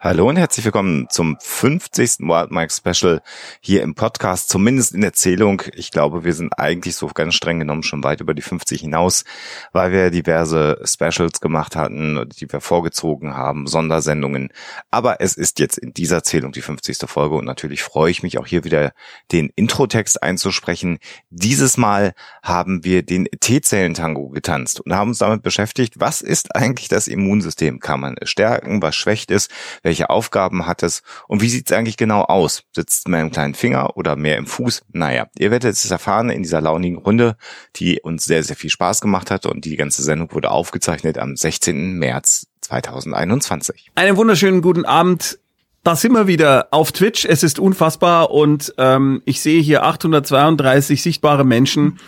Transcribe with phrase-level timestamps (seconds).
[0.00, 2.20] Hallo und herzlich willkommen zum 50.
[2.20, 3.20] Wild Mike Special
[3.60, 5.60] hier im Podcast, zumindest in Erzählung.
[5.74, 9.24] Ich glaube, wir sind eigentlich so ganz streng genommen schon weit über die 50 hinaus,
[9.72, 14.50] weil wir diverse Specials gemacht hatten, die wir vorgezogen haben, Sondersendungen.
[14.92, 16.98] Aber es ist jetzt in dieser Erzählung die 50.
[17.10, 18.92] Folge und natürlich freue ich mich auch hier wieder
[19.32, 21.00] den Introtext einzusprechen.
[21.30, 22.12] Dieses Mal
[22.44, 27.80] haben wir den T-Zellen-Tango getanzt und haben uns damit beschäftigt, was ist eigentlich das Immunsystem?
[27.80, 28.80] Kann man es stärken?
[28.80, 29.50] Was schwächt ist?
[29.88, 31.02] Welche Aufgaben hat es?
[31.28, 32.62] Und wie sieht es eigentlich genau aus?
[32.72, 34.82] Sitzt mehr im kleinen Finger oder mehr im Fuß?
[34.92, 37.38] Naja, ihr werdet es erfahren in dieser launigen Runde,
[37.76, 41.36] die uns sehr, sehr viel Spaß gemacht hat und die ganze Sendung wurde aufgezeichnet am
[41.36, 41.94] 16.
[41.94, 43.90] März 2021.
[43.94, 45.38] Einen wunderschönen guten Abend.
[45.84, 47.24] Da sind wir wieder auf Twitch.
[47.24, 51.98] Es ist unfassbar und ähm, ich sehe hier 832 sichtbare Menschen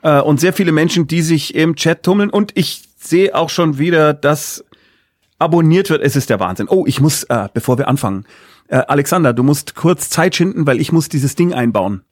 [0.00, 2.30] äh, und sehr viele Menschen, die sich im Chat tummeln.
[2.30, 4.64] Und ich sehe auch schon wieder, dass
[5.38, 6.02] abonniert wird.
[6.02, 6.68] Es ist der Wahnsinn.
[6.68, 8.24] Oh, ich muss, äh, bevor wir anfangen,
[8.68, 12.02] äh, Alexander, du musst kurz Zeit schinden, weil ich muss dieses Ding einbauen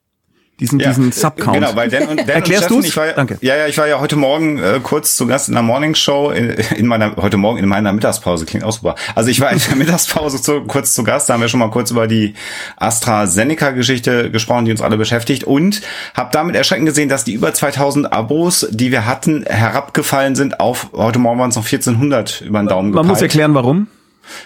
[0.59, 1.57] diesen, ja, diesen Subcount.
[1.57, 3.37] Genau, weil Dan und, Dan Erklärst du ja, Danke.
[3.41, 6.31] Ja, ja, ich war ja heute Morgen äh, kurz zu Gast in der Morning Show
[6.31, 8.95] in, in meiner heute Morgen in meiner Mittagspause klingt auch super.
[9.15, 11.71] Also ich war in der Mittagspause zu, kurz zu Gast, da haben wir schon mal
[11.71, 12.35] kurz über die
[12.77, 15.81] AstraZeneca Geschichte gesprochen, die uns alle beschäftigt und
[16.13, 20.89] habe damit erschreckend gesehen, dass die über 2000 Abos, die wir hatten, herabgefallen sind auf
[20.93, 23.07] heute Morgen waren es noch 1400 über den Daumen Man gepeilt.
[23.07, 23.87] muss erklären, warum.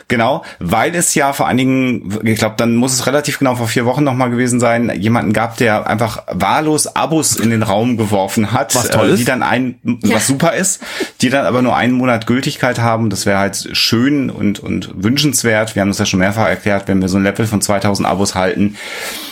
[0.08, 3.86] Genau, weil es ja vor einigen, ich glaube, dann muss es relativ genau vor vier
[3.86, 8.76] Wochen nochmal gewesen sein, jemanden gab, der einfach wahllos Abos in den Raum geworfen hat,
[8.76, 10.16] was toll äh, die dann ein, ja.
[10.16, 10.82] was super ist,
[11.22, 13.10] die dann aber nur einen Monat Gültigkeit haben.
[13.10, 15.76] Das wäre halt schön und, und wünschenswert.
[15.76, 18.36] Wir haben das ja schon mehrfach erklärt, wenn wir so ein Level von 2000 Abos
[18.36, 18.76] halten,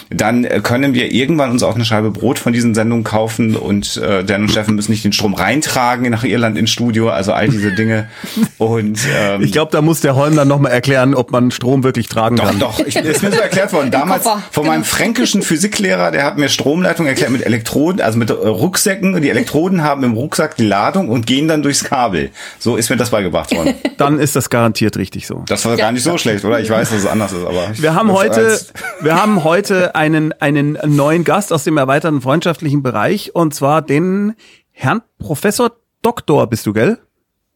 [0.10, 3.98] dann äh, können wir irgendwann uns auch eine Scheibe Brot von diesen Sendungen kaufen und
[3.98, 7.50] äh, Dan und Steffen müssen nicht den Strom reintragen nach Irland ins Studio, also all
[7.50, 8.10] diese Dinge.
[8.58, 12.08] Und ähm, ich glaube, da muss der Holm dann nochmal erklären, ob man Strom wirklich
[12.08, 12.60] tragen doch, kann.
[12.60, 13.92] Doch, doch, ich, ist mir so erklärt worden.
[13.92, 14.74] Damals Koffer, von genau.
[14.74, 19.14] meinem fränkischen Physiklehrer, der hat mir Stromleitung erklärt mit Elektroden, also mit äh, Rucksäcken.
[19.14, 22.32] Und die Elektroden haben im Rucksack die Ladung und gehen dann durchs Kabel.
[22.58, 23.76] So ist mir das beigebracht worden.
[23.98, 25.44] Dann ist das garantiert richtig so.
[25.48, 25.78] Das war ja.
[25.78, 26.60] gar nicht so schlecht, oder?
[26.60, 28.60] Ich weiß, dass es anders ist, aber wir haben heute,
[29.02, 34.36] wir haben heute einen einen neuen Gast aus dem erweiterten freundschaftlichen Bereich und zwar den
[34.72, 35.72] Herrn Professor
[36.02, 37.00] Doktor, bist du, gell?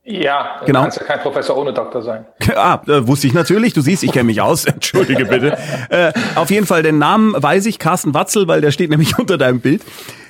[0.03, 0.79] Ja, genau.
[0.79, 2.25] du kannst ja kein Professor ohne Doktor sein.
[2.55, 3.73] Ah, äh, wusste ich natürlich.
[3.73, 4.65] Du siehst, ich kenne mich aus.
[4.65, 5.57] Entschuldige bitte.
[5.89, 9.37] äh, auf jeden Fall, den Namen weiß ich, Carsten Watzel, weil der steht nämlich unter
[9.37, 9.83] deinem Bild.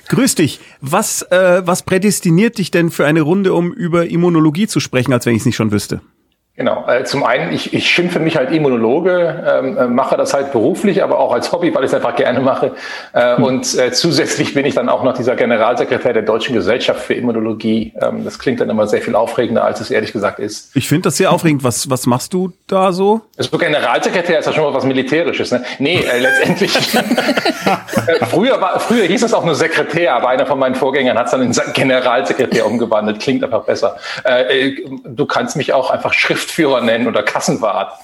[0.08, 0.60] Grüß dich.
[0.80, 5.24] Was, äh, was prädestiniert dich denn für eine Runde, um über Immunologie zu sprechen, als
[5.24, 6.02] wenn ich es nicht schon wüsste?
[6.54, 6.86] Genau.
[6.86, 11.02] Äh, zum einen, ich, ich schimpfe mich halt Immunologe, ähm, äh, mache das halt beruflich,
[11.02, 12.72] aber auch als Hobby, weil ich es einfach gerne mache.
[13.14, 13.44] Äh, hm.
[13.44, 17.94] Und äh, zusätzlich bin ich dann auch noch dieser Generalsekretär der Deutschen Gesellschaft für Immunologie.
[17.98, 20.76] Ähm, das klingt dann immer sehr viel aufregender, als es ehrlich gesagt ist.
[20.76, 21.64] Ich finde das sehr aufregend.
[21.64, 23.22] Was, was machst du da so?
[23.38, 25.52] Also Generalsekretär ist ja schon mal was Militärisches.
[25.52, 25.64] Ne?
[25.78, 26.72] Nee, äh, letztendlich.
[28.30, 31.30] Früher, war, früher hieß es auch nur Sekretär, aber einer von meinen Vorgängern hat es
[31.30, 33.20] dann in Generalsekretär umgewandelt.
[33.20, 33.96] Klingt einfach besser.
[34.24, 34.72] Äh,
[35.04, 37.94] du kannst mich auch einfach Schrift Schriftführer nennen oder Kassenwart.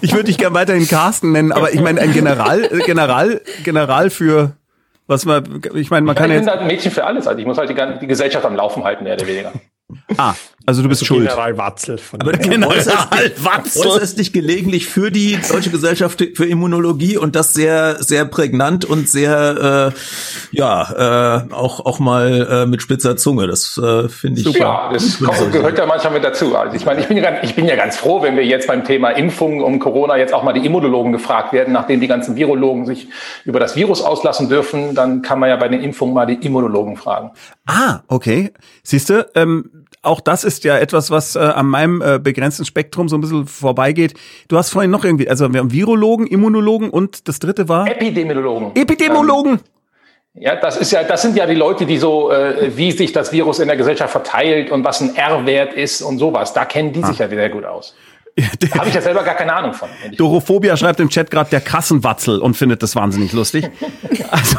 [0.00, 4.10] ich würde dich gerne weiterhin Carsten nennen, aber ich meine ein General, äh, General, General
[4.10, 4.52] für
[5.06, 6.46] was man, ich meine, man ich kann ich jetzt.
[6.46, 7.26] Ich bin halt ein Mädchen für alles.
[7.26, 9.52] Also ich muss halt die, die Gesellschaft am Laufen halten, mehr oder weniger.
[10.16, 10.34] Ah,
[10.66, 11.28] also du bist also schuld.
[11.28, 11.98] General Watzel.
[11.98, 17.52] Von Aber General Watzel ist nicht gelegentlich für die Deutsche Gesellschaft für Immunologie und das
[17.52, 23.46] sehr, sehr prägnant und sehr, äh, ja, äh, auch, auch mal äh, mit spitzer Zunge.
[23.46, 24.46] Das äh, finde ich.
[24.46, 24.58] Super.
[24.58, 26.56] Ja, das kommt, gehört ja manchmal mit dazu.
[26.56, 28.84] Also ich meine, ich bin, ja, ich bin ja ganz froh, wenn wir jetzt beim
[28.84, 32.86] Thema Impfungen um Corona jetzt auch mal die Immunologen gefragt werden, nachdem die ganzen Virologen
[32.86, 33.08] sich
[33.44, 36.96] über das Virus auslassen dürfen, dann kann man ja bei den Impfungen mal die Immunologen
[36.96, 37.32] fragen.
[37.66, 38.52] Ah, okay.
[38.82, 43.08] Siehst du, ähm, auch das ist ja etwas, was äh, an meinem äh, begrenzten Spektrum
[43.08, 44.14] so ein bisschen vorbeigeht.
[44.48, 47.86] Du hast vorhin noch irgendwie, also wir haben Virologen, Immunologen und das dritte war?
[47.86, 48.72] Epidemiologen.
[48.74, 49.52] Epidemiologen!
[49.52, 49.60] Ähm,
[50.36, 53.30] ja, das ist ja, das sind ja die Leute, die so, äh, wie sich das
[53.30, 56.52] Virus in der Gesellschaft verteilt und was ein R-Wert ist und sowas.
[56.52, 57.06] Da kennen die ah.
[57.06, 57.94] sich ja wieder gut aus.
[58.36, 59.88] Da habe ich ja selber gar keine Ahnung von.
[60.16, 63.70] Dorophobia schreibt im Chat gerade der Kassenwatzel und findet das wahnsinnig lustig.
[64.30, 64.56] also,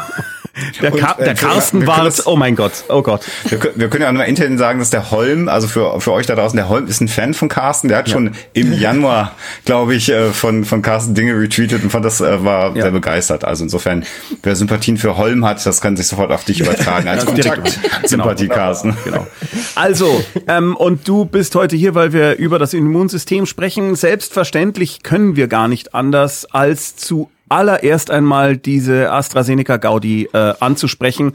[0.82, 3.22] Der, Ka und, äh, der Carsten war, oh mein Gott, oh Gott.
[3.48, 6.26] Wir, wir können ja auch nur intern sagen, dass der Holm, also für, für euch
[6.26, 7.88] da draußen, der Holm ist ein Fan von Carsten.
[7.88, 8.14] Der hat ja.
[8.14, 9.32] schon im Januar,
[9.64, 12.82] glaube ich, äh, von, von Carsten Dinge retweetet und fand das, äh, war ja.
[12.82, 13.44] sehr begeistert.
[13.44, 14.04] Also insofern,
[14.42, 17.78] wer Sympathien für Holm hat, das kann sich sofort auf dich übertragen als Kontakt.
[18.04, 18.54] Sympathie, genau.
[18.54, 18.96] Carsten.
[19.04, 19.26] Genau.
[19.74, 23.94] Also, ähm, und du bist heute hier, weil wir über das Immunsystem sprechen.
[23.94, 31.32] Selbstverständlich können wir gar nicht anders, als zu allererst einmal diese AstraZeneca-Gaudi äh, anzusprechen.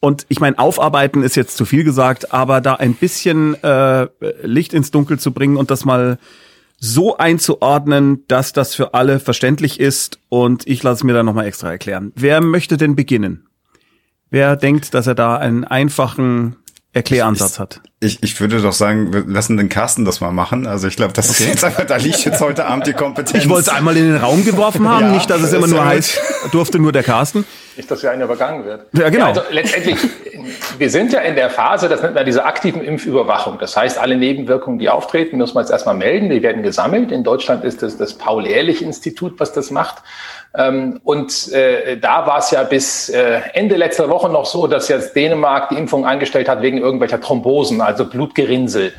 [0.00, 4.08] Und ich meine, aufarbeiten ist jetzt zu viel gesagt, aber da ein bisschen äh,
[4.42, 6.18] Licht ins Dunkel zu bringen und das mal
[6.78, 10.20] so einzuordnen, dass das für alle verständlich ist.
[10.28, 12.12] Und ich lasse es mir da nochmal extra erklären.
[12.14, 13.46] Wer möchte denn beginnen?
[14.28, 16.56] Wer denkt, dass er da einen einfachen
[16.96, 17.82] Erkläransatz hat.
[18.00, 20.66] Ich, ich würde doch sagen, wir lassen den Carsten das mal machen.
[20.66, 21.42] Also ich glaube, das okay.
[21.42, 23.44] ist jetzt einfach, da liegt jetzt heute Abend die Kompetenz.
[23.44, 25.84] Ich wollte es einmal in den Raum geworfen haben, ja, nicht, dass es immer nur
[25.84, 26.18] heißt,
[26.52, 27.44] durfte nur der Carsten.
[27.76, 28.86] Nicht, dass ja einer übergangen wird.
[28.94, 29.26] Ja, genau.
[29.26, 29.98] Ja, also letztendlich,
[30.78, 33.58] wir sind ja in der Phase, das nennt man diese aktiven Impfüberwachung.
[33.58, 36.30] Das heißt, alle Nebenwirkungen, die auftreten, muss man jetzt erstmal melden.
[36.30, 37.12] Die werden gesammelt.
[37.12, 39.96] In Deutschland ist das das Paul-Ehrlich-Institut, was das macht.
[40.56, 44.88] Ähm, und äh, da war es ja bis äh, Ende letzter Woche noch so, dass
[44.88, 48.92] jetzt Dänemark die Impfung eingestellt hat wegen irgendwelcher Thrombosen, also Blutgerinnsel.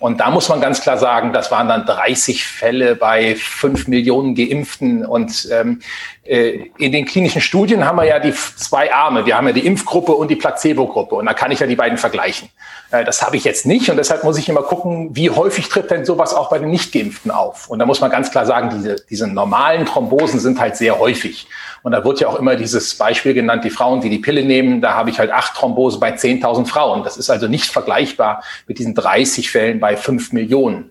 [0.00, 4.34] Und da muss man ganz klar sagen, das waren dann 30 Fälle bei fünf Millionen
[4.34, 5.04] Geimpften.
[5.04, 5.80] Und ähm,
[6.24, 9.26] äh, in den klinischen Studien haben wir ja die zwei Arme.
[9.26, 11.16] Wir haben ja die Impfgruppe und die Placebo-Gruppe.
[11.16, 12.48] Und da kann ich ja die beiden vergleichen.
[12.90, 13.90] Äh, das habe ich jetzt nicht.
[13.90, 17.30] Und deshalb muss ich immer gucken, wie häufig tritt denn sowas auch bei den Nicht-Geimpften
[17.30, 17.68] auf.
[17.68, 21.46] Und da muss man ganz klar sagen, diese, diese normalen Thrombosen sind halt sehr häufig.
[21.82, 24.80] Und da wird ja auch immer dieses Beispiel genannt, die Frauen, die die Pille nehmen,
[24.80, 27.04] da habe ich halt acht Thrombose bei 10.000 Frauen.
[27.04, 30.90] Das ist also nicht vergleichbar mit diesen 30 Fällen bei fünf Millionen.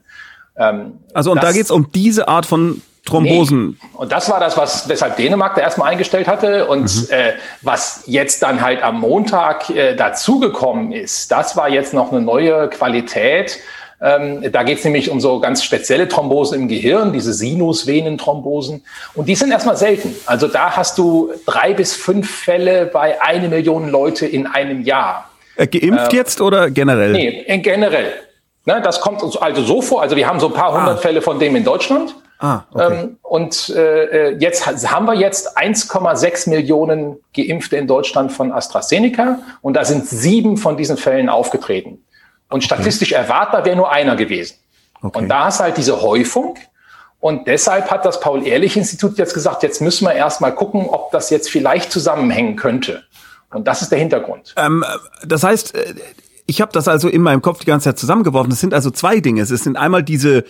[0.57, 3.77] Ähm, also und da geht es um diese Art von Thrombosen.
[3.81, 3.89] Nee.
[3.97, 6.67] Und das war das, was weshalb Dänemark da erstmal eingestellt hatte.
[6.67, 7.07] Und mhm.
[7.09, 12.21] äh, was jetzt dann halt am Montag äh, dazugekommen ist, das war jetzt noch eine
[12.21, 13.59] neue Qualität
[14.01, 18.83] ähm, da geht es nämlich um so ganz spezielle Thrombosen im Gehirn, diese Sinusvenenthrombosen.
[19.15, 20.15] Und die sind erstmal selten.
[20.25, 25.29] Also da hast du drei bis fünf Fälle bei eine Million Leute in einem Jahr.
[25.57, 27.11] Äh, geimpft äh, jetzt oder generell?
[27.11, 28.13] Nee, generell.
[28.65, 30.01] Ne, das kommt uns also so vor.
[30.01, 31.01] Also wir haben so ein paar hundert ah.
[31.01, 32.15] Fälle von dem in Deutschland.
[32.39, 33.01] Ah, okay.
[33.01, 39.39] Ähm, und äh, äh jetzt haben wir jetzt 1,6 Millionen Geimpfte in Deutschland von AstraZeneca
[39.61, 42.03] und da sind sieben von diesen Fällen aufgetreten.
[42.49, 43.21] Und statistisch okay.
[43.21, 44.55] erwartbar wäre nur einer gewesen.
[45.01, 45.17] Okay.
[45.17, 46.57] Und da ist halt diese Häufung.
[47.19, 51.49] Und deshalb hat das Paul-Ehrlich-Institut jetzt gesagt, jetzt müssen wir erstmal gucken, ob das jetzt
[51.49, 53.03] vielleicht zusammenhängen könnte.
[53.51, 54.53] Und das ist der Hintergrund.
[54.55, 54.85] Ähm,
[55.25, 55.95] das heißt, äh,
[56.45, 58.51] ich habe das also in meinem Kopf die ganze Zeit zusammengeworfen.
[58.51, 59.41] Es sind also zwei Dinge.
[59.41, 60.45] Es sind einmal diese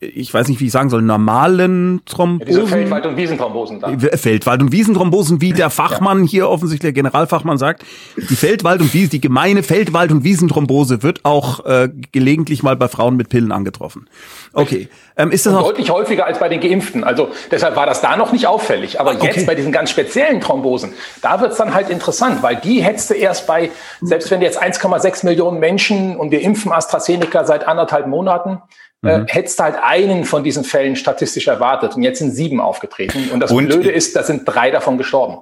[0.00, 2.52] ich weiß nicht, wie ich sagen soll, normalen Thrombosen.
[2.52, 4.00] Ja, diese Feldwald- und Wiesenthrombosen dann.
[4.00, 6.30] Feldwald- und Wiesenthrombosen, wie der Fachmann ja.
[6.30, 7.84] hier offensichtlich, der Generalfachmann sagt.
[8.16, 12.88] Die Feldwald- und Wiesen, die gemeine Feldwald- und Wiesenthrombose wird auch äh, gelegentlich mal bei
[12.88, 14.08] Frauen mit Pillen angetroffen.
[14.52, 14.88] Okay.
[15.16, 17.04] Ähm, ist das auch deutlich häufiger als bei den Geimpften.
[17.04, 19.00] Also deshalb war das da noch nicht auffällig.
[19.00, 19.26] Aber okay.
[19.26, 20.92] jetzt bei diesen ganz speziellen Thrombosen,
[21.22, 23.70] da wird's dann halt interessant, weil die hättest du erst bei,
[24.00, 28.62] selbst wenn jetzt 1,6 Millionen Menschen und wir impfen AstraZeneca seit anderthalb Monaten,
[28.93, 29.26] äh, mhm.
[29.26, 31.94] hättest halt einen von diesen Fällen statistisch erwartet.
[31.96, 33.30] Und jetzt sind sieben aufgetreten.
[33.32, 35.38] Und das und, Blöde ist, da sind drei davon gestorben.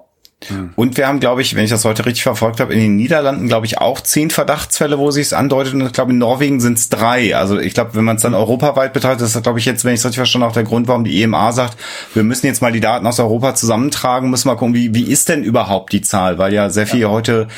[0.77, 3.49] Und wir haben, glaube ich, wenn ich das heute richtig verfolgt habe, in den Niederlanden,
[3.49, 5.75] glaube ich, auch zehn Verdachtsfälle, wo sich es andeutet.
[5.75, 7.37] Und ich glaube, in Norwegen sind es drei.
[7.37, 9.95] Also ich glaube, wenn man es dann europaweit betrachtet, ist das, glaube ich, jetzt, wenn
[9.95, 11.77] ich es richtig verstanden habe, auch der Grund, warum die EMA sagt,
[12.15, 15.29] wir müssen jetzt mal die Daten aus Europa zusammentragen, müssen mal gucken, wie, wie ist
[15.29, 16.39] denn überhaupt die Zahl?
[16.39, 17.11] Weil ja sehr viel ja.
[17.11, 17.49] heute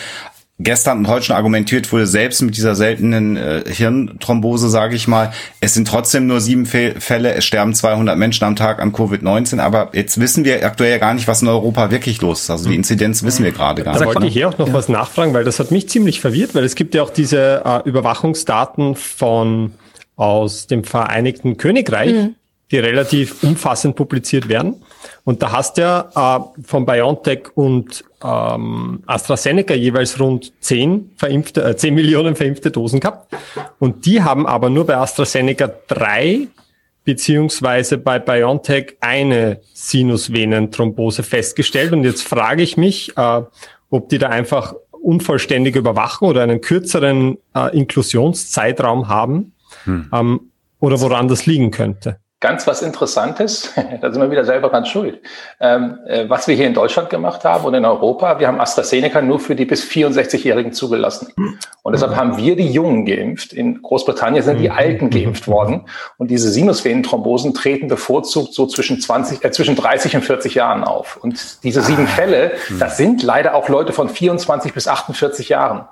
[0.65, 5.33] gestern und heute schon argumentiert wurde, selbst mit dieser seltenen äh, Hirnthrombose, sage ich mal,
[5.61, 9.91] es sind trotzdem nur sieben Fälle, es sterben 200 Menschen am Tag an Covid-19, aber
[9.93, 12.51] jetzt wissen wir aktuell ja gar nicht, was in Europa wirklich los ist.
[12.51, 14.03] Also die Inzidenz wissen wir gerade gar nicht.
[14.03, 14.75] Da wollte ich hier auch noch ja.
[14.75, 17.89] was nachfragen, weil das hat mich ziemlich verwirrt, weil es gibt ja auch diese äh,
[17.89, 19.73] Überwachungsdaten von
[20.17, 22.35] aus dem Vereinigten Königreich, mhm.
[22.71, 24.83] die relativ umfassend publiziert werden.
[25.25, 31.63] Und da hast du ja äh, von BioNTech und ähm, AstraZeneca jeweils rund 10, verimpfte,
[31.63, 33.37] äh, 10 Millionen verimpfte Dosen gehabt.
[33.79, 36.49] Und die haben aber nur bei AstraZeneca drei
[37.05, 41.93] beziehungsweise bei BioNTech eine Sinusvenenthrombose festgestellt.
[41.93, 43.43] Und jetzt frage ich mich, äh,
[43.91, 49.53] ob die da einfach unvollständig überwachen oder einen kürzeren äh, Inklusionszeitraum haben
[49.85, 50.11] hm.
[50.13, 50.41] ähm,
[50.81, 52.19] oder woran das liegen könnte.
[52.45, 53.73] Ganz was Interessantes.
[54.03, 55.19] da sind wir wieder selber ganz schuld.
[55.61, 59.23] Ähm, äh, was wir hier in Deutschland gemacht haben und in Europa, wir haben AstraZeneca
[59.23, 61.33] nur für die bis 64-Jährigen zugelassen.
[61.83, 63.55] Und deshalb haben wir die Jungen geimpft.
[63.55, 65.87] In Großbritannien sind die Alten geimpft worden.
[66.19, 71.17] Und diese Sinusvenenthrombosen treten bevorzugt so zwischen 20, äh, zwischen 30 und 40 Jahren auf.
[71.23, 75.89] Und diese sieben Fälle, das sind leider auch Leute von 24 bis 48 Jahren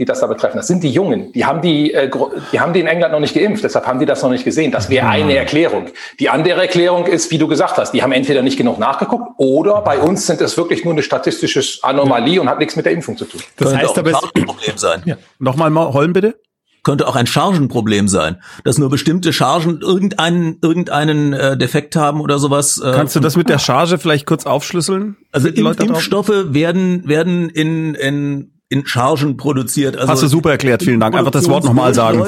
[0.00, 0.56] die das da betreffen.
[0.56, 1.30] Das sind die Jungen.
[1.32, 2.10] Die haben die, äh,
[2.52, 4.72] die haben die in England noch nicht geimpft, deshalb haben die das noch nicht gesehen.
[4.72, 5.88] Das wäre eine Erklärung.
[6.18, 9.82] Die andere Erklärung ist, wie du gesagt hast, die haben entweder nicht genug nachgeguckt oder
[9.82, 13.18] bei uns sind es wirklich nur eine statistische Anomalie und hat nichts mit der Impfung
[13.18, 13.42] zu tun.
[13.58, 15.02] Das Könnte heißt aber ein Problem sein.
[15.04, 15.16] Ja.
[15.38, 16.40] Nochmal mal Holm bitte
[16.82, 22.38] könnte auch ein Chargenproblem sein, dass nur bestimmte Chargen irgendeinen irgendeinen äh, Defekt haben oder
[22.38, 22.78] sowas.
[22.78, 25.18] Äh, Kannst du das mit der Charge vielleicht kurz aufschlüsseln?
[25.30, 29.96] Also Impf Impfstoffe werden werden in in in Chargen produziert.
[29.96, 31.16] Also Hast du super erklärt, vielen Dank.
[31.16, 32.24] Einfach das Wort nochmal sagen.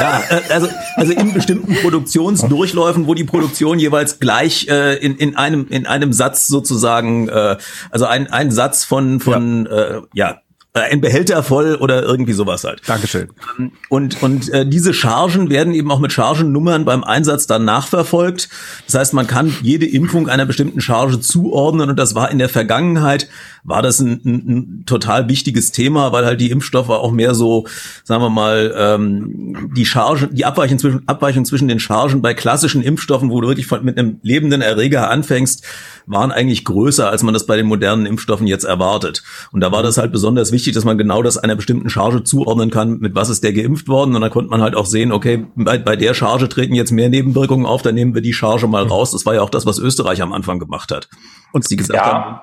[0.00, 5.34] ja, äh, also, also in bestimmten Produktionsdurchläufen, wo die Produktion jeweils gleich äh, in, in
[5.34, 7.56] einem in einem Satz sozusagen, äh,
[7.90, 10.42] also ein, ein Satz von von ja, äh, ja
[10.74, 12.80] ein Behälter voll oder irgendwie sowas halt.
[12.86, 13.28] Dankeschön.
[13.58, 18.48] Ähm, und, und äh, diese Chargen werden eben auch mit Chargennummern beim Einsatz dann nachverfolgt.
[18.86, 22.48] Das heißt, man kann jede Impfung einer bestimmten Charge zuordnen und das war in der
[22.48, 23.28] Vergangenheit
[23.64, 27.66] war das ein, ein, ein total wichtiges Thema, weil halt die Impfstoffe auch mehr so,
[28.02, 32.82] sagen wir mal, ähm, die Chargen, die Abweichung zwischen, Abweichung zwischen den Chargen bei klassischen
[32.82, 35.64] Impfstoffen, wo du wirklich von, mit einem lebenden Erreger anfängst,
[36.06, 39.22] waren eigentlich größer, als man das bei den modernen Impfstoffen jetzt erwartet.
[39.52, 42.70] Und da war das halt besonders wichtig, dass man genau das einer bestimmten Charge zuordnen
[42.70, 44.16] kann, mit was ist der geimpft worden.
[44.16, 47.08] Und dann konnte man halt auch sehen, okay, bei, bei der Charge treten jetzt mehr
[47.08, 49.12] Nebenwirkungen auf, dann nehmen wir die Charge mal raus.
[49.12, 51.08] Das war ja auch das, was Österreich am Anfang gemacht hat.
[51.52, 52.12] Und sie gesagt ja.
[52.12, 52.40] haben,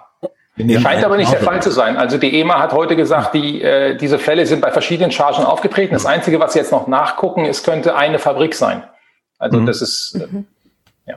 [0.60, 1.96] Scheint aber nicht der Fall zu sein.
[1.96, 5.94] Also die EMA hat heute gesagt, die, äh, diese Fälle sind bei verschiedenen Chargen aufgetreten.
[5.94, 8.84] Das Einzige, was sie jetzt noch nachgucken, es könnte eine Fabrik sein.
[9.38, 9.66] Also mhm.
[9.66, 10.46] das ist, äh, mhm.
[11.08, 11.16] ja.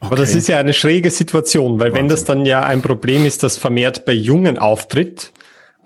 [0.00, 1.94] Aber das ist ja eine schräge Situation, weil Wahnsinn.
[1.94, 5.32] wenn das dann ja ein Problem ist, das vermehrt bei Jungen auftritt,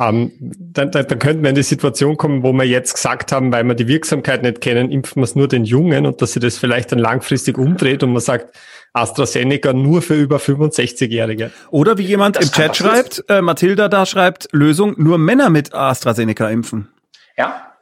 [0.01, 3.53] ähm, dann, dann, dann könnten wir in die Situation kommen, wo wir jetzt gesagt haben,
[3.53, 6.41] weil wir die Wirksamkeit nicht kennen, impfen wir es nur den Jungen und dass sie
[6.41, 8.57] das vielleicht dann langfristig umdreht und man sagt,
[8.95, 11.51] AstraZeneca nur für über 65-Jährige.
[11.71, 15.75] Oder wie jemand das im Chat schreibt, äh, Mathilda da schreibt, Lösung, nur Männer mit
[15.75, 16.89] AstraZeneca impfen.
[17.37, 17.74] Ja,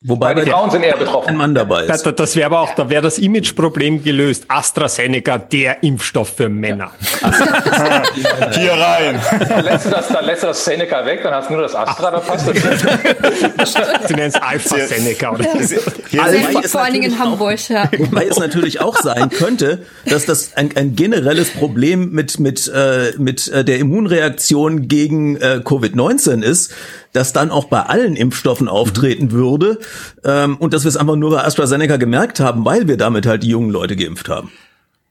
[0.00, 1.30] Wobei die Frauen sind eher betroffen.
[1.30, 2.06] Ein Mann dabei ist.
[2.06, 4.44] Das, das wäre aber auch, da wäre das Imageproblem gelöst.
[4.46, 6.92] AstraZeneca, der Impfstoff für Männer.
[8.52, 9.20] Hier rein.
[9.48, 11.74] Dann lässt du das, dann lässt du das Seneca weg, dann hast du nur das
[11.74, 12.56] Astra, da passt das.
[14.08, 15.32] Du nennst AlphaSeneca.
[15.32, 15.46] Oder?
[16.10, 16.22] Ja.
[16.22, 17.90] Also vor allen Dingen in Hamburg, ja.
[17.98, 23.14] Wobei es natürlich auch sein könnte, dass das ein, ein generelles Problem mit, mit, äh,
[23.18, 26.72] mit äh, der Immunreaktion gegen äh, Covid-19 ist,
[27.12, 29.32] das dann auch bei allen Impfstoffen auftreten mhm.
[29.32, 29.78] würde
[30.24, 33.42] ähm, und dass wir es einfach nur bei AstraZeneca gemerkt haben, weil wir damit halt
[33.42, 34.50] die jungen Leute geimpft haben.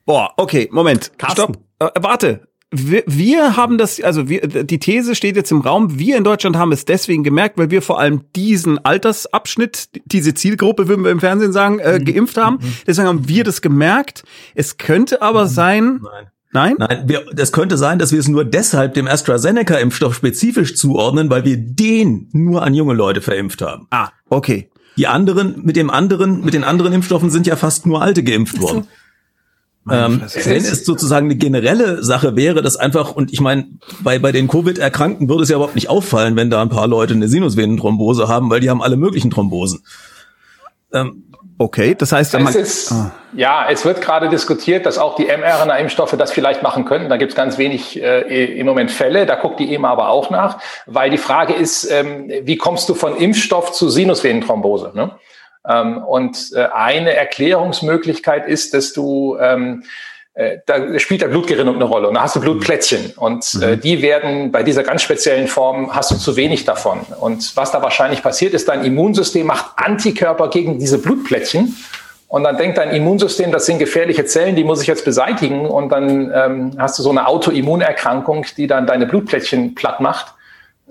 [0.06, 1.42] Boah, okay, Moment, Carsten.
[1.42, 2.48] stopp, äh, warte.
[2.70, 6.58] Wir, wir haben das, also wir, die These steht jetzt im Raum, wir in Deutschland
[6.58, 11.22] haben es deswegen gemerkt, weil wir vor allem diesen Altersabschnitt, diese Zielgruppe, würden wir im
[11.22, 12.06] Fernsehen sagen, äh, mhm.
[12.06, 12.58] geimpft haben.
[12.62, 12.74] Mhm.
[12.86, 14.24] Deswegen haben wir das gemerkt.
[14.54, 15.50] Es könnte aber mhm.
[15.50, 16.28] sein, Nein.
[16.52, 16.76] Nein?
[16.78, 21.44] Nein, wir, das könnte sein, dass wir es nur deshalb dem AstraZeneca-Impfstoff spezifisch zuordnen, weil
[21.44, 23.88] wir den nur an junge Leute verimpft haben.
[23.92, 24.70] Ah, okay.
[24.98, 28.60] Die anderen, mit dem anderen, mit den anderen Impfstoffen sind ja fast nur Alte geimpft
[28.62, 28.88] worden.
[29.90, 33.68] Ähm, wenn es sozusagen eine generelle Sache wäre, dass einfach, und ich meine,
[34.02, 37.14] bei, bei den Covid-Erkrankten würde es ja überhaupt nicht auffallen, wenn da ein paar Leute
[37.14, 39.84] eine Sinusvenenthrombose haben, weil die haben alle möglichen Thrombosen.
[40.92, 41.24] Ähm,
[41.60, 43.12] Okay, das heißt, es ist, ah.
[43.34, 47.10] ja, es wird gerade diskutiert, dass auch die mRNA-Impfstoffe das vielleicht machen könnten.
[47.10, 49.26] Da gibt es ganz wenig äh, im Moment Fälle.
[49.26, 52.94] Da guckt die EMA aber auch nach, weil die Frage ist, ähm, wie kommst du
[52.94, 54.92] von Impfstoff zu Sinusvenenthrombose?
[54.94, 55.12] Ne?
[55.68, 59.88] Ähm, und äh, eine Erklärungsmöglichkeit ist, dass du ähm, äh,
[60.66, 63.14] da spielt der Blutgerinnung eine Rolle und da hast du Blutplättchen.
[63.16, 63.82] Und äh, mhm.
[63.82, 67.00] die werden bei dieser ganz speziellen Form hast du zu wenig davon.
[67.20, 71.76] Und was da wahrscheinlich passiert ist, dein Immunsystem macht Antikörper gegen diese Blutplättchen.
[72.28, 75.66] Und dann denkt dein Immunsystem, das sind gefährliche Zellen, die muss ich jetzt beseitigen.
[75.66, 80.37] Und dann ähm, hast du so eine Autoimmunerkrankung, die dann deine Blutplättchen platt macht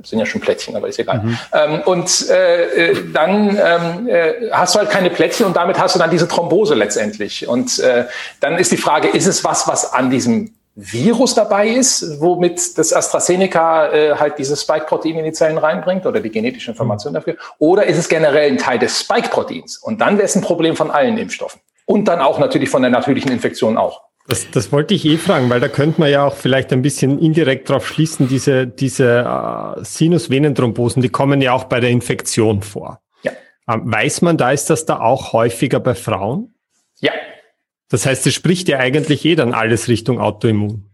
[0.02, 1.20] sind ja schon Plättchen, aber ist egal.
[1.20, 1.38] Mhm.
[1.52, 5.94] Ähm, und äh, äh, dann ähm, äh, hast du halt keine Plättchen und damit hast
[5.94, 7.48] du dann diese Thrombose letztendlich.
[7.48, 8.04] Und äh,
[8.40, 12.92] dann ist die Frage, ist es was, was an diesem Virus dabei ist, womit das
[12.92, 17.16] AstraZeneca äh, halt dieses Spike-Protein in die Zellen reinbringt oder die genetische Information mhm.
[17.16, 17.36] dafür?
[17.58, 19.78] Oder ist es generell ein Teil des Spike-Proteins?
[19.78, 21.60] Und dann wäre es ein Problem von allen Impfstoffen.
[21.86, 24.02] Und dann auch natürlich von der natürlichen Infektion auch.
[24.28, 27.18] Das, das wollte ich eh fragen, weil da könnte man ja auch vielleicht ein bisschen
[27.20, 33.00] indirekt drauf schließen, diese, diese äh, Sinusvenenthrombosen, die kommen ja auch bei der Infektion vor.
[33.22, 33.32] Ja.
[33.68, 36.54] Ähm, weiß man da, ist das da auch häufiger bei Frauen?
[36.98, 37.12] Ja,
[37.88, 40.90] Das heißt, es spricht ja eigentlich eh dann alles Richtung Autoimmun.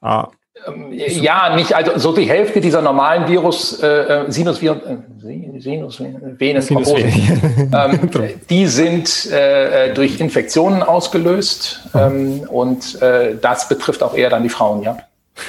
[0.00, 0.28] Ah.
[0.66, 4.80] Ähm, ja, nicht, also so die Hälfte dieser normalen Virus, äh, äh Sinusviren,
[5.22, 7.72] äh, Sinusvenen, Sinusvenen.
[7.74, 8.10] ähm,
[8.50, 14.48] die sind äh, durch Infektionen ausgelöst ähm, und äh, das betrifft auch eher dann die
[14.48, 14.98] Frauen, ja.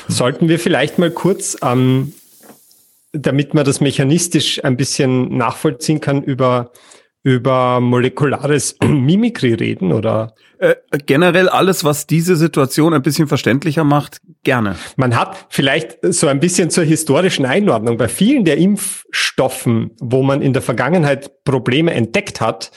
[0.07, 2.13] Sollten wir vielleicht mal kurz, ähm,
[3.11, 6.71] damit man das mechanistisch ein bisschen nachvollziehen kann, über
[7.23, 10.33] über molekulares Mimikry reden oder?
[10.57, 10.75] Äh,
[11.05, 14.75] generell alles, was diese Situation ein bisschen verständlicher macht, gerne.
[14.95, 20.41] Man hat vielleicht so ein bisschen zur historischen Einordnung bei vielen der Impfstoffen, wo man
[20.41, 22.71] in der Vergangenheit Probleme entdeckt hat,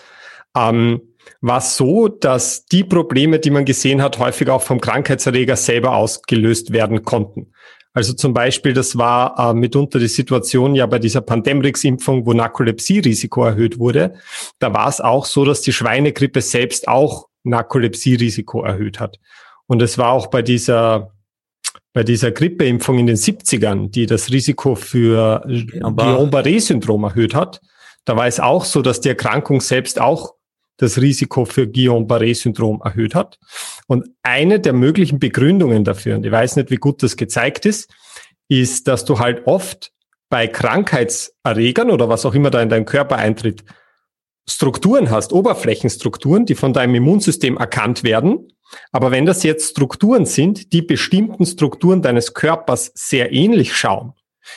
[0.57, 1.01] ähm,
[1.41, 6.73] war so, dass die Probleme, die man gesehen hat, häufig auch vom Krankheitserreger selber ausgelöst
[6.73, 7.53] werden konnten.
[7.95, 13.45] Also zum Beispiel, das war äh, mitunter die Situation ja bei dieser Pandemrix-Impfung, wo Narkolepsie-Risiko
[13.45, 14.15] erhöht wurde.
[14.59, 19.21] Da war es auch so, dass die Schweinegrippe selbst auch Narkolepsie-Risiko erhöht hat.
[19.67, 21.13] Und es war auch bei dieser
[21.93, 27.61] bei dieser Grippeimpfung in den 70ern, die das Risiko für Guillain-Barré-Syndrom erhöht hat,
[28.05, 30.35] da war es auch so, dass die Erkrankung selbst auch
[30.77, 33.39] das Risiko für Guillain-Barré-Syndrom erhöht hat.
[33.87, 37.93] Und eine der möglichen Begründungen dafür, und ich weiß nicht, wie gut das gezeigt ist,
[38.49, 39.93] ist, dass du halt oft
[40.31, 43.65] bei Krankheitserregern oder was auch immer da in deinem Körper eintritt,
[44.49, 48.53] Strukturen hast, Oberflächenstrukturen, die von deinem Immunsystem erkannt werden.
[48.93, 54.13] Aber wenn das jetzt Strukturen sind, die bestimmten Strukturen deines Körpers sehr ähnlich schauen,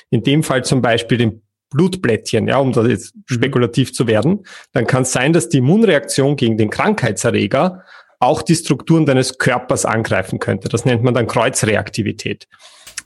[0.09, 3.23] in dem Fall zum Beispiel den Blutblättchen, ja, um da jetzt mhm.
[3.27, 7.83] spekulativ zu werden, dann kann es sein, dass die Immunreaktion gegen den Krankheitserreger
[8.19, 10.69] auch die Strukturen deines Körpers angreifen könnte.
[10.69, 12.47] Das nennt man dann Kreuzreaktivität.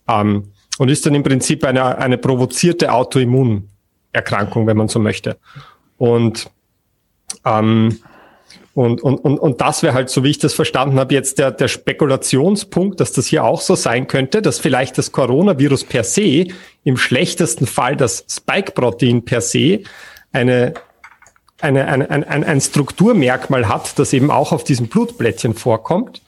[0.07, 5.37] Ähm, und ist dann im Prinzip eine, eine provozierte Autoimmunerkrankung, wenn man so möchte.
[5.97, 6.49] Und
[7.45, 7.99] ähm,
[8.73, 11.51] und, und, und, und das wäre halt, so wie ich das verstanden habe, jetzt der,
[11.51, 16.47] der Spekulationspunkt, dass das hier auch so sein könnte, dass vielleicht das Coronavirus per se,
[16.85, 19.81] im schlechtesten Fall das Spike-Protein per se,
[20.31, 20.73] eine,
[21.63, 26.21] eine, eine, ein, ein, ein Strukturmerkmal hat, das eben auch auf diesem Blutblättchen vorkommt.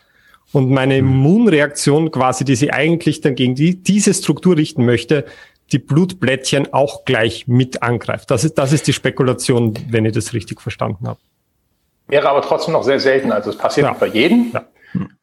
[0.52, 5.26] Und meine Immunreaktion quasi, die sie eigentlich dann gegen die, diese Struktur richten möchte,
[5.72, 8.30] die Blutblättchen auch gleich mit angreift.
[8.30, 11.20] Das ist, das ist die Spekulation, wenn ich das richtig verstanden habe.
[12.08, 13.32] Wäre aber trotzdem noch sehr selten.
[13.32, 13.92] Also es passiert ja.
[13.92, 14.52] nicht bei jedem.
[14.54, 14.66] Ja.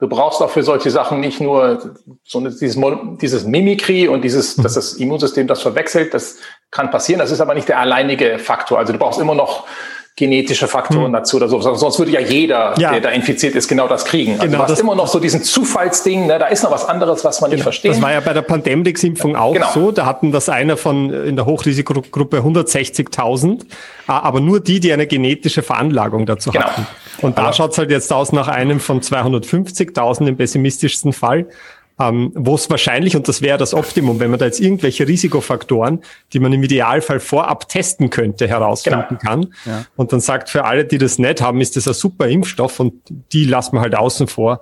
[0.00, 1.94] Du brauchst auch für solche Sachen nicht nur
[2.24, 2.76] so dieses,
[3.20, 6.12] dieses Mimikry und dieses, dass das Immunsystem das verwechselt.
[6.12, 6.38] Das
[6.72, 7.20] kann passieren.
[7.20, 8.78] Das ist aber nicht der alleinige Faktor.
[8.78, 9.66] Also du brauchst immer noch
[10.20, 11.12] genetische Faktoren hm.
[11.14, 11.60] dazu oder so.
[11.60, 12.92] Sonst würde ja jeder, ja.
[12.92, 14.34] der da infiziert ist, genau das kriegen.
[14.34, 16.38] Also genau, du hast immer noch so diesen Zufallsding, ne?
[16.38, 17.56] da ist noch was anderes, was man genau.
[17.56, 17.92] nicht versteht.
[17.92, 19.70] Das war ja bei der Pandemrix-Impfung auch genau.
[19.72, 19.90] so.
[19.90, 23.62] Da hatten das einer von in der Hochrisikogruppe 160.000,
[24.06, 26.66] aber nur die, die eine genetische Veranlagung dazu genau.
[26.66, 26.86] hatten.
[27.22, 31.46] Und da schaut es halt jetzt aus nach einem von 250.000 im pessimistischsten Fall
[32.00, 36.00] ähm, wo es wahrscheinlich, und das wäre das Optimum, wenn man da jetzt irgendwelche Risikofaktoren,
[36.32, 39.20] die man im Idealfall vorab testen könnte, herausfinden genau.
[39.20, 39.54] kann.
[39.66, 39.84] Ja.
[39.96, 42.94] Und dann sagt, für alle, die das nicht haben, ist das ein super Impfstoff und
[43.32, 44.60] die lassen wir halt außen vor.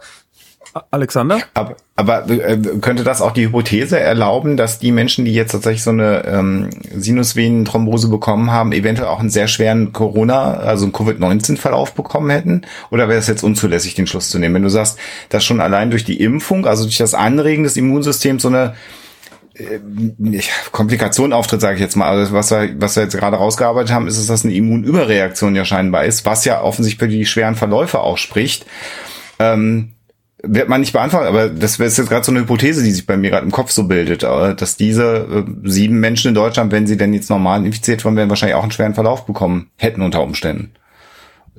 [0.90, 1.40] Alexander?
[1.54, 5.82] Aber, aber äh, könnte das auch die Hypothese erlauben, dass die Menschen, die jetzt tatsächlich
[5.82, 11.94] so eine ähm, Sinusvenenthrombose bekommen haben, eventuell auch einen sehr schweren Corona, also einen Covid-19-Verlauf
[11.94, 12.62] bekommen hätten?
[12.90, 14.54] Oder wäre es jetzt unzulässig, den Schluss zu nehmen?
[14.54, 18.42] Wenn du sagst, dass schon allein durch die Impfung, also durch das Anregen des Immunsystems
[18.42, 18.74] so eine
[19.58, 19.80] äh,
[20.70, 22.08] Komplikation auftritt, sage ich jetzt mal.
[22.08, 26.04] Also was wir, was wir jetzt gerade rausgearbeitet haben, ist, dass eine Immunüberreaktion ja scheinbar
[26.04, 28.66] ist, was ja offensichtlich für die schweren Verläufe auch spricht.
[29.38, 29.92] Ähm,
[30.42, 33.16] wird man nicht beantworten, aber das ist jetzt gerade so eine Hypothese, die sich bei
[33.16, 36.87] mir gerade im Kopf so bildet, äh, dass diese äh, sieben Menschen in Deutschland, wenn
[36.87, 40.22] sie denn jetzt normal infiziert worden wären, wahrscheinlich auch einen schweren Verlauf bekommen hätten unter
[40.22, 40.72] Umständen.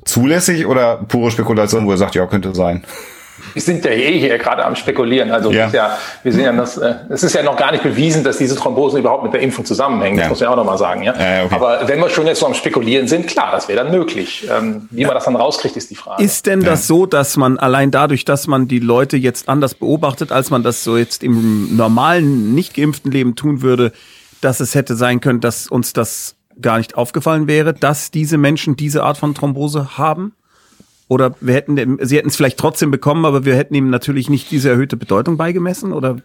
[0.06, 2.84] Zulässig oder pure Spekulation, wo er sagt, ja, könnte sein?
[3.54, 5.32] Wir sind ja eh hier gerade am Spekulieren.
[5.32, 5.69] Also ja.
[5.69, 8.56] ja wir sehen ja, das, äh, es ist ja noch gar nicht bewiesen, dass diese
[8.56, 10.17] Thrombosen überhaupt mit der Impfung zusammenhängen.
[10.17, 11.04] Das muss man ja auch nochmal sagen.
[11.04, 11.13] Ja?
[11.13, 11.56] ja okay.
[11.56, 14.47] Aber wenn wir schon jetzt so am Spekulieren sind, klar, das wäre dann möglich.
[14.49, 16.23] Ähm, wie man das dann rauskriegt, ist die Frage.
[16.23, 20.32] Ist denn das so, dass man allein dadurch, dass man die Leute jetzt anders beobachtet,
[20.32, 23.91] als man das so jetzt im normalen, nicht geimpften Leben tun würde,
[24.41, 28.75] dass es hätte sein können, dass uns das gar nicht aufgefallen wäre, dass diese Menschen
[28.75, 30.34] diese Art von Thrombose haben?
[31.10, 34.52] Oder wir hätten, sie hätten es vielleicht trotzdem bekommen, aber wir hätten ihm natürlich nicht
[34.52, 36.17] diese erhöhte Bedeutung beigemessen, oder?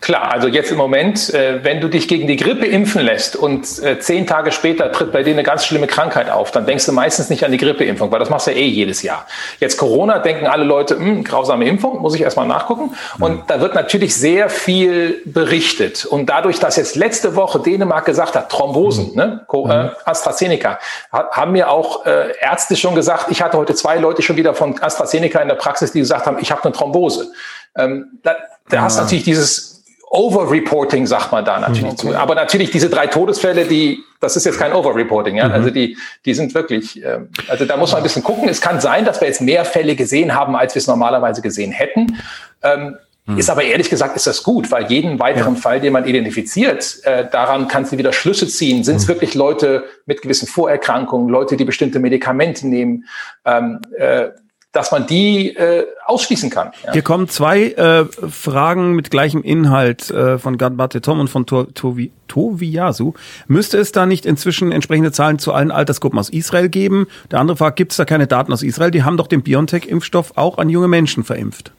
[0.00, 3.82] Klar, also jetzt im Moment, äh, wenn du dich gegen die Grippe impfen lässt und
[3.82, 6.92] äh, zehn Tage später tritt bei dir eine ganz schlimme Krankheit auf, dann denkst du
[6.92, 9.26] meistens nicht an die Grippeimpfung, weil das machst du ja eh jedes Jahr.
[9.60, 12.94] Jetzt Corona denken alle Leute, hm, grausame Impfung, muss ich erstmal nachgucken.
[13.18, 16.04] Und da wird natürlich sehr viel berichtet.
[16.04, 20.78] Und dadurch, dass jetzt letzte Woche Dänemark gesagt hat, Thrombosen, ne, äh, AstraZeneca,
[21.10, 25.40] haben mir auch Ärzte schon gesagt, ich hatte heute zwei Leute schon wieder von AstraZeneca
[25.40, 27.32] in der Praxis, die gesagt haben, ich habe eine Thrombose.
[27.76, 28.36] Ähm, da
[28.68, 29.77] da hast du natürlich dieses
[30.10, 31.96] Overreporting sagt man da natürlich okay.
[31.96, 32.16] zu.
[32.16, 35.48] Aber natürlich diese drei Todesfälle, die, das ist jetzt kein Overreporting, ja.
[35.48, 35.54] Mhm.
[35.54, 38.48] Also die, die sind wirklich, ähm, also da muss man ein bisschen gucken.
[38.48, 41.72] Es kann sein, dass wir jetzt mehr Fälle gesehen haben, als wir es normalerweise gesehen
[41.72, 42.18] hätten.
[42.62, 43.38] Ähm, mhm.
[43.38, 45.60] Ist aber ehrlich gesagt, ist das gut, weil jeden weiteren ja.
[45.60, 48.84] Fall, den man identifiziert, äh, daran kannst du wieder Schlüsse ziehen.
[48.84, 49.08] Sind es mhm.
[49.08, 53.04] wirklich Leute mit gewissen Vorerkrankungen, Leute, die bestimmte Medikamente nehmen?
[53.44, 54.28] Ähm, äh,
[54.72, 56.72] dass man die äh, ausschließen kann.
[56.84, 56.92] Ja.
[56.92, 62.12] Hier kommen zwei äh, Fragen mit gleichem Inhalt äh, von Gadbate Tom und von Tovi,
[62.28, 63.14] Toviyasu.
[63.46, 67.06] Müsste es da nicht inzwischen entsprechende Zahlen zu allen Altersgruppen aus Israel geben?
[67.30, 68.90] Der andere fragt, gibt es da keine Daten aus Israel?
[68.90, 71.72] Die haben doch den BioNTech-Impfstoff auch an junge Menschen verimpft.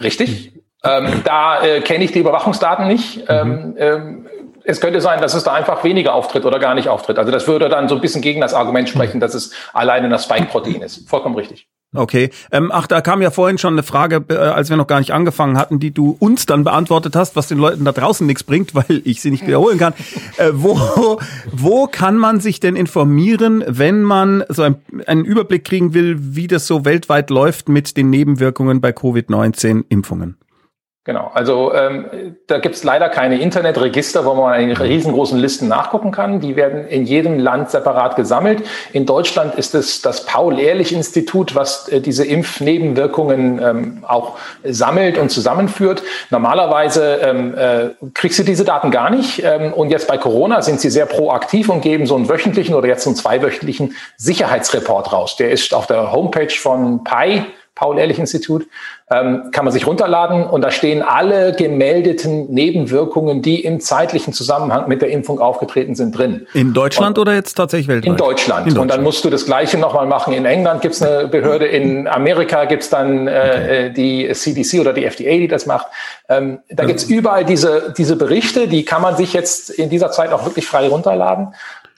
[0.00, 0.52] Richtig.
[0.84, 3.16] Ähm, da äh, kenne ich die Überwachungsdaten nicht.
[3.20, 3.24] Mhm.
[3.28, 4.26] Ähm, ähm,
[4.64, 7.18] es könnte sein, dass es da einfach weniger auftritt oder gar nicht auftritt.
[7.18, 10.24] Also das würde dann so ein bisschen gegen das Argument sprechen, dass es alleine das
[10.24, 11.08] Spike-Protein ist.
[11.08, 11.68] Vollkommen richtig.
[11.94, 12.30] Okay.
[12.50, 15.12] Ähm, ach, da kam ja vorhin schon eine Frage, äh, als wir noch gar nicht
[15.12, 18.74] angefangen hatten, die du uns dann beantwortet hast, was den Leuten da draußen nichts bringt,
[18.74, 19.94] weil ich sie nicht wiederholen kann.
[20.36, 21.20] Äh, wo,
[21.52, 26.48] wo kann man sich denn informieren, wenn man so ein, einen Überblick kriegen will, wie
[26.48, 30.36] das so weltweit läuft mit den Nebenwirkungen bei Covid-19-Impfungen?
[31.06, 36.12] Genau, also ähm, da gibt es leider keine Internetregister, wo man in riesengroßen Listen nachgucken
[36.12, 36.40] kann.
[36.40, 38.62] Die werden in jedem Land separat gesammelt.
[38.94, 46.02] In Deutschland ist es das Paul-Ehrlich-Institut, was äh, diese Impfnebenwirkungen ähm, auch sammelt und zusammenführt.
[46.30, 49.44] Normalerweise ähm, äh, kriegst du diese Daten gar nicht.
[49.44, 52.88] Ähm, und jetzt bei Corona sind sie sehr proaktiv und geben so einen wöchentlichen oder
[52.88, 55.36] jetzt so einen zweiwöchentlichen Sicherheitsreport raus.
[55.36, 58.66] Der ist auf der Homepage von PI Paul-Ehrlich-Institut,
[59.10, 64.88] ähm, kann man sich runterladen und da stehen alle gemeldeten Nebenwirkungen, die im zeitlichen Zusammenhang
[64.88, 66.46] mit der Impfung aufgetreten sind, drin.
[66.54, 68.10] In Deutschland und oder jetzt tatsächlich weltweit?
[68.10, 68.66] In Deutschland.
[68.66, 68.78] in Deutschland.
[68.78, 70.32] Und dann musst du das Gleiche nochmal machen.
[70.32, 74.92] In England gibt es eine Behörde, in Amerika gibt es dann äh, die CDC oder
[74.92, 75.86] die FDA, die das macht.
[76.28, 80.10] Ähm, da gibt es überall diese, diese Berichte, die kann man sich jetzt in dieser
[80.10, 81.54] Zeit auch wirklich frei runterladen.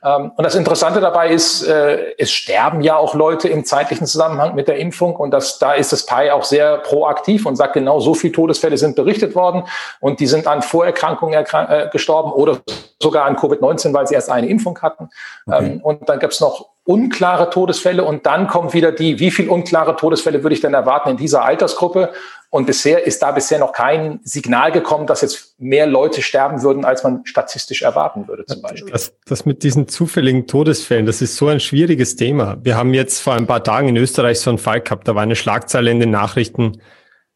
[0.06, 4.54] Ähm, und das Interessante dabei ist, äh, es sterben ja auch Leute im zeitlichen Zusammenhang
[4.54, 7.98] mit der Impfung und das, da ist das PI auch sehr proaktiv und sagt genau,
[7.98, 9.64] so viele Todesfälle sind berichtet worden
[10.00, 12.60] und die sind an Vorerkrankungen äh, gestorben oder
[13.02, 15.08] sogar an Covid-19, weil sie erst eine Impfung hatten.
[15.46, 15.66] Okay.
[15.66, 19.50] Ähm, und dann gibt es noch unklare Todesfälle und dann kommt wieder die, wie viel
[19.50, 22.12] unklare Todesfälle würde ich denn erwarten in dieser Altersgruppe?
[22.48, 26.84] Und bisher ist da bisher noch kein Signal gekommen, dass jetzt mehr Leute sterben würden,
[26.84, 28.90] als man statistisch erwarten würde, zum Beispiel.
[28.92, 32.56] Das, das mit diesen zufälligen Todesfällen, das ist so ein schwieriges Thema.
[32.62, 35.22] Wir haben jetzt vor ein paar Tagen in Österreich so einen Fall gehabt, da war
[35.22, 36.80] eine Schlagzeile in den Nachrichten,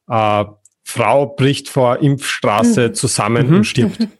[0.08, 0.44] äh,
[0.84, 2.94] Frau bricht vor Impfstraße mhm.
[2.94, 3.56] zusammen mhm.
[3.56, 3.98] und stirbt.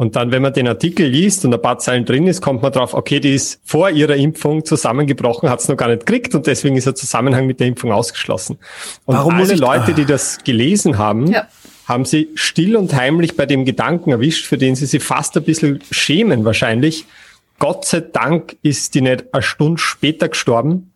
[0.00, 2.72] Und dann, wenn man den Artikel liest und ein paar Zeilen drin ist, kommt man
[2.72, 6.46] drauf, okay, die ist vor ihrer Impfung zusammengebrochen, hat es noch gar nicht gekriegt und
[6.46, 8.56] deswegen ist der Zusammenhang mit der Impfung ausgeschlossen.
[9.04, 11.48] Und Warum alle Leute, die das gelesen haben, ja.
[11.84, 15.42] haben sie still und heimlich bei dem Gedanken erwischt, für den sie sich fast ein
[15.42, 17.04] bisschen schämen wahrscheinlich.
[17.58, 20.86] Gott sei Dank ist die nicht eine Stunde später gestorben,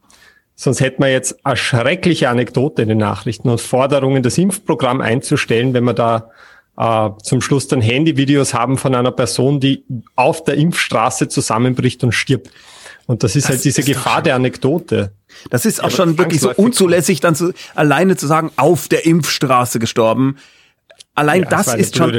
[0.57, 5.75] Sonst hätten wir jetzt eine schreckliche Anekdote in den Nachrichten und Forderungen, das Impfprogramm einzustellen,
[5.75, 6.31] wenn man da
[6.77, 9.85] äh, zum Schluss dann Handyvideos haben von einer Person, die
[10.17, 12.51] auf der Impfstraße zusammenbricht und stirbt.
[13.07, 15.13] Und das ist das halt diese ist Gefahr der Anekdote.
[15.51, 19.05] Das ist auch ja, schon wirklich so unzulässig, dann zu, alleine zu sagen, auf der
[19.05, 20.37] Impfstraße gestorben.
[21.15, 22.13] Allein ja, das, das ist schon.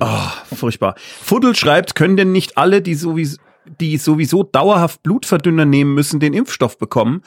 [0.00, 0.96] Oh, furchtbar.
[0.98, 3.38] Fuddel schreibt, können denn nicht alle, die sowieso,
[3.80, 7.22] die sowieso dauerhaft Blutverdünner nehmen müssen, den Impfstoff bekommen,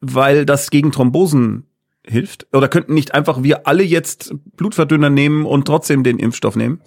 [0.00, 1.66] weil das gegen Thrombosen
[2.06, 2.46] hilft?
[2.52, 6.80] Oder könnten nicht einfach wir alle jetzt Blutverdünner nehmen und trotzdem den Impfstoff nehmen?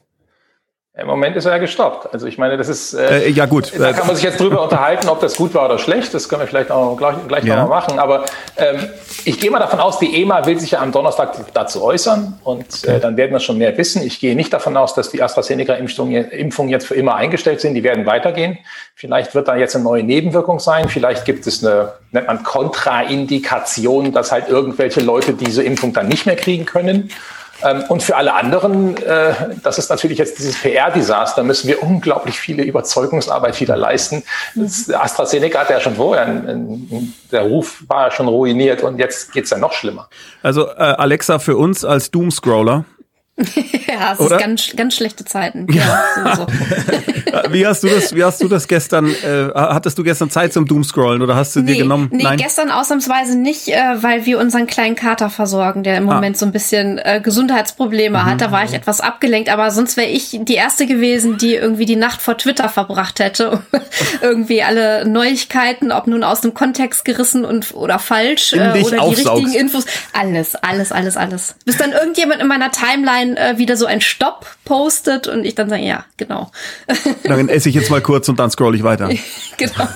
[0.99, 2.13] Im Moment ist er ja gestoppt.
[2.13, 3.71] Also ich meine, das ist äh, äh, ja gut.
[3.77, 6.13] Da kann man sich jetzt drüber unterhalten, ob das gut war oder schlecht.
[6.13, 7.61] Das können wir vielleicht auch gleich, gleich ja.
[7.61, 7.99] nochmal machen.
[7.99, 8.25] Aber
[8.57, 8.87] ähm,
[9.25, 12.65] ich gehe mal davon aus, die EMA will sich ja am Donnerstag dazu äußern und
[12.83, 12.97] okay.
[12.97, 14.01] äh, dann werden wir schon mehr wissen.
[14.03, 17.75] Ich gehe nicht davon aus, dass die AstraZeneca-Impfungen jetzt für immer eingestellt sind.
[17.75, 18.57] Die werden weitergehen.
[18.95, 20.89] Vielleicht wird da jetzt eine neue Nebenwirkung sein.
[20.89, 26.25] Vielleicht gibt es eine, nennt man Kontraindikation, dass halt irgendwelche Leute diese Impfung dann nicht
[26.25, 27.09] mehr kriegen können.
[27.63, 32.39] Ähm, und für alle anderen, äh, das ist natürlich jetzt dieses PR-Desaster, müssen wir unglaublich
[32.39, 34.23] viele Überzeugungsarbeit wieder leisten.
[34.55, 36.41] Das AstraZeneca hat ja schon vorher,
[37.31, 40.09] der Ruf war ja schon ruiniert und jetzt geht's ja noch schlimmer.
[40.41, 42.85] Also äh, Alexa, für uns als Doomscroller,
[43.87, 44.35] ja, es Oder?
[44.35, 45.67] ist ganz, ganz schlechte Zeiten.
[45.71, 46.03] Ja,
[47.51, 50.65] wie hast du das, wie hast du das gestern, äh, hattest du gestern Zeit zum
[50.65, 52.09] Doomscrollen oder hast du nee, dir genommen?
[52.11, 52.37] Nee, Nein?
[52.37, 56.15] gestern ausnahmsweise nicht, äh, weil wir unseren kleinen Kater versorgen, der im ah.
[56.15, 58.25] Moment so ein bisschen äh, Gesundheitsprobleme mhm.
[58.25, 58.41] hat.
[58.41, 61.95] Da war ich etwas abgelenkt, aber sonst wäre ich die Erste gewesen, die irgendwie die
[61.95, 63.63] Nacht vor Twitter verbracht hätte.
[64.21, 69.15] irgendwie alle Neuigkeiten, ob nun aus dem Kontext gerissen und oder falsch äh, oder die
[69.15, 69.85] richtigen Infos.
[70.13, 71.55] Alles, alles, alles, alles.
[71.65, 75.69] Bis dann irgendjemand in meiner Timeline äh, wieder so ein Stopp postet und ich dann
[75.69, 76.51] sage, ja, genau.
[77.23, 79.09] Dann esse ich jetzt mal kurz und dann scroll ich weiter.
[79.57, 79.87] genau.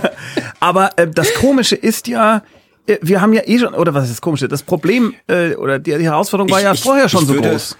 [0.60, 2.42] Aber äh, das Komische ist ja,
[2.86, 4.48] äh, wir haben ja eh schon, oder was ist das Komische?
[4.48, 7.76] Das Problem äh, oder die, die Herausforderung war ich, ja vorher schon so groß.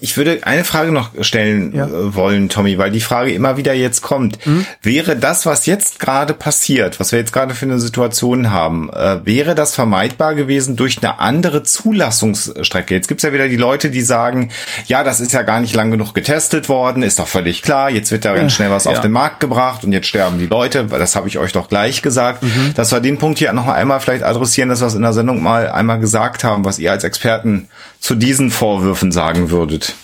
[0.00, 1.86] Ich würde eine Frage noch stellen ja.
[1.86, 4.44] Äh, wollen, Tommy, weil die Frage immer wieder jetzt kommt.
[4.46, 4.64] Mhm.
[4.80, 9.18] Wäre das, was jetzt gerade passiert, was wir jetzt gerade für eine Situation haben, äh,
[9.26, 12.94] wäre das vermeidbar gewesen durch eine andere Zulassungsstrecke?
[12.94, 14.50] Jetzt gibt's ja wieder die Leute, die sagen,
[14.86, 18.10] ja, das ist ja gar nicht lang genug getestet worden, ist doch völlig klar, jetzt
[18.10, 18.92] wird da ganz schnell was ja.
[18.92, 22.00] auf den Markt gebracht und jetzt sterben die Leute, das habe ich euch doch gleich
[22.00, 22.42] gesagt.
[22.42, 22.72] Mhm.
[22.74, 25.42] Dass wir den Punkt hier noch einmal vielleicht adressieren, dass wir es in der Sendung
[25.42, 27.68] mal einmal gesagt haben, was ihr als Experten
[28.06, 29.94] zu diesen Vorwürfen sagen würdet?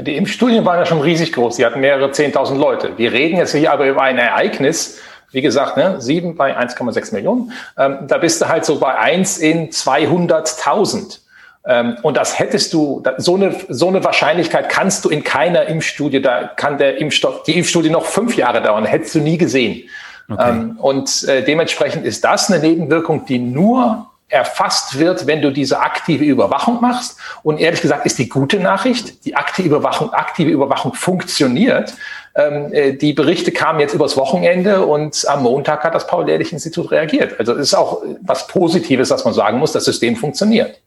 [0.00, 1.56] Die Impfstudien waren ja schon riesig groß.
[1.56, 2.92] Sie hatten mehrere 10.000 Leute.
[2.96, 4.98] Wir reden jetzt hier aber über ein Ereignis,
[5.32, 7.52] wie gesagt, ne, 7 bei 1,6 Millionen.
[7.76, 11.18] Ähm, da bist du halt so bei 1 in 200.000.
[11.66, 16.22] Ähm, und das hättest du, so eine, so eine Wahrscheinlichkeit kannst du in keiner Impfstudie,
[16.22, 19.88] da kann der Impfstoff, die Impfstudie noch fünf Jahre dauern, hättest du nie gesehen.
[20.30, 20.50] Okay.
[20.50, 25.80] Ähm, und äh, dementsprechend ist das eine Nebenwirkung, die nur erfasst wird, wenn du diese
[25.80, 27.18] aktive Überwachung machst.
[27.42, 31.94] Und ehrlich gesagt ist die gute Nachricht, die aktive Überwachung, aktive Überwachung funktioniert.
[32.34, 37.38] Ähm, äh, die Berichte kamen jetzt übers Wochenende und am Montag hat das Paul-Ehrlich-Institut reagiert.
[37.38, 40.80] Also es ist auch was Positives, was man sagen muss, das System funktioniert.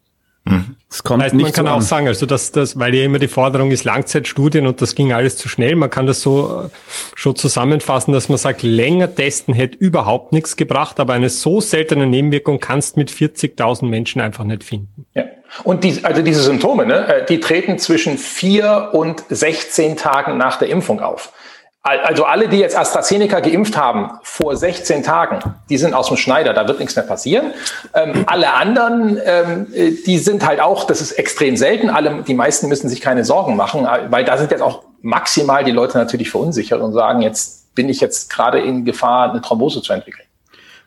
[0.46, 0.76] Mhm.
[0.90, 3.20] Es kommt heißt, nicht man kann so auch sagen, also dass das, weil ja immer
[3.20, 5.76] die Forderung ist Langzeitstudien und das ging alles zu schnell.
[5.76, 6.70] Man kann das so äh,
[7.16, 12.08] schon zusammenfassen, dass man sagt, länger testen hätte überhaupt nichts gebracht, aber eine so seltene
[12.08, 15.06] Nebenwirkung kannst mit 40.000 Menschen einfach nicht finden.
[15.14, 15.26] Ja.
[15.64, 20.58] Und die, also diese Symptome, ne, äh, die treten zwischen vier und 16 Tagen nach
[20.58, 21.34] der Impfung auf.
[21.82, 25.40] Also alle, die jetzt AstraZeneca geimpft haben vor 16 Tagen,
[25.70, 27.54] die sind aus dem Schneider, da wird nichts mehr passieren.
[27.94, 29.68] Ähm, alle anderen, ähm,
[30.06, 33.56] die sind halt auch, das ist extrem selten, alle, die meisten müssen sich keine Sorgen
[33.56, 37.88] machen, weil da sind jetzt auch maximal die Leute natürlich verunsichert und sagen, jetzt bin
[37.88, 40.28] ich jetzt gerade in Gefahr, eine Thrombose zu entwickeln.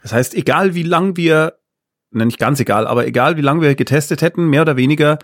[0.03, 1.55] Das heißt, egal wie lang wir,
[2.11, 5.19] ne, nicht ganz egal, aber egal wie lang wir getestet hätten, mehr oder weniger,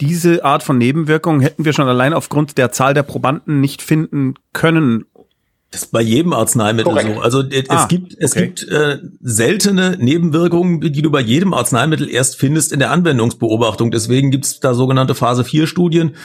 [0.00, 4.34] diese Art von Nebenwirkungen hätten wir schon allein aufgrund der Zahl der Probanden nicht finden
[4.52, 5.04] können
[5.70, 7.14] das ist bei jedem Arzneimittel Korrekt.
[7.14, 7.20] so.
[7.20, 8.46] Also es ah, gibt es okay.
[8.46, 13.92] gibt äh, seltene Nebenwirkungen, die du bei jedem Arzneimittel erst findest in der Anwendungsbeobachtung.
[13.92, 16.16] Deswegen gibt es da sogenannte Phase 4 Studien,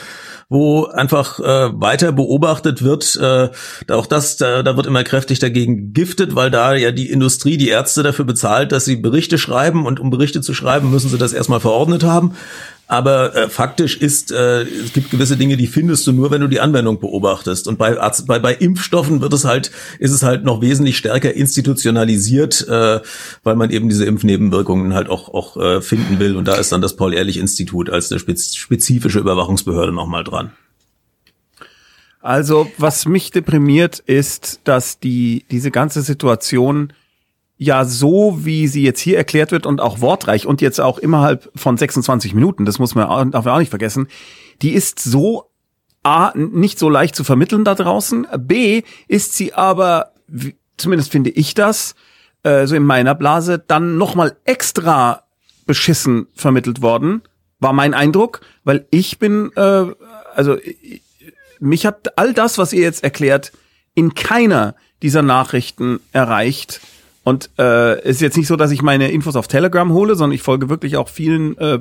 [0.49, 3.15] wo einfach äh, weiter beobachtet wird.
[3.21, 3.49] Äh,
[3.91, 7.69] auch das, da, da wird immer kräftig dagegen giftet, weil da ja die Industrie, die
[7.69, 11.33] Ärzte dafür bezahlt, dass sie Berichte schreiben und um Berichte zu schreiben, müssen sie das
[11.33, 12.33] erstmal verordnet haben.
[12.87, 16.47] Aber äh, faktisch ist, äh, es gibt gewisse Dinge, die findest du nur, wenn du
[16.47, 17.67] die Anwendung beobachtest.
[17.67, 21.33] Und bei, Arzt, bei, bei Impfstoffen wird es halt, ist es halt noch wesentlich stärker
[21.33, 22.99] institutionalisiert, äh,
[23.43, 26.35] weil man eben diese Impfnebenwirkungen halt auch, auch äh, finden will.
[26.35, 30.51] Und da ist dann das Paul-Ehrlich-Institut als der spezifische Überwachungsbehörde nochmal dran.
[32.21, 36.93] Also, was mich deprimiert, ist, dass die, diese ganze Situation
[37.57, 41.49] ja so, wie sie jetzt hier erklärt wird und auch wortreich und jetzt auch innerhalb
[41.55, 44.07] von 26 Minuten, das muss man darf auch nicht vergessen,
[44.61, 45.49] die ist so
[46.03, 50.11] A, nicht so leicht zu vermitteln da draußen, B, ist sie aber,
[50.77, 51.95] zumindest finde ich das,
[52.43, 55.23] äh, so in meiner Blase, dann nochmal extra
[55.65, 57.23] beschissen vermittelt worden,
[57.59, 59.85] war mein Eindruck, weil ich bin, äh,
[60.35, 60.57] also
[61.59, 63.51] mich hat all das, was ihr jetzt erklärt,
[63.95, 66.81] in keiner dieser Nachrichten erreicht,
[67.25, 70.43] und äh, ist jetzt nicht so, dass ich meine Infos auf Telegram hole, sondern ich
[70.43, 71.79] folge wirklich auch vielen, äh,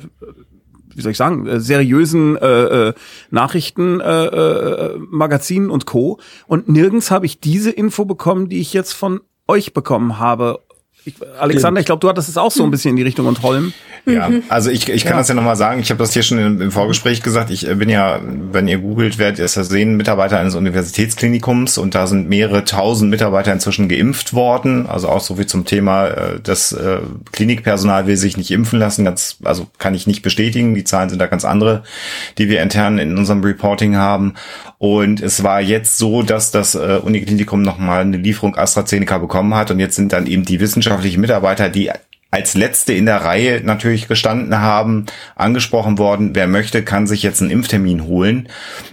[0.95, 2.95] wie soll ich sagen, äh, seriösen äh, äh,
[3.31, 6.19] Nachrichten, äh, äh, Magazinen und Co.
[6.47, 10.61] Und nirgends habe ich diese Info bekommen, die ich jetzt von euch bekommen habe.
[11.07, 13.43] Ich, Alexander, ich glaube, du hattest es auch so ein bisschen in die Richtung und
[13.43, 13.75] Holm.
[14.07, 15.19] Ja, also ich, ich kann ja.
[15.19, 15.81] das ja nochmal sagen.
[15.81, 17.51] Ich habe das hier schon im, im, Vorgespräch gesagt.
[17.51, 21.95] Ich bin ja, wenn ihr googelt, werdet ihr es ja sehen, Mitarbeiter eines Universitätsklinikums und
[21.95, 24.87] da sind mehrere tausend Mitarbeiter inzwischen geimpft worden.
[24.87, 26.99] Also auch so wie zum Thema, äh, das äh,
[27.33, 29.07] Klinikpersonal will sich nicht impfen lassen.
[29.07, 30.75] Ganz, also kann ich nicht bestätigen.
[30.75, 31.83] Die Zahlen sind da ganz andere,
[32.37, 34.35] die wir intern in unserem Reporting haben.
[34.77, 39.71] Und es war jetzt so, dass das äh, Uniklinikum nochmal eine Lieferung AstraZeneca bekommen hat
[39.71, 40.61] und jetzt sind dann eben die
[40.95, 41.91] wissenschaftlichen Mitarbeiter, die
[42.35, 47.40] als letzte in der Reihe natürlich gestanden haben, angesprochen worden, wer möchte, kann sich jetzt
[47.40, 48.49] einen Impftermin holen.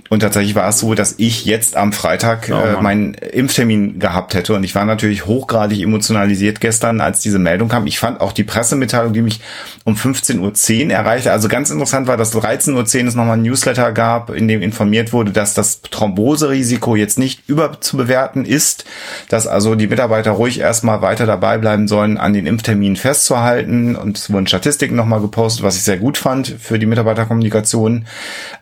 [0.09, 4.35] Und tatsächlich war es so, dass ich jetzt am Freitag oh, äh, meinen Impftermin gehabt
[4.35, 4.53] hätte.
[4.53, 7.87] Und ich war natürlich hochgradig emotionalisiert gestern, als diese Meldung kam.
[7.87, 9.39] Ich fand auch die Pressemitteilung, die mich
[9.85, 11.31] um 15.10 Uhr erreichte.
[11.31, 15.13] Also ganz interessant war, dass 13.10 Uhr es nochmal ein Newsletter gab, in dem informiert
[15.13, 18.85] wurde, dass das Thromboserisiko jetzt nicht überzubewerten ist,
[19.29, 23.30] dass also die Mitarbeiter ruhig erstmal weiter dabei bleiben sollen, an den Impfterminen festzuhalten.
[23.31, 28.05] Und es wurden Statistiken nochmal gepostet, was ich sehr gut fand für die Mitarbeiterkommunikation.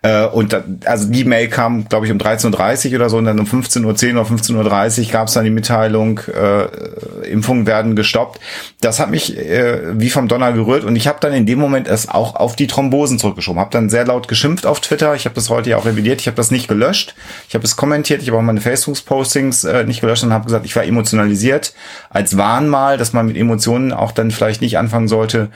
[0.01, 0.55] Äh, und
[0.85, 3.83] also die Mail kam, glaube ich, um 13.30 Uhr oder so und dann um 15.10
[3.83, 8.39] Uhr oder 15.30 Uhr gab es dann die Mitteilung, äh, Impfungen werden gestoppt.
[8.81, 11.87] Das hat mich äh, wie vom Donner gerührt und ich habe dann in dem Moment
[11.87, 13.59] es auch auf die Thrombosen zurückgeschoben.
[13.59, 15.15] Habe dann sehr laut geschimpft auf Twitter.
[15.15, 16.21] Ich habe das heute ja auch revidiert.
[16.21, 17.15] Ich habe das nicht gelöscht.
[17.47, 18.21] Ich habe es kommentiert.
[18.21, 21.73] Ich habe auch meine Facebook-Postings äh, nicht gelöscht und habe gesagt, ich war emotionalisiert.
[22.09, 25.49] Als Warnmal, dass man mit Emotionen auch dann vielleicht nicht anfangen sollte,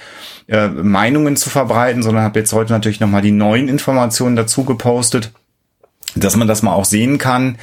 [0.48, 5.32] äh, Meinungen zu verbreiten, sondern habe jetzt heute natürlich nochmal die neuen Informationen dazu gepostet
[6.16, 7.58] dass man das mal auch sehen kann.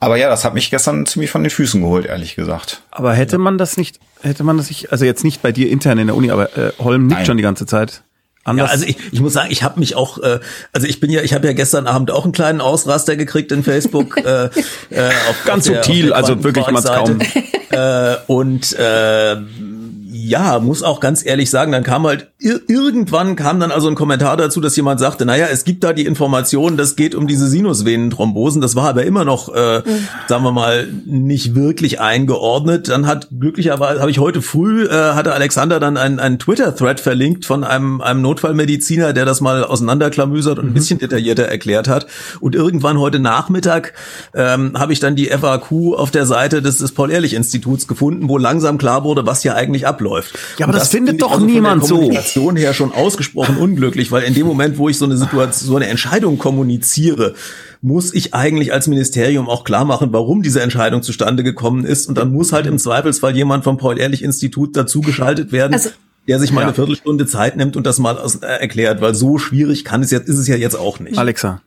[0.00, 2.82] Aber ja, das hat mich gestern ziemlich von den Füßen geholt, ehrlich gesagt.
[2.90, 5.98] Aber hätte man das nicht, hätte man das nicht, also jetzt nicht bei dir intern
[5.98, 7.26] in der Uni, aber äh, Holm nickt Nein.
[7.26, 8.02] schon die ganze Zeit.
[8.46, 8.66] Anders.
[8.66, 10.38] Ja, also ich, ich muss sagen, ich habe mich auch, äh,
[10.72, 13.62] also ich bin ja, ich habe ja gestern Abend auch einen kleinen Ausraster gekriegt in
[13.64, 14.18] Facebook.
[14.24, 14.48] äh, äh,
[15.30, 17.20] auf, Ganz auf der, subtil, also wirklich man kaum.
[17.70, 19.36] Äh, und äh,
[20.14, 24.36] ja, muss auch ganz ehrlich sagen, dann kam halt irgendwann kam dann also ein Kommentar
[24.36, 28.60] dazu, dass jemand sagte, naja, es gibt da die Information, das geht um diese Sinusvenenthrombosen.
[28.60, 30.08] Das war aber immer noch, äh, mhm.
[30.28, 32.88] sagen wir mal, nicht wirklich eingeordnet.
[32.88, 37.44] Dann hat glücklicherweise, habe ich heute früh, äh, hatte Alexander dann einen, einen Twitter-Thread verlinkt
[37.44, 40.70] von einem, einem Notfallmediziner, der das mal auseinanderklamüsert und mhm.
[40.70, 42.06] ein bisschen detaillierter erklärt hat.
[42.38, 43.94] Und irgendwann heute Nachmittag
[44.32, 48.78] ähm, habe ich dann die FAQ auf der Seite des, des Paul-Ehrlich-Instituts gefunden, wo langsam
[48.78, 50.38] klar wurde, was hier eigentlich abläuft läuft.
[50.58, 52.62] Ja, aber das, das, findet doch also niemand von der Kommunikation so.
[52.62, 55.88] her schon ausgesprochen unglücklich, weil in dem Moment, wo ich so eine Situation, so eine
[55.88, 57.34] Entscheidung kommuniziere,
[57.82, 62.06] muss ich eigentlich als Ministerium auch klar machen, warum diese Entscheidung zustande gekommen ist.
[62.06, 65.74] Und dann muss halt im Zweifelsfall jemand vom Paul-Ehrlich-Institut dazu geschaltet werden.
[65.74, 65.90] Also
[66.26, 66.68] der sich mal ja.
[66.68, 70.10] eine Viertelstunde Zeit nimmt und das mal aus, äh, erklärt, weil so schwierig kann es
[70.10, 71.18] jetzt, ist es ja jetzt auch nicht.
[71.18, 71.60] Alexa,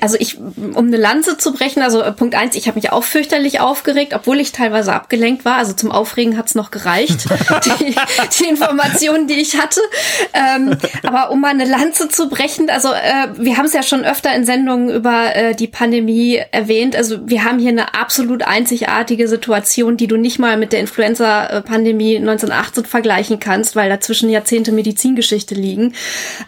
[0.00, 3.04] also ich, um eine Lanze zu brechen, also äh, Punkt eins, ich habe mich auch
[3.04, 5.56] fürchterlich aufgeregt, obwohl ich teilweise abgelenkt war.
[5.56, 7.26] Also zum Aufregen hat's noch gereicht,
[7.64, 7.94] die,
[8.38, 9.80] die Informationen, die ich hatte.
[10.32, 14.04] Ähm, aber um mal eine Lanze zu brechen, also äh, wir haben es ja schon
[14.04, 16.96] öfter in Sendungen über äh, die Pandemie erwähnt.
[16.96, 22.16] Also wir haben hier eine absolut einzigartige Situation, die du nicht mal mit der Influenza-Pandemie
[22.16, 25.94] 1918 vergleichen kannst, weil dazwischen Jahrzehnte Medizingeschichte liegen.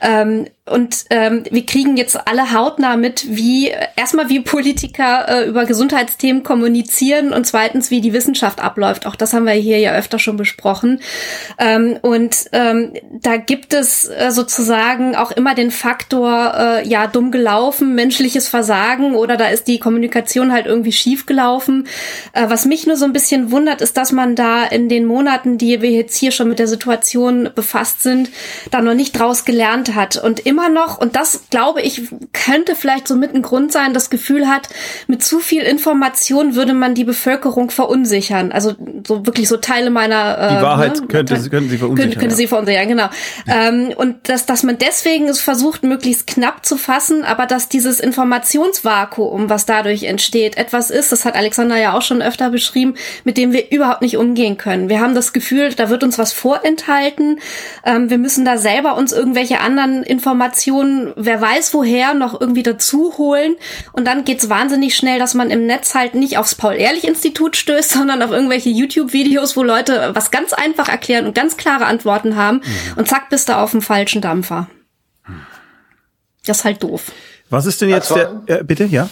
[0.00, 5.64] Ähm, und ähm, wir kriegen jetzt alle hautnah mit, wie erstmal wie Politiker äh, über
[5.64, 9.06] Gesundheitsthemen kommunizieren und zweitens wie die Wissenschaft abläuft.
[9.06, 11.00] Auch das haben wir hier ja öfter schon besprochen.
[11.58, 17.30] Ähm, und ähm, da gibt es äh, sozusagen auch immer den Faktor, äh, ja dumm
[17.30, 21.86] gelaufen, menschliches Versagen oder da ist die Kommunikation halt irgendwie schief gelaufen.
[22.32, 25.58] Äh, was mich nur so ein bisschen wundert, ist, dass man da in den Monaten,
[25.58, 28.30] die wir jetzt hier schon mit der Situation befasst sind,
[28.70, 32.69] da noch nicht draus gelernt hat und immer immer noch, und das glaube ich, könnte
[32.74, 34.68] vielleicht so mit ein Grund sein, das Gefühl hat,
[35.06, 38.52] mit zu viel Information würde man die Bevölkerung verunsichern.
[38.52, 38.74] Also
[39.06, 41.06] so wirklich so Teile meiner äh, Die Wahrheit ne?
[41.06, 42.10] könnte, Teil, könnte sie verunsichern.
[42.10, 42.36] Könnte, könnte ja.
[42.36, 43.08] sie verunsichern, genau.
[43.46, 43.68] Ja.
[43.68, 48.00] Ähm, und dass, dass man deswegen es versucht, möglichst knapp zu fassen, aber dass dieses
[48.00, 53.36] Informationsvakuum, was dadurch entsteht, etwas ist, das hat Alexander ja auch schon öfter beschrieben, mit
[53.36, 54.88] dem wir überhaupt nicht umgehen können.
[54.88, 57.40] Wir haben das Gefühl, da wird uns was vorenthalten.
[57.84, 63.14] Ähm, wir müssen da selber uns irgendwelche anderen Informationen, wer weiß woher, noch irgendwie dazu
[63.18, 63.56] holen.
[63.92, 68.22] Und dann geht's wahnsinnig schnell, dass man im Netz halt nicht aufs Paul-Ehrlich-Institut stößt, sondern
[68.22, 72.58] auf irgendwelche YouTube-Videos, wo Leute was ganz einfach erklären und ganz klare Antworten haben.
[72.58, 72.98] Mhm.
[72.98, 74.68] Und zack, bist du auf dem falschen Dampfer.
[76.46, 77.12] Das ist halt doof.
[77.50, 79.08] Was ist denn jetzt der, äh, bitte, ja?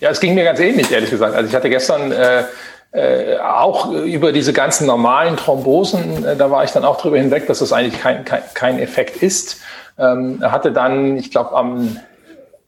[0.00, 1.34] Ja, es ging mir ganz ähnlich, ehrlich gesagt.
[1.34, 2.44] Also ich hatte gestern äh,
[2.92, 7.46] äh, auch über diese ganzen normalen Thrombosen, äh, da war ich dann auch drüber hinweg,
[7.46, 9.60] dass das eigentlich kein, kein, kein Effekt ist.
[9.98, 11.98] Ähm, er hatte dann, ich glaube, am,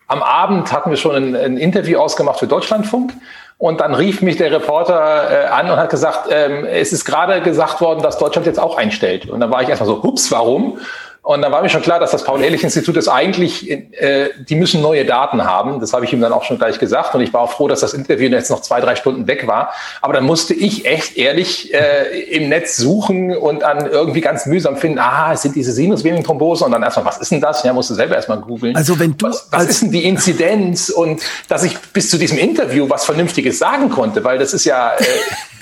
[0.06, 3.12] am Abend hatten wir schon ein, ein, Interview ausgemacht für Deutschlandfunk.
[3.56, 7.40] Und dann rief mich der Reporter äh, an und hat gesagt, ähm, es ist gerade
[7.40, 9.30] gesagt worden, dass Deutschland jetzt auch einstellt.
[9.30, 10.78] Und dann war ich erstmal so, hups, warum?
[11.24, 15.06] Und dann war mir schon klar, dass das Paul-Ehrlich-Institut ist eigentlich, äh, die müssen neue
[15.06, 15.80] Daten haben.
[15.80, 17.14] Das habe ich ihm dann auch schon gleich gesagt.
[17.14, 19.72] Und ich war auch froh, dass das Interview jetzt noch zwei, drei Stunden weg war.
[20.02, 24.76] Aber dann musste ich echt ehrlich äh, im Netz suchen und dann irgendwie ganz mühsam
[24.76, 26.66] finden, ah, es sind diese Sinusvenenthrombosen.
[26.66, 27.62] Und dann erstmal, was ist denn das?
[27.62, 28.76] Ja, musste selber erstmal googeln.
[28.76, 29.26] Also wenn du...
[29.26, 30.90] Was, was ist denn die Inzidenz?
[30.90, 34.92] Und dass ich bis zu diesem Interview was Vernünftiges sagen konnte, weil das ist ja...
[34.98, 35.04] Äh,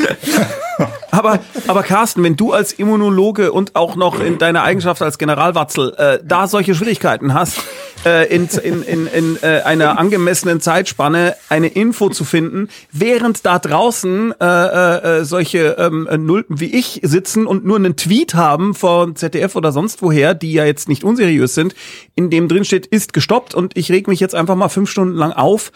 [1.11, 5.95] Aber, aber Carsten, wenn du als Immunologe und auch noch in deiner Eigenschaft als Generalwatzel
[5.99, 7.59] äh, da solche Schwierigkeiten hast,
[8.07, 13.59] äh, in, in, in, in äh, einer angemessenen Zeitspanne eine Info zu finden, während da
[13.59, 18.75] draußen äh, äh, äh solche ähm, Nulpen wie ich sitzen und nur einen Tweet haben
[18.75, 21.75] von ZDF oder sonst woher, die ja jetzt nicht unseriös sind,
[22.15, 25.15] in dem drin steht, ist gestoppt und ich reg mich jetzt einfach mal fünf Stunden
[25.15, 25.73] lang auf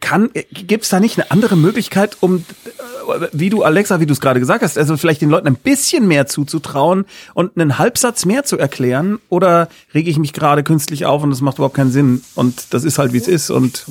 [0.00, 2.97] kann, gibt's da nicht eine andere Möglichkeit, um, äh,
[3.32, 6.06] wie du, Alexa, wie du es gerade gesagt hast, also vielleicht den Leuten ein bisschen
[6.06, 7.04] mehr zuzutrauen
[7.34, 9.18] und einen Halbsatz mehr zu erklären?
[9.28, 12.22] Oder rege ich mich gerade künstlich auf und das macht überhaupt keinen Sinn?
[12.34, 13.50] Und das ist halt, wie es ist.
[13.50, 13.86] Und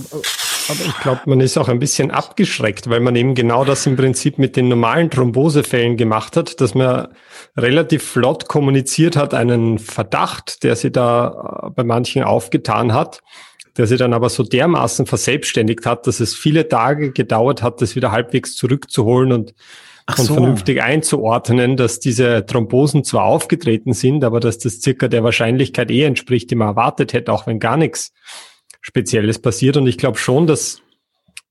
[0.69, 3.95] aber ich glaube, man ist auch ein bisschen abgeschreckt, weil man eben genau das im
[3.95, 7.07] Prinzip mit den normalen Thrombosefällen gemacht hat, dass man
[7.55, 13.21] relativ flott kommuniziert hat, einen Verdacht, der sie da äh, bei manchen aufgetan hat
[13.77, 17.95] der sich dann aber so dermaßen verselbstständigt hat, dass es viele Tage gedauert hat, das
[17.95, 19.53] wieder halbwegs zurückzuholen und,
[20.07, 20.33] und so.
[20.33, 26.03] vernünftig einzuordnen, dass diese Thrombosen zwar aufgetreten sind, aber dass das circa der Wahrscheinlichkeit eh
[26.03, 28.13] entspricht, die man erwartet hätte, auch wenn gar nichts
[28.81, 29.77] Spezielles passiert.
[29.77, 30.81] Und ich glaube schon, dass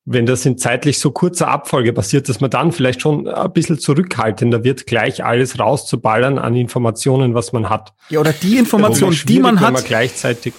[0.09, 3.79] wenn das in zeitlich so kurzer Abfolge passiert, dass man dann vielleicht schon ein bisschen
[3.79, 7.93] zurückhaltender wird, gleich alles rauszuballern an Informationen, was man hat.
[8.09, 9.73] Ja, oder die Informationen, die man hat.
[9.73, 10.55] Man gleichzeitig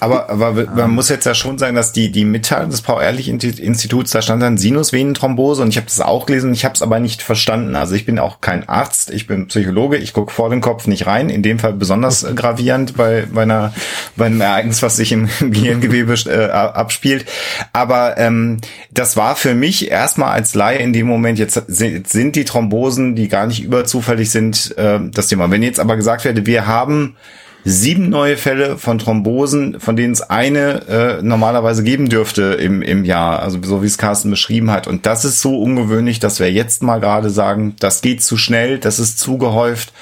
[0.00, 4.20] aber, aber man muss jetzt ja schon sagen, dass die, die Mitteilung des Paul-Ehrlich-Instituts, da
[4.20, 7.76] stand dann Sinusvenenthrombose und ich habe das auch gelesen, ich habe es aber nicht verstanden.
[7.76, 11.06] Also ich bin auch kein Arzt, ich bin Psychologe, ich gucke vor den Kopf nicht
[11.06, 13.72] rein, in dem Fall besonders gravierend bei, bei, einer,
[14.16, 17.24] bei einem Ereignis, was sich im, im Gehirngewebe äh, abspielt.
[17.72, 18.58] Aber ähm,
[18.90, 23.28] das war für mich erstmal als Laie in dem Moment, jetzt sind die Thrombosen, die
[23.28, 25.50] gar nicht überzufällig sind, äh, das Thema.
[25.50, 27.16] Wenn jetzt aber gesagt werde, wir haben
[27.68, 33.04] sieben neue Fälle von Thrombosen, von denen es eine äh, normalerweise geben dürfte im, im
[33.04, 34.86] Jahr, also so wie es Carsten beschrieben hat.
[34.86, 38.78] Und das ist so ungewöhnlich, dass wir jetzt mal gerade sagen, das geht zu schnell,
[38.78, 39.92] das ist zu gehäuft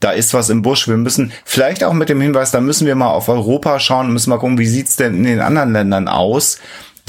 [0.00, 0.88] da ist was im Busch.
[0.88, 4.30] Wir müssen vielleicht auch mit dem Hinweis, da müssen wir mal auf Europa schauen, müssen
[4.30, 6.58] mal gucken, wie sieht's denn in den anderen Ländern aus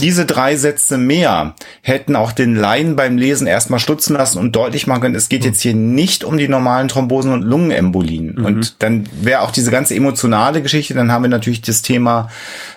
[0.02, 4.88] diese drei Sätze mehr hätten auch den Laien beim Lesen erstmal stutzen lassen und deutlich
[4.88, 8.36] machen können, es geht jetzt hier nicht um die normalen Thrombosen und Lungenembolien.
[8.38, 8.46] Mhm.
[8.46, 12.30] Und dann wäre auch diese ganze emotionale Geschichte, dann haben wir natürlich das Thema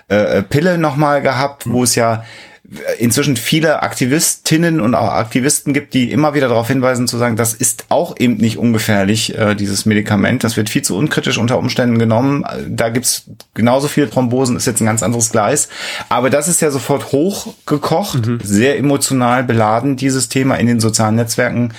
[0.08, 2.24] äh, Pille nochmal gehabt, wo es ja
[2.98, 7.52] inzwischen viele Aktivistinnen und auch Aktivisten gibt, die immer wieder darauf hinweisen zu sagen, das
[7.52, 10.44] ist auch eben nicht ungefährlich, äh, dieses Medikament.
[10.44, 12.44] Das wird viel zu unkritisch unter Umständen genommen.
[12.66, 15.68] Da gibt's genauso viele Thrombosen, ist jetzt ein ganz anderes Gleis.
[16.08, 18.40] Aber das ist ja sofort hochgekocht, mhm.
[18.42, 21.74] sehr emotional beladen, dieses Thema in den sozialen Netzwerken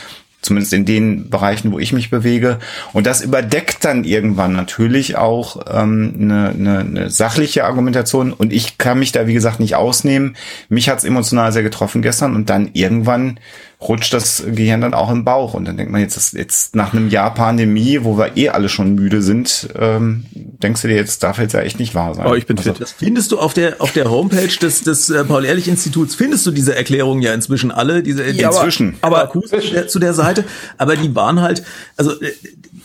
[0.46, 2.60] zumindest in den Bereichen, wo ich mich bewege.
[2.94, 8.32] Und das überdeckt dann irgendwann natürlich auch ähm, eine, eine, eine sachliche Argumentation.
[8.32, 10.36] Und ich kann mich da, wie gesagt, nicht ausnehmen.
[10.70, 13.40] Mich hat's emotional sehr getroffen gestern und dann irgendwann
[13.82, 15.54] rutscht das Gehirn dann auch im Bauch.
[15.54, 18.96] Und dann denkt man jetzt, jetzt nach einem Jahr Pandemie, wo wir eh alle schon
[18.96, 20.26] müde sind, ähm,
[20.66, 22.26] denkst du dir jetzt, darf jetzt ja echt nicht wahr sein.
[22.26, 22.82] Oh, ich bin also, fit.
[22.82, 26.76] Das findest du auf der, auf der Homepage des, des äh, Paul-Ehrlich-Instituts, findest du diese
[26.76, 28.98] Erklärungen ja inzwischen alle, diese, ja, inzwischen.
[29.02, 30.44] Aber, aber zu der, zu der Seite.
[30.78, 31.64] Aber die waren halt,
[31.96, 32.34] also, äh,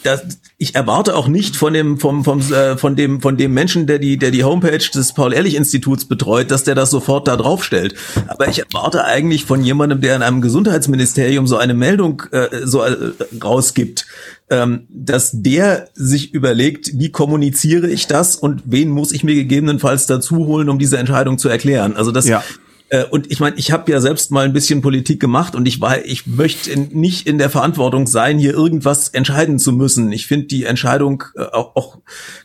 [0.03, 0.22] das,
[0.59, 3.98] ich erwarte auch nicht von dem, vom, vom, äh, von dem, von dem Menschen, der
[3.98, 7.94] die, der die Homepage des Paul-Ehrlich-Instituts betreut, dass der das sofort da draufstellt.
[8.28, 12.82] Aber ich erwarte eigentlich von jemandem, der in einem Gesundheitsministerium so eine Meldung äh, so
[12.82, 14.07] äh, rausgibt,
[14.51, 20.07] ähm, dass der sich überlegt, wie kommuniziere ich das und wen muss ich mir gegebenenfalls
[20.07, 21.96] dazu holen, um diese Entscheidung zu erklären.
[21.96, 22.42] Also das, ja.
[22.91, 25.80] Äh, und ich meine, ich habe ja selbst mal ein bisschen Politik gemacht und ich
[25.80, 30.12] war, ich möchte nicht in der Verantwortung sein, hier irgendwas entscheiden zu müssen.
[30.12, 31.99] Ich finde die Entscheidung äh, auch, auch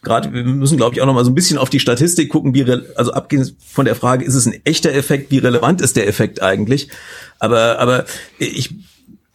[0.04, 2.54] gerade, wir müssen, glaube ich, auch noch mal so ein bisschen auf die Statistik gucken,
[2.54, 2.64] wie
[2.96, 6.41] also abgehend von der Frage, ist es ein echter Effekt, wie relevant ist der Effekt
[6.41, 6.89] eigentlich?
[7.39, 8.06] Aber, aber
[8.38, 8.74] ich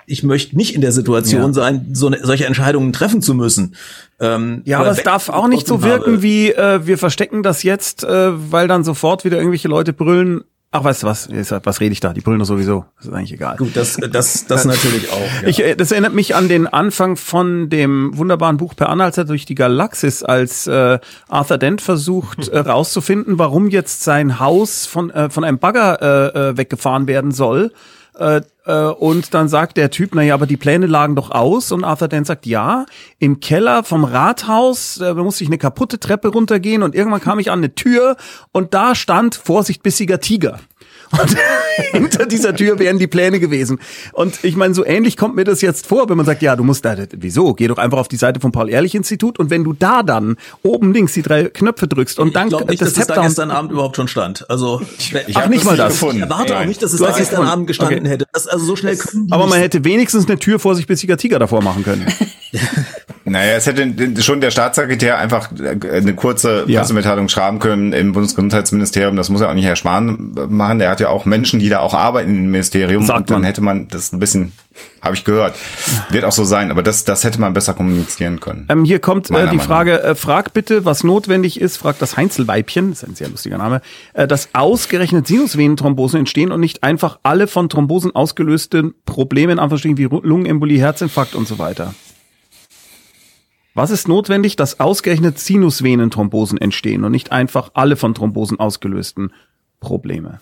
[0.07, 1.53] ich möchte nicht in der Situation ja.
[1.53, 3.77] sein, so eine, solche Entscheidungen treffen zu müssen.
[4.19, 6.23] Ähm, ja, aber es darf auch nicht so wirken habe.
[6.23, 10.43] wie äh, wir verstecken das jetzt, äh, weil dann sofort wieder irgendwelche Leute brüllen,
[10.73, 11.29] Ach, weißt du was?
[11.65, 12.13] Was rede ich da?
[12.13, 12.85] Die doch sowieso.
[12.97, 13.57] Das ist eigentlich egal.
[13.57, 15.43] Gut, das, das, das natürlich auch.
[15.43, 15.49] Ja.
[15.49, 19.45] Ich, äh, das erinnert mich an den Anfang von dem wunderbaren Buch Per Anhalter durch
[19.45, 25.29] die Galaxis, als äh, Arthur Dent versucht äh, rauszufinden, warum jetzt sein Haus von, äh,
[25.29, 26.01] von einem Bagger
[26.37, 27.73] äh, äh weggefahren werden soll.
[28.21, 31.73] Äh, äh, und dann sagt der Typ, na ja, aber die Pläne lagen doch aus.
[31.73, 32.85] Und Arthur Dent sagt, ja,
[33.19, 37.39] im Keller vom Rathaus, äh, da musste ich eine kaputte Treppe runtergehen und irgendwann kam
[37.39, 38.17] ich an eine Tür
[38.53, 40.61] und da stand Vorsicht bissiger Tiger.
[41.13, 41.37] Und
[41.93, 43.79] hinter dieser Tür wären die Pläne gewesen.
[44.13, 46.63] Und ich meine, so ähnlich kommt mir das jetzt vor, wenn man sagt, ja, du
[46.65, 47.55] musst da, wieso?
[47.55, 51.13] Geh doch einfach auf die Seite vom Paul-Ehrlich-Institut und wenn du da dann oben links
[51.15, 53.97] die drei Knöpfe drückst und dann ich nicht, das dass das da gestern Abend überhaupt
[53.97, 54.49] schon stand.
[54.49, 55.95] Also Ich Ach, nicht mal das.
[55.95, 56.17] Gefunden.
[56.19, 56.69] ich erwarte auch Nein.
[56.69, 57.53] nicht, dass es da es gestern gefunden.
[57.53, 58.09] Abend gestanden Okay.
[58.09, 58.27] hätte.
[58.33, 61.83] Das, also so schnell die aber man hätte wenigstens eine Tür vorsichtiger Tiger davor machen
[61.85, 62.07] können.
[63.31, 66.81] Naja, es hätte schon der Staatssekretär einfach äh, eine kurze Ja.
[66.81, 69.15] Pressemitteilung schreiben können im Bundesgesundheitsministerium.
[69.15, 70.81] Das muss ja auch nicht Herr Spahn machen.
[70.81, 73.05] Der hat ja auch Menschen, die da auch arbeiten im Ministerium.
[73.05, 73.45] Sagt und dann man.
[73.45, 74.53] hätte man das ein bisschen,
[75.01, 75.55] habe ich gehört,
[76.11, 76.73] wird auch so sein.
[76.73, 78.67] Aber das, das hätte man besser kommunizieren können.
[78.69, 82.91] Ähm, hier kommt äh, die Frage, äh, frag bitte, was notwendig ist, fragt das Heinzelweibchen,
[82.91, 83.81] das ist ein sehr lustiger Name,
[84.13, 89.99] äh, dass ausgerechnet Sinusvenenthrombosen entstehen und nicht einfach alle von Thrombosen ausgelösten Probleme, in Anführungsstrichen
[89.99, 91.95] wie Lungenembolie, Herzinfarkt und so weiter.
[93.75, 99.33] Was ist notwendig, dass ausgerechnet Sinusvenenthrombosen entstehen und nicht einfach alle von Thrombosen ausgelösten
[99.79, 100.41] Probleme?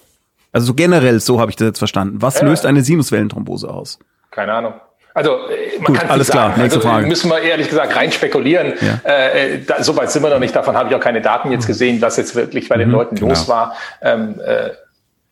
[0.52, 2.22] Also so generell, so habe ich das jetzt verstanden.
[2.22, 2.46] Was Ja.
[2.46, 3.98] löst eine Sinuswellenthrombose aus?
[4.30, 4.74] Keine Ahnung.
[5.14, 6.50] Also äh, man Gut, kann alles klar.
[6.56, 7.06] Nächste also, Frage.
[7.06, 8.74] Müssen wir ehrlich gesagt rein spekulieren.
[8.80, 9.00] Ja.
[9.04, 10.54] Äh, äh, da, so weit sind wir noch nicht.
[10.54, 13.30] Davon habe ich auch keine Daten jetzt gesehen, was jetzt wirklich bei den Leuten genau.
[13.30, 13.74] los war.
[14.00, 14.70] Ähm, äh,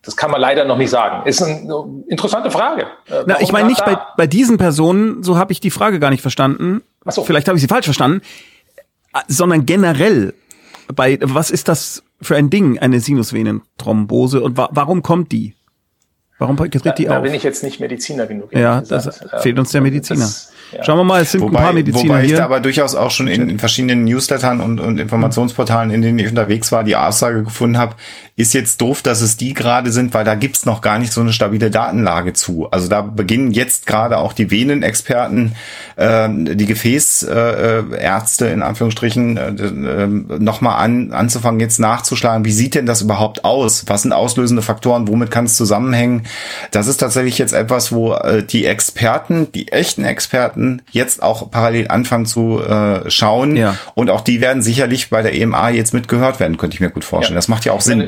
[0.03, 1.27] das kann man leider noch nicht sagen.
[1.27, 2.83] Ist eine interessante Frage.
[3.09, 6.11] Äh, Na, ich meine nicht bei, bei diesen Personen, so habe ich die Frage gar
[6.11, 6.81] nicht verstanden.
[7.07, 7.23] Ach so.
[7.23, 8.21] Vielleicht habe ich sie falsch verstanden,
[9.13, 10.33] äh, sondern generell
[10.93, 15.53] bei was ist das für ein Ding, eine Sinusvenenthrombose und wa warum kommt die?
[16.39, 17.23] Warum tritt die da auf?
[17.23, 18.53] bin ich jetzt nicht Mediziner genug.
[18.53, 19.21] Ja, das.
[19.21, 20.19] Ähm, fehlt uns der Mediziner.
[20.19, 20.83] das- ja.
[20.83, 22.43] Schauen wir mal, es sind ein paar Wobei, Mediziner wobei ich da hier.
[22.45, 26.71] aber durchaus auch schon in, in verschiedenen Newslettern und, und Informationsportalen, in denen ich unterwegs
[26.71, 27.95] war, die Aussage gefunden habe,
[28.37, 31.21] ist jetzt doof, dass es die gerade sind, weil da gibt's noch gar nicht so
[31.21, 32.69] eine stabile Datenlage zu.
[32.69, 35.55] Also da beginnen jetzt gerade auch die Venenexperten,
[35.95, 40.07] äh, die Gefäßärzte äh, Ärzte in Anführungsstrichen, äh, äh,
[40.39, 43.85] nochmal an, anzufangen, jetzt nachzuschlagen, wie sieht denn das überhaupt aus?
[43.87, 45.07] Was sind auslösende Faktoren?
[45.07, 46.27] Womit kann es zusammenhängen?
[46.69, 51.87] Das ist tatsächlich jetzt etwas, wo äh, die Experten, die echten Experten, jetzt auch parallel
[51.87, 53.55] anfangen zu äh, schauen.
[53.55, 53.75] Ja.
[53.95, 57.03] Und auch die werden sicherlich bei der EMA jetzt mitgehört werden, könnte ich mir gut
[57.03, 57.33] vorstellen.
[57.33, 57.39] Ja.
[57.39, 58.07] Das macht ja auch Sinn.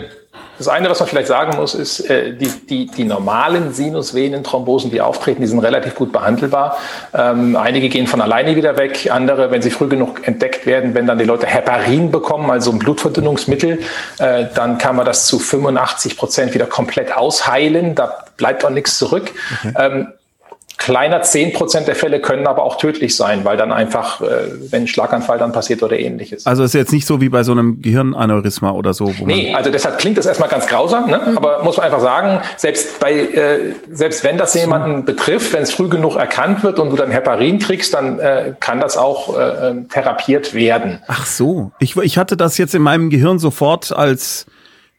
[0.59, 4.99] Das eine, was man vielleicht sagen muss, ist, äh, die, die, die normalen Sinusvenenthrombosen, die
[4.99, 6.77] auftreten, die sind relativ gut behandelbar.
[7.13, 11.07] Ähm, einige gehen von alleine wieder weg, andere, wenn sie früh genug entdeckt werden, wenn
[11.07, 13.79] dann die Leute Heparin bekommen, also ein Blutverdünnungsmittel,
[14.19, 17.95] äh, dann kann man das zu 85 Prozent wieder komplett ausheilen.
[17.95, 19.31] Da bleibt auch nichts zurück.
[19.77, 20.07] Ähm,
[20.89, 24.25] Kleiner 10 Prozent der Fälle können aber auch tödlich sein, weil dann einfach, äh,
[24.71, 26.47] wenn ein Schlaganfall dann passiert oder ähnliches.
[26.47, 29.13] Also ist jetzt nicht so wie bei so einem Gehirnaneurysma oder so.
[29.19, 31.33] Wo Nee, also deshalb klingt das erstmal ganz grausam, ne?
[31.35, 35.71] aber muss man einfach sagen, selbst bei, äh, selbst wenn das jemanden betrifft, wenn es
[35.71, 39.41] früh genug erkannt wird und du dann Heparin kriegst, dann äh, kann das auch äh,
[39.41, 41.03] äh, therapiert werden.
[41.07, 44.47] Ach so, ich, ich hatte das jetzt in meinem Gehirn sofort als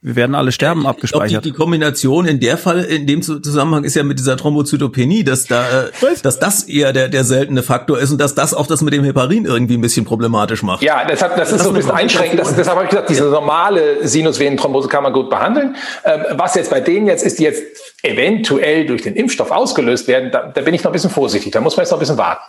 [0.02, 1.44] wir werden alle sterben Ich glaube, die, abgespeichert.
[1.44, 5.44] die Kombination in der Fall, in dem Zu- Zusammenhang ist ja mit dieser Thrombozytopenie, dass
[5.44, 6.22] da, äh, Was?
[6.22, 9.04] dass das eher der, der seltene Faktor ist und dass das auch das mit dem
[9.04, 10.82] Heparin irgendwie ein bisschen problematisch macht.
[10.82, 12.40] Ja, deshalb, das ist Das so ein ist bisschen einschränkend.
[12.40, 15.76] Das, deshalb habe ich gesagt, diese normale Sinusvenenthrombose kann man gut behandeln.
[16.04, 17.62] Ähm, was jetzt bei denen jetzt ist, die jetzt
[18.02, 21.52] eventuell durch den Impfstoff ausgelöst werden, da, da bin ich noch ein bisschen vorsichtig.
[21.52, 22.42] Da muss man jetzt noch ein bisschen warten.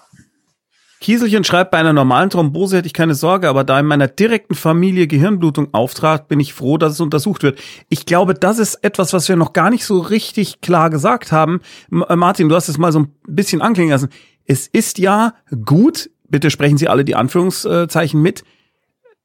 [1.02, 4.54] Kieselchen schreibt, bei einer normalen Thrombose hätte ich keine Sorge, aber da in meiner direkten
[4.54, 7.60] Familie Gehirnblutung auftrat, bin ich froh, dass es untersucht wird.
[7.90, 11.62] Ich glaube, das ist etwas, was wir noch gar nicht so richtig klar gesagt haben.
[11.92, 14.10] Äh, Martin, du hast es mal so ein bisschen anklingen lassen.
[14.46, 15.34] Es ist ja
[15.66, 18.44] gut, bitte sprechen Sie alle die Anführungszeichen mit,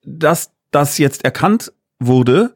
[0.03, 2.55] dass das jetzt erkannt wurde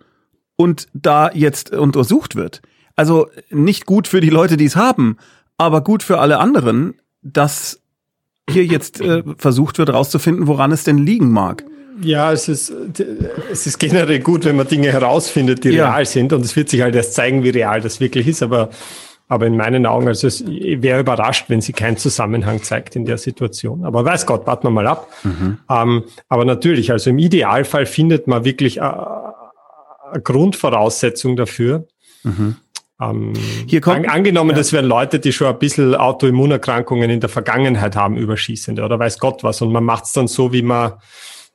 [0.56, 2.62] und da jetzt untersucht wird.
[2.96, 5.18] Also nicht gut für die Leute, die es haben,
[5.58, 7.79] aber gut für alle anderen, dass
[8.50, 11.64] hier jetzt äh, versucht wird herauszufinden, woran es denn liegen mag.
[12.02, 12.72] Ja, es ist,
[13.52, 15.90] es ist generell gut, wenn man Dinge herausfindet, die Ja.
[15.90, 16.32] real sind.
[16.32, 18.42] Und es wird sich halt erst zeigen, wie real das wirklich ist.
[18.42, 18.70] Aber,
[19.28, 23.18] aber in meinen Augen, also es wäre überrascht, wenn sie keinen Zusammenhang zeigt in der
[23.18, 23.84] Situation.
[23.84, 25.08] Aber weiß Gott, warten wir mal ab.
[25.24, 31.86] Ähm, aber natürlich, also im Idealfall findet man wirklich äh, eine Grundvoraussetzung dafür.
[33.00, 33.32] Ähm,
[33.66, 37.96] Hier kommt- an, angenommen, das wären Leute, die schon ein bisschen Autoimmunerkrankungen in der Vergangenheit
[37.96, 39.62] haben, überschießende oder weiß Gott was.
[39.62, 40.94] Und man macht es dann so, wie man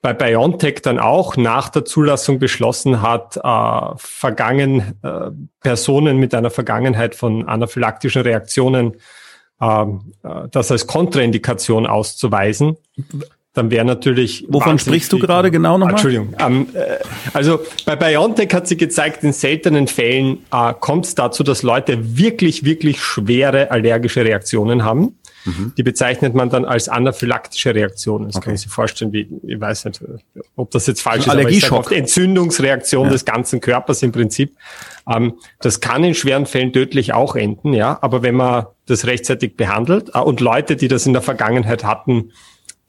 [0.02, 5.32] bei BioNTech dann auch nach der Zulassung beschlossen hat, äh, vergangen, äh,
[5.62, 8.98] Personen mit einer Vergangenheit von anaphylaktischen Reaktionen
[9.62, 12.78] ähm, äh, das als Kontraindikation auszuweisen.
[13.56, 14.46] Dann wäre natürlich.
[14.50, 15.94] Wovon sprichst du gerade genau nochmal?
[15.94, 16.36] Entschuldigung.
[16.40, 16.98] Ähm, äh,
[17.34, 22.18] also bei BioNTech hat sie gezeigt, in seltenen Fällen äh, kommt es dazu, dass Leute
[22.18, 25.18] wirklich, wirklich schwere allergische Reaktionen haben.
[25.46, 25.72] Mhm.
[25.78, 28.26] Die bezeichnet man dann als anaphylaktische Reaktion.
[28.26, 28.44] Das okay.
[28.44, 30.02] kann man sich vorstellen, wie, ich weiß nicht,
[30.58, 33.12] ob das jetzt falsch ist, aber Entzündungsreaktion ja.
[33.12, 34.54] des ganzen Körpers im Prinzip.
[35.10, 39.56] Ähm, das kann in schweren Fällen tödlich auch enden, ja, aber wenn man das rechtzeitig
[39.56, 42.32] behandelt äh, und Leute, die das in der Vergangenheit hatten,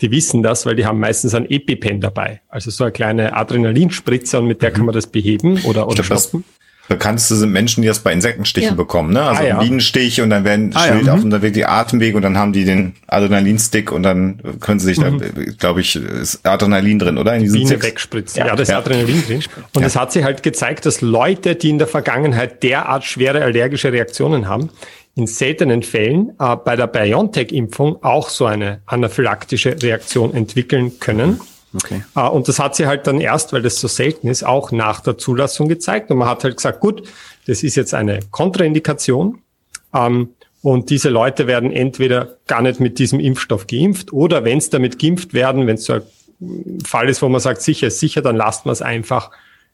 [0.00, 2.40] die wissen das, weil die haben meistens ein EpiPen dabei.
[2.48, 4.74] Also so eine kleine Adrenalinspritze und mit der mhm.
[4.74, 6.44] kann man das beheben oder, oder stoppen.
[6.88, 8.74] Bekannteste sind Menschen, die das bei Insektenstichen ja.
[8.74, 9.22] bekommen, ne?
[9.22, 9.58] Also ah, ja.
[9.58, 11.14] Bienenstich und dann werden ah, schwillt ja.
[11.14, 11.32] auf mhm.
[11.32, 14.98] und wird die Atemweg und dann haben die den Adrenalinstick und dann können sie sich
[14.98, 15.18] mhm.
[15.18, 17.34] da, glaube ich, ist Adrenalin drin, oder?
[17.34, 18.38] In diesen Biene wegspritzen.
[18.38, 19.42] Ja, ja, das ist Adrenalin drin.
[19.74, 23.92] Und es hat sich halt gezeigt, dass Leute, die in der Vergangenheit derart schwere allergische
[23.92, 24.70] Reaktionen haben,
[25.16, 31.40] in seltenen Fällen äh, bei der BioNTech-Impfung auch so eine anaphylaktische Reaktion entwickeln können.
[31.74, 32.04] Okay.
[32.14, 35.00] Äh, und das hat sie halt dann erst, weil das so selten ist, auch nach
[35.00, 36.10] der Zulassung gezeigt.
[36.10, 37.08] Und man hat halt gesagt, gut,
[37.46, 39.38] das ist jetzt eine Kontraindikation.
[39.94, 44.68] Ähm, und diese Leute werden entweder gar nicht mit diesem Impfstoff geimpft oder wenn es
[44.68, 48.20] damit geimpft werden, wenn es so ein Fall ist, wo man sagt, sicher ist sicher,
[48.20, 49.30] dann lasst man es einfach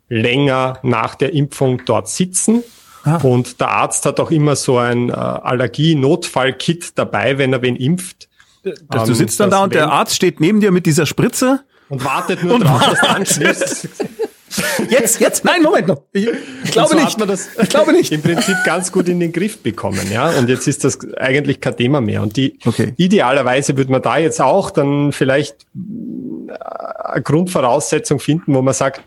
[0.09, 2.63] länger nach der Impfung dort sitzen
[3.05, 3.17] Ah.
[3.23, 8.29] Und der Arzt hat auch immer so ein äh, Allergie-Notfall-Kit dabei, wenn er wen impft.
[8.63, 11.65] Dass ähm, du sitzt dann da und der Arzt steht neben dir mit dieser Spritze
[11.89, 13.89] und wartet nur und drauf, dass du anschließt.
[14.91, 16.03] Jetzt, jetzt, nein, Moment noch.
[16.13, 16.29] Ich,
[16.65, 17.21] ich glaube so nicht.
[17.21, 18.13] das ich glaube nicht.
[18.13, 20.31] Im Prinzip ganz gut in den Griff bekommen, ja.
[20.31, 22.23] Und jetzt ist das eigentlich kein Thema mehr.
[22.23, 22.93] Und die, okay.
[22.97, 26.53] idealerweise würde man da jetzt auch dann vielleicht äh,
[27.05, 29.03] eine Grundvoraussetzung finden, wo man sagt,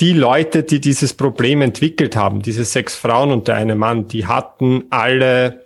[0.00, 4.26] die Leute, die dieses Problem entwickelt haben, diese sechs Frauen und der eine Mann, die
[4.26, 5.64] hatten alle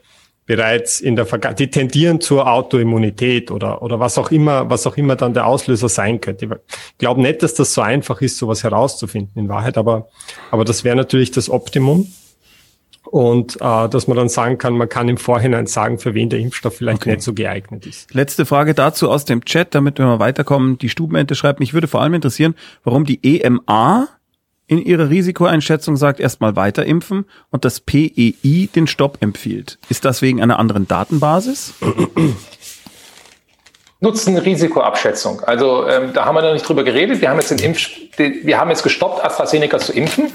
[0.49, 4.97] bereits in der Vergangenheit, die tendieren zur Autoimmunität oder, oder was auch immer, was auch
[4.97, 6.47] immer dann der Auslöser sein könnte.
[6.47, 10.09] Ich glaube nicht, dass das so einfach ist, sowas herauszufinden in Wahrheit, aber,
[10.51, 12.11] aber das wäre natürlich das Optimum.
[13.05, 16.41] Und äh, dass man dann sagen kann, man kann im Vorhinein sagen, für wen der
[16.41, 17.13] Impfstoff vielleicht okay.
[17.13, 18.13] nicht so geeignet ist.
[18.13, 20.77] Letzte Frage dazu aus dem Chat, damit wir mal weiterkommen.
[20.77, 22.55] Die Stubenente schreibt, mich würde vor allem interessieren,
[22.85, 24.09] warum die EMA
[24.69, 29.79] in ihrer Risikoeinschätzung sagt, erstmal weiter impfen und das PEI den Stopp empfiehlt.
[29.89, 31.75] Ist das wegen einer anderen Datenbasis?
[34.01, 35.41] Nutzen-Risikoabschätzung.
[35.41, 37.21] Also ähm, da haben wir noch nicht drüber geredet.
[37.21, 40.31] Wir haben jetzt den Impf wir haben jetzt gestoppt, AstraZeneca zu impfen.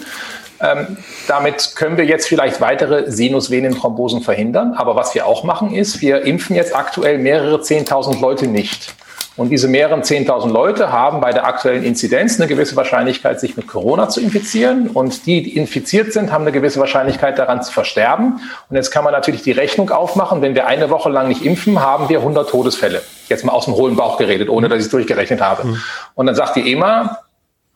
[0.59, 4.73] Ähm, damit können wir jetzt vielleicht weitere Sinusvenenthrombosen verhindern.
[4.73, 8.93] Aber was wir auch machen ist, wir impfen jetzt aktuell mehrere 10.000 Leute nicht.
[9.35, 13.67] Und diese mehreren 10.000 Leute haben bei der aktuellen Inzidenz eine gewisse Wahrscheinlichkeit, sich mit
[13.67, 14.89] Corona zu infizieren.
[14.89, 18.41] Und die, die infiziert sind, haben eine gewisse Wahrscheinlichkeit daran zu versterben.
[18.69, 20.43] Und jetzt kann man natürlich die Rechnung aufmachen.
[20.43, 23.01] Wenn wir eine Woche lang nicht impfen, haben wir 100 Todesfälle.
[23.27, 25.65] Jetzt mal aus dem hohlen Bauch geredet, ohne dass ich es durchgerechnet habe.
[25.65, 25.81] Mhm.
[26.13, 27.17] Und dann sagt die EMA,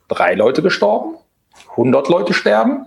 [0.10, 1.16] drei Leute gestorben,
[1.72, 2.86] 100 Leute sterben.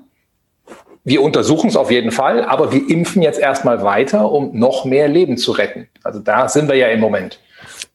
[1.02, 5.08] Wir untersuchen es auf jeden Fall, aber wir impfen jetzt erstmal weiter, um noch mehr
[5.08, 5.88] Leben zu retten.
[6.04, 7.40] Also da sind wir ja im Moment.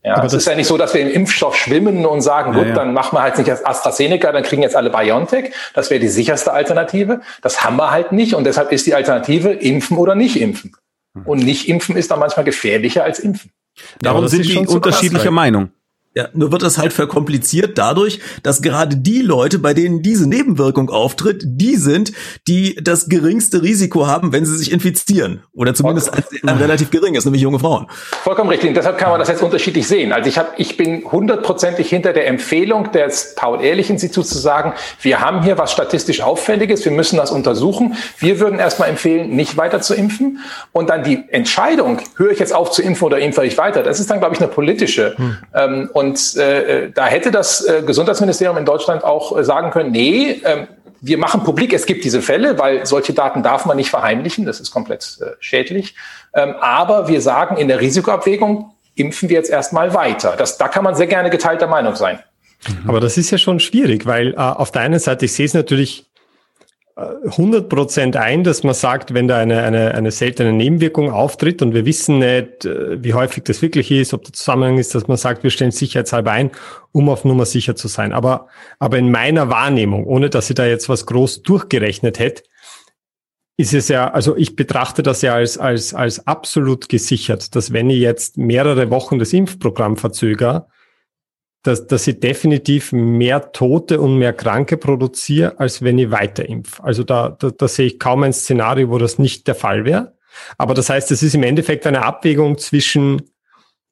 [0.06, 2.62] Ja, aber es ist ja nicht so, dass wir im Impfstoff schwimmen und sagen, gut,
[2.62, 2.76] ja, ja.
[2.76, 5.52] dann machen wir halt nicht AstraZeneca, dann kriegen jetzt alle BioNTech.
[5.74, 7.22] Das wäre die sicherste Alternative.
[7.42, 10.76] Das haben wir halt nicht und deshalb ist die Alternative impfen oder nicht impfen.
[11.16, 11.26] Hm.
[11.26, 13.50] Und nicht impfen ist dann manchmal gefährlicher als impfen.
[14.00, 15.72] Darum sind die unterschiedlicher Meinung.
[16.18, 20.90] Ja, nur wird das halt verkompliziert dadurch, dass gerade die Leute, bei denen diese Nebenwirkung
[20.90, 22.14] auftritt, die sind,
[22.48, 25.44] die das geringste Risiko haben, wenn sie sich infizieren.
[25.52, 27.88] Oder zumindest ein, ein relativ gering ist, nämlich junge Frauen.
[28.24, 28.70] Vollkommen richtig.
[28.70, 30.14] Und deshalb kann man das jetzt unterschiedlich sehen.
[30.14, 35.44] Also ich, hab, ich bin hundertprozentig hinter der Empfehlung des Paul-Ehrlich-Instituts zu sagen, wir haben
[35.44, 37.98] hier was statistisch Auffälliges, wir müssen das untersuchen.
[38.20, 40.40] Wir würden erstmal empfehlen, nicht weiter zu impfen.
[40.72, 44.00] Und dann die Entscheidung, höre ich jetzt auf zu impfen oder impfe ich weiter, das
[44.00, 45.18] ist dann, glaube ich, eine politische.
[45.18, 45.38] Hm.
[45.54, 50.42] Ähm, und äh, da hätte das äh, Gesundheitsministerium in Deutschland auch äh, sagen können, nee,
[50.44, 50.68] äh,
[51.02, 54.60] wir machen publik, es gibt diese Fälle, weil solche Daten darf man nicht verheimlichen, das
[54.60, 55.96] ist komplett äh, schädlich.
[56.34, 60.36] Ähm, aber wir sagen in der Risikoabwägung, impfen wir jetzt erstmal weiter.
[60.38, 62.20] Das, da kann man sehr gerne geteilter Meinung sein.
[62.88, 65.54] Aber das ist ja schon schwierig, weil äh, auf der einen Seite, ich sehe es
[65.54, 66.06] natürlich
[66.96, 71.74] 100 Prozent ein, dass man sagt, wenn da eine, eine, eine seltene Nebenwirkung auftritt und
[71.74, 75.18] wir wissen nicht, äh, wie häufig das wirklich ist, ob der Zusammenhang ist, dass man
[75.18, 76.52] sagt, wir stellen sicherheitshalber ein,
[76.94, 78.14] um auf Nummer sicher zu sein.
[78.14, 78.48] Aber,
[78.80, 82.44] aber in meiner Wahrnehmung, ohne dass ich da jetzt was groß durchgerechnet hätte,
[83.58, 87.90] ist es ja, also ich betrachte das ja als, als, als absolut gesichert, dass wenn
[87.90, 90.68] ich jetzt mehrere Wochen das Impfprogramm verzögere,
[91.66, 96.80] dass, dass ich definitiv mehr Tote und mehr Kranke produziere, als wenn ich weiter impf.
[96.82, 100.16] Also da, da, da sehe ich kaum ein Szenario, wo das nicht der Fall wäre.
[100.60, 103.24] Aber das heißt, es ist im Endeffekt eine Abwägung zwischen,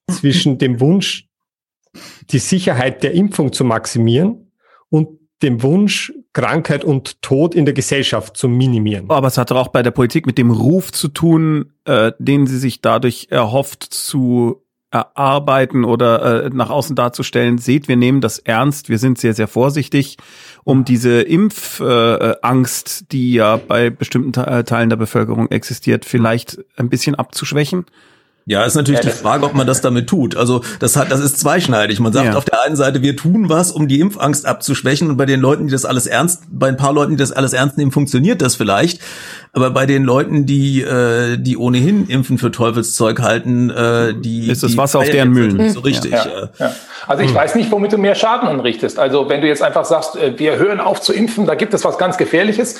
[0.08, 1.28] zwischen dem Wunsch,
[2.30, 4.52] die Sicherheit der Impfung zu maximieren
[4.90, 9.10] und dem Wunsch, Krankheit und Tod in der Gesellschaft zu minimieren.
[9.10, 12.46] Aber es hat doch auch bei der Politik mit dem Ruf zu tun, äh, den
[12.46, 14.62] sie sich dadurch erhofft zu
[14.94, 17.58] erarbeiten oder äh, nach außen darzustellen.
[17.58, 20.18] Seht, wir nehmen das ernst, wir sind sehr, sehr vorsichtig,
[20.64, 27.16] um diese Impfangst, äh, die ja bei bestimmten Teilen der Bevölkerung existiert, vielleicht ein bisschen
[27.16, 27.86] abzuschwächen.
[28.46, 30.36] Ja, ist natürlich ja, die Frage, ob man das damit tut.
[30.36, 32.02] Also das hat, das ist zweischneidig.
[32.02, 32.36] Man sagt ja.
[32.36, 35.68] auf der einen Seite, wir tun was, um die Impfangst abzuschwächen, und bei den Leuten,
[35.68, 38.56] die das alles ernst, bei ein paar Leuten, die das alles ernst nehmen, funktioniert das
[38.56, 39.00] vielleicht.
[39.54, 44.62] Aber bei den Leuten, die äh, die ohnehin Impfen für Teufelszeug halten, äh, die ist
[44.62, 45.70] das die Wasser auf deren Mühlen.
[45.70, 46.12] So richtig.
[46.12, 46.76] Ja, ja.
[47.08, 47.36] Also ich hm.
[47.36, 49.00] weiß nicht, womit du mehr Schaden anrichtest.
[49.00, 51.86] Also wenn du jetzt einfach sagst, äh, wir hören auf zu impfen, da gibt es
[51.86, 52.76] was ganz Gefährliches.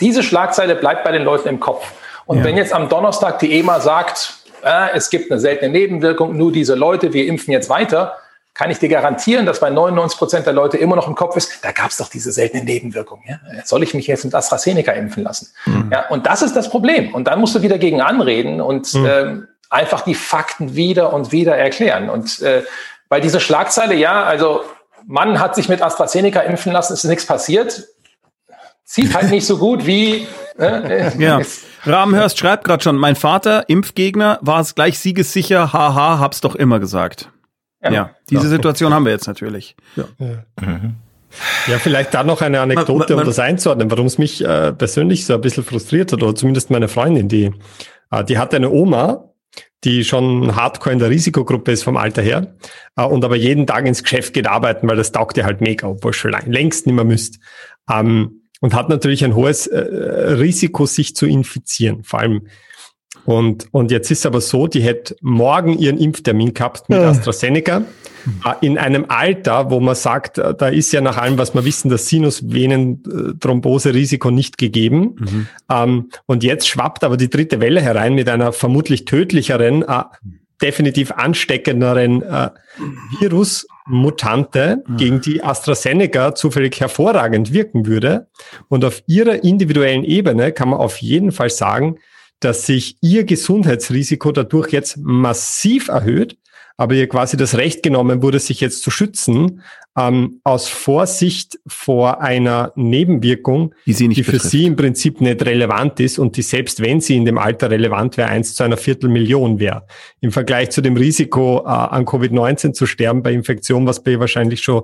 [0.00, 1.84] Diese Schlagzeile bleibt bei den Leuten im Kopf.
[2.26, 6.52] Und wenn jetzt am Donnerstag die EMA sagt, äh, es gibt eine seltene Nebenwirkung, nur
[6.52, 8.16] diese Leute, wir impfen jetzt weiter,
[8.54, 11.64] kann ich dir garantieren, dass bei 99 Prozent der Leute immer noch im Kopf ist,
[11.64, 13.22] da gab es doch diese seltene Nebenwirkung.
[13.26, 13.40] Ja?
[13.64, 15.48] Soll ich mich jetzt mit AstraZeneca impfen lassen?
[15.66, 15.90] Mhm.
[15.92, 17.12] Ja, und das ist das Problem.
[17.14, 19.06] Und dann musst du wieder gegen anreden und mhm.
[19.06, 22.08] ähm, einfach die Fakten wieder und wieder erklären.
[22.08, 22.62] Und äh,
[23.08, 24.62] weil diese Schlagzeile, ja, also
[25.04, 27.88] Mann hat sich mit AstraZeneca impfen lassen, ist nichts passiert,
[28.84, 30.26] zieht halt nicht so gut wie.
[30.58, 31.40] Äh, ja.
[31.84, 36.80] Rahmenhörst schreibt gerade schon, mein Vater, Impfgegner, war es gleich siegessicher, haha, hab's doch immer
[36.80, 37.30] gesagt.
[37.82, 38.48] Ja, ja diese ja.
[38.48, 39.76] Situation haben wir jetzt natürlich.
[39.96, 40.04] Ja.
[40.18, 40.94] Mhm.
[41.66, 45.34] Ja, vielleicht da noch eine Anekdote, um das einzuordnen, warum es mich äh, persönlich so
[45.34, 47.50] ein bisschen frustriert hat, oder zumindest meine Freundin, die,
[48.10, 49.30] äh, die hat eine Oma,
[49.82, 52.54] die schon hardcore in der Risikogruppe ist vom Alter her
[52.96, 55.88] äh, und aber jeden Tag ins Geschäft geht arbeiten, weil das taugt ihr halt mega,
[55.88, 57.38] obwohl schon lang, längst nicht mehr müsst.
[57.90, 62.42] Ähm, und hat natürlich ein hohes äh, Risiko, sich zu infizieren, vor allem.
[63.24, 67.08] Und, und jetzt ist aber so, die hätte morgen ihren Impftermin gehabt mit ja.
[67.08, 67.84] AstraZeneca
[68.44, 71.64] äh, in einem Alter, wo man sagt, äh, da ist ja nach allem, was wir
[71.64, 75.16] wissen, das Sinusvenenthrombose-Risiko nicht gegeben.
[75.18, 75.46] Mhm.
[75.70, 80.02] Ähm, und jetzt schwappt aber die dritte Welle herein mit einer vermutlich tödlicheren, äh,
[80.60, 82.50] definitiv ansteckenderen äh,
[83.20, 84.96] Virus Mutante, mhm.
[84.96, 88.28] gegen die AstraZeneca zufällig hervorragend wirken würde.
[88.68, 91.98] Und auf ihrer individuellen Ebene kann man auf jeden Fall sagen,
[92.40, 96.36] dass sich ihr Gesundheitsrisiko dadurch jetzt massiv erhöht,
[96.76, 99.62] aber ihr quasi das Recht genommen wurde, sich jetzt zu schützen,
[99.96, 106.00] ähm, aus Vorsicht vor einer Nebenwirkung, die, sie die für sie im Prinzip nicht relevant
[106.00, 109.60] ist und die selbst wenn sie in dem Alter relevant wäre, eins zu einer Viertelmillion
[109.60, 109.86] wäre.
[110.20, 114.62] Im Vergleich zu dem Risiko, äh, an Covid-19 zu sterben bei Infektion, was bei wahrscheinlich
[114.62, 114.82] schon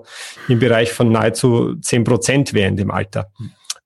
[0.48, 3.32] im Bereich von nahezu zehn Prozent wäre in dem Alter.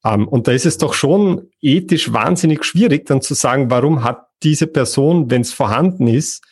[0.04, 4.26] Ähm, und da ist es doch schon ethisch wahnsinnig schwierig, dann zu sagen, warum hat
[4.42, 6.44] diese Person, wenn es vorhanden ist,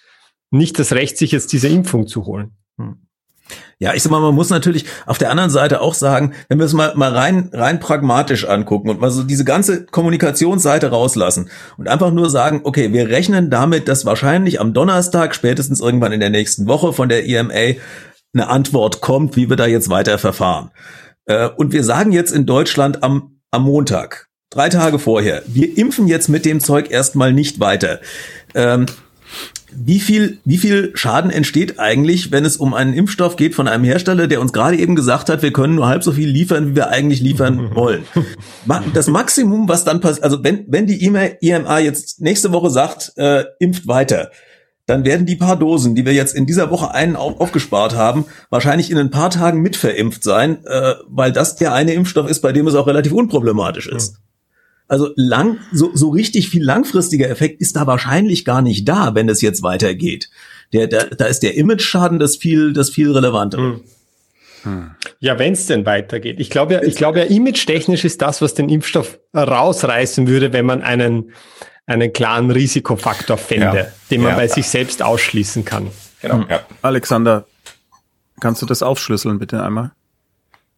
[0.52, 2.52] nicht das Recht, sich jetzt diese Impfung zu holen.
[2.78, 2.96] Hm.
[3.78, 6.66] Ja, ich sag mal, man muss natürlich auf der anderen Seite auch sagen, wenn wir
[6.66, 11.88] es mal, mal rein, rein pragmatisch angucken und mal so diese ganze Kommunikationsseite rauslassen und
[11.88, 16.30] einfach nur sagen, okay, wir rechnen damit, dass wahrscheinlich am Donnerstag, spätestens irgendwann in der
[16.30, 17.80] nächsten Woche von der EMA
[18.34, 20.70] eine Antwort kommt, wie wir da jetzt weiter verfahren.
[21.26, 26.06] Äh, und wir sagen jetzt in Deutschland am, am Montag, drei Tage vorher, wir impfen
[26.06, 28.00] jetzt mit dem Zeug erstmal nicht weiter.
[29.74, 33.84] Wie viel, wie viel Schaden entsteht eigentlich, wenn es um einen Impfstoff geht von einem
[33.84, 36.76] Hersteller, der uns gerade eben gesagt hat, wir können nur halb so viel liefern, wie
[36.76, 38.04] wir eigentlich liefern wollen?
[38.92, 43.44] Das Maximum, was dann passiert, also wenn, wenn die IMA jetzt nächste Woche sagt, äh,
[43.58, 44.30] impft weiter,
[44.86, 48.26] dann werden die paar Dosen, die wir jetzt in dieser Woche einen auf, aufgespart haben,
[48.50, 52.52] wahrscheinlich in ein paar Tagen mitverimpft sein, äh, weil das der eine Impfstoff ist, bei
[52.52, 54.16] dem es auch relativ unproblematisch ist.
[54.88, 59.28] Also lang, so, so richtig viel langfristiger Effekt ist da wahrscheinlich gar nicht da, wenn
[59.28, 60.28] es jetzt weitergeht.
[60.72, 63.80] Der, der, da ist der Image-Schaden das viel, das viel relevantere.
[64.62, 64.90] Hm.
[65.18, 66.38] Ja, wenn es denn weitergeht.
[66.38, 70.66] Ich glaube ja, ich glaube ja, image-technisch ist das, was den Impfstoff rausreißen würde, wenn
[70.66, 71.32] man einen,
[71.86, 73.86] einen klaren Risikofaktor fände, ja.
[74.10, 74.36] den man ja.
[74.36, 75.88] bei sich selbst ausschließen kann.
[76.20, 76.36] Genau.
[76.36, 76.46] Hm.
[76.48, 76.60] Ja.
[76.82, 77.46] Alexander,
[78.40, 79.92] kannst du das aufschlüsseln bitte einmal?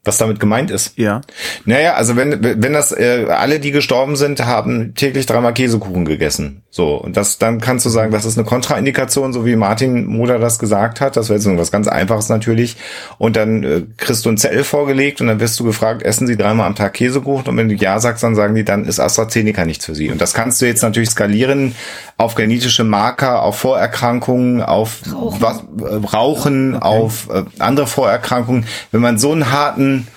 [0.05, 0.99] Was damit gemeint ist.
[0.99, 1.23] Ja.
[1.65, 6.64] Naja, also wenn, wenn das, äh, alle, die gestorben sind, haben täglich dreimal Käsekuchen gegessen.
[6.77, 6.97] So.
[6.97, 10.59] Und das, dann kannst du sagen, das ist eine Kontraindikation, so wie Martin Moder das
[10.59, 11.16] gesagt hat.
[11.16, 12.77] Das wäre jetzt was ganz Einfaches natürlich.
[13.16, 16.37] Und dann äh, kriegst du ein Zell vorgelegt und dann wirst du gefragt, essen sie
[16.37, 17.47] dreimal am Tag Käsekuchen?
[17.47, 20.11] Und wenn du Ja sagst, dann sagen die, dann ist AstraZeneca nichts für sie.
[20.11, 21.77] Und das kannst du jetzt natürlich skalieren
[22.16, 26.85] auf genetische Marker, auf Vorerkrankungen, auf Rauchen, was, äh, Rauchen okay.
[26.85, 28.66] auf äh, andere Vorerkrankungen.
[28.91, 30.09] Wenn man so einen harten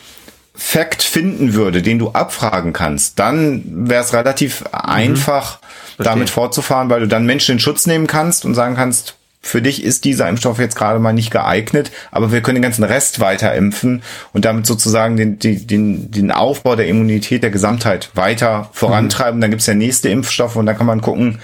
[0.56, 4.68] Fact finden würde, den du abfragen kannst, dann wäre es relativ mhm.
[4.72, 5.60] einfach,
[5.98, 9.84] damit fortzufahren, weil du dann Menschen in Schutz nehmen kannst und sagen kannst, für dich
[9.84, 13.54] ist dieser Impfstoff jetzt gerade mal nicht geeignet, aber wir können den ganzen Rest weiter
[13.56, 14.02] impfen
[14.34, 19.38] und damit sozusagen den, den, den Aufbau der Immunität der Gesamtheit weiter vorantreiben.
[19.38, 19.42] Mhm.
[19.42, 21.40] Dann gibt's der nächste Impfstoff und dann kann man gucken,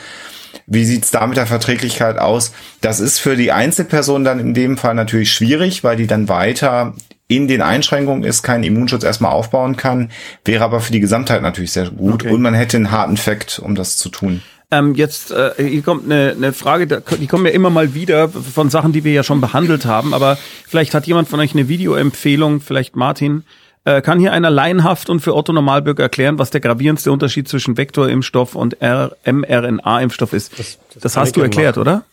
[0.66, 2.52] wie sieht's da mit der Verträglichkeit aus?
[2.82, 6.94] Das ist für die Einzelperson dann in dem Fall natürlich schwierig, weil die dann weiter
[7.28, 10.12] in den Einschränkungen ist, keinen Immunschutz erstmal aufbauen kann,
[10.46, 12.32] wäre aber für die Gesamtheit natürlich sehr gut okay.
[12.32, 14.42] und man hätte einen harten Fakt, um das zu tun.
[14.72, 18.70] Ähm, jetzt, äh, hier kommt eine, eine Frage, die kommen ja immer mal wieder von
[18.70, 22.60] Sachen, die wir ja schon behandelt haben, aber vielleicht hat jemand von euch eine Videoempfehlung,
[22.60, 23.44] vielleicht Martin.
[23.86, 27.78] Äh, kann hier einer laienhaft und für Otto Normalbürger erklären, was der gravierendste Unterschied zwischen
[27.78, 30.58] Vektorimpfstoff und mRNA-Impfstoff ist?
[30.58, 31.88] Das, das, das hast du erklärt, machen.
[31.88, 32.04] oder?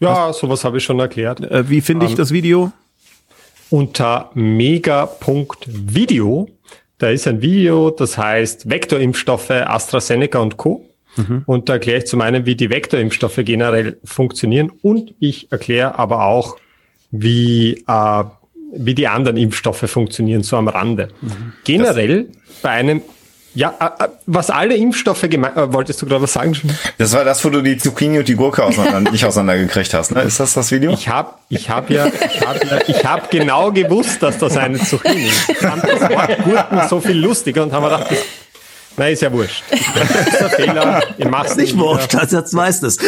[0.00, 1.40] Ja, hast, sowas habe ich schon erklärt.
[1.40, 2.72] Äh, wie finde ich um, ähm, das Video?
[3.70, 4.88] Unter mega.video.
[6.98, 10.88] Da ist ein Video, das heißt Vektorimpfstoffe AstraZeneca und Co.
[11.16, 11.42] Mhm.
[11.46, 16.24] Und da erkläre ich zum einen, wie die Vektorimpfstoffe generell funktionieren und ich erkläre aber
[16.24, 16.56] auch,
[17.10, 18.24] wie, äh,
[18.72, 21.08] wie die anderen Impfstoffe funktionieren, so am Rande.
[21.20, 21.52] Mhm.
[21.64, 23.02] Generell das bei einem
[23.54, 26.56] ja, äh, äh, was alle Impfstoffe gemeint, äh, wolltest du gerade was sagen?
[26.98, 30.22] Das war das, wo du die Zucchini und die Gurke auseinander, nicht auseinandergekriegt hast, ne?
[30.22, 30.92] Ist das das Video?
[30.92, 34.78] Ich habe ich hab ja, ich habe ja, ich hab genau gewusst, dass das eine
[34.78, 35.48] Zucchini ist.
[35.48, 38.18] Ich fand das Wort Gurken so viel lustiger und haben gedacht, das
[38.98, 39.62] Nein, ist ja wurscht.
[39.94, 41.02] Das ist der Fehler.
[41.18, 42.98] Ihr macht nicht wurscht, das jetzt weißt es.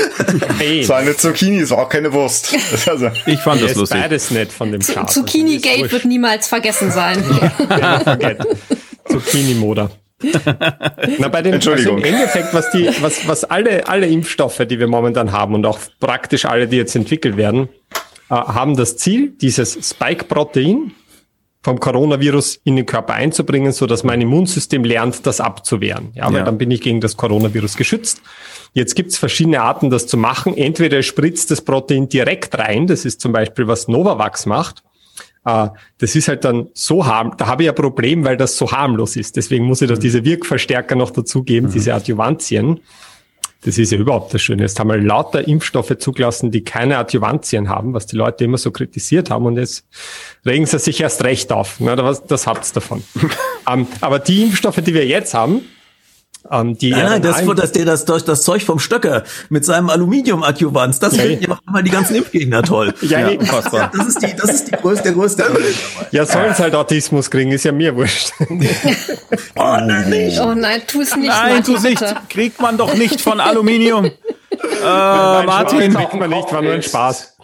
[0.87, 2.55] So eine Zucchini ist auch keine Wurst.
[2.87, 4.01] Also, ich fand das lustig.
[4.01, 5.11] beides nicht von dem Schaf.
[5.11, 7.23] Zucchini Gate wird niemals vergessen sein.
[9.09, 9.91] Zucchini-Moder.
[11.19, 11.97] Na, bei den, Entschuldigung.
[11.97, 15.67] Also im Endeffekt, was die, was, was alle, alle Impfstoffe, die wir momentan haben und
[15.67, 17.69] auch praktisch alle, die jetzt entwickelt werden,
[18.29, 20.93] äh, haben das Ziel, dieses Spike-Protein,
[21.63, 26.11] vom Coronavirus in den Körper einzubringen, so dass mein Immunsystem lernt, das abzuwehren.
[26.15, 26.45] Ja, weil ja.
[26.45, 28.23] dann bin ich gegen das Coronavirus geschützt.
[28.73, 30.57] Jetzt gibt es verschiedene Arten, das zu machen.
[30.57, 34.83] Entweder spritzt das Protein direkt rein, das ist zum Beispiel, was Novavax macht.
[35.43, 38.71] Uh, das ist halt dann so harm, da habe ich ein Problem, weil das so
[38.73, 39.37] harmlos ist.
[39.37, 40.01] Deswegen muss ich da mhm.
[40.01, 41.73] diese Wirkverstärker noch dazugeben, mhm.
[41.73, 42.81] diese Adjuvantien.
[43.63, 44.63] Das ist ja überhaupt das Schöne.
[44.63, 48.71] Jetzt haben wir lauter Impfstoffe zugelassen, die keine Adjuvantien haben, was die Leute immer so
[48.71, 49.47] kritisiert haben.
[49.47, 49.87] Und jetzt
[50.47, 51.81] regen sie sich erst recht auf.
[51.81, 53.03] Na, das, das habt's davon.
[53.15, 53.31] um,
[53.73, 55.63] ähm, aber die Impfstoffe, die wir jetzt haben,
[56.51, 61.17] ähm, die ja, das, das, der, das, das Zeug vom Stöcker mit seinem Aluminium-Adjuvanz, das
[61.17, 61.29] hey.
[61.29, 62.93] finden ja immer die ganzen Impfgegner toll.
[63.03, 63.91] ja, ja, unfassbar.
[63.97, 65.45] Das ist die, das ist die größte, der größte
[66.11, 68.33] Ja, sollen sie halt Autismus kriegen, ist ja mir wurscht.
[68.41, 70.41] oh nein, nicht.
[70.41, 71.29] Oh nein, tu es nicht.
[71.29, 72.03] Nein, tu es nicht.
[72.29, 74.07] Kriegt man doch nicht von Aluminium.
[74.07, 74.13] äh,
[74.83, 75.95] Martin.
[75.95, 77.37] Kriegt man nicht, war nur ein Spaß.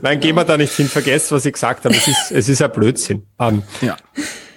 [0.00, 1.94] Nein, gehen wir da nicht hin, vergesst, was ich gesagt habe.
[1.94, 3.26] Es ist, es ist ein Blödsinn.
[3.38, 3.96] Um, ähm, ja.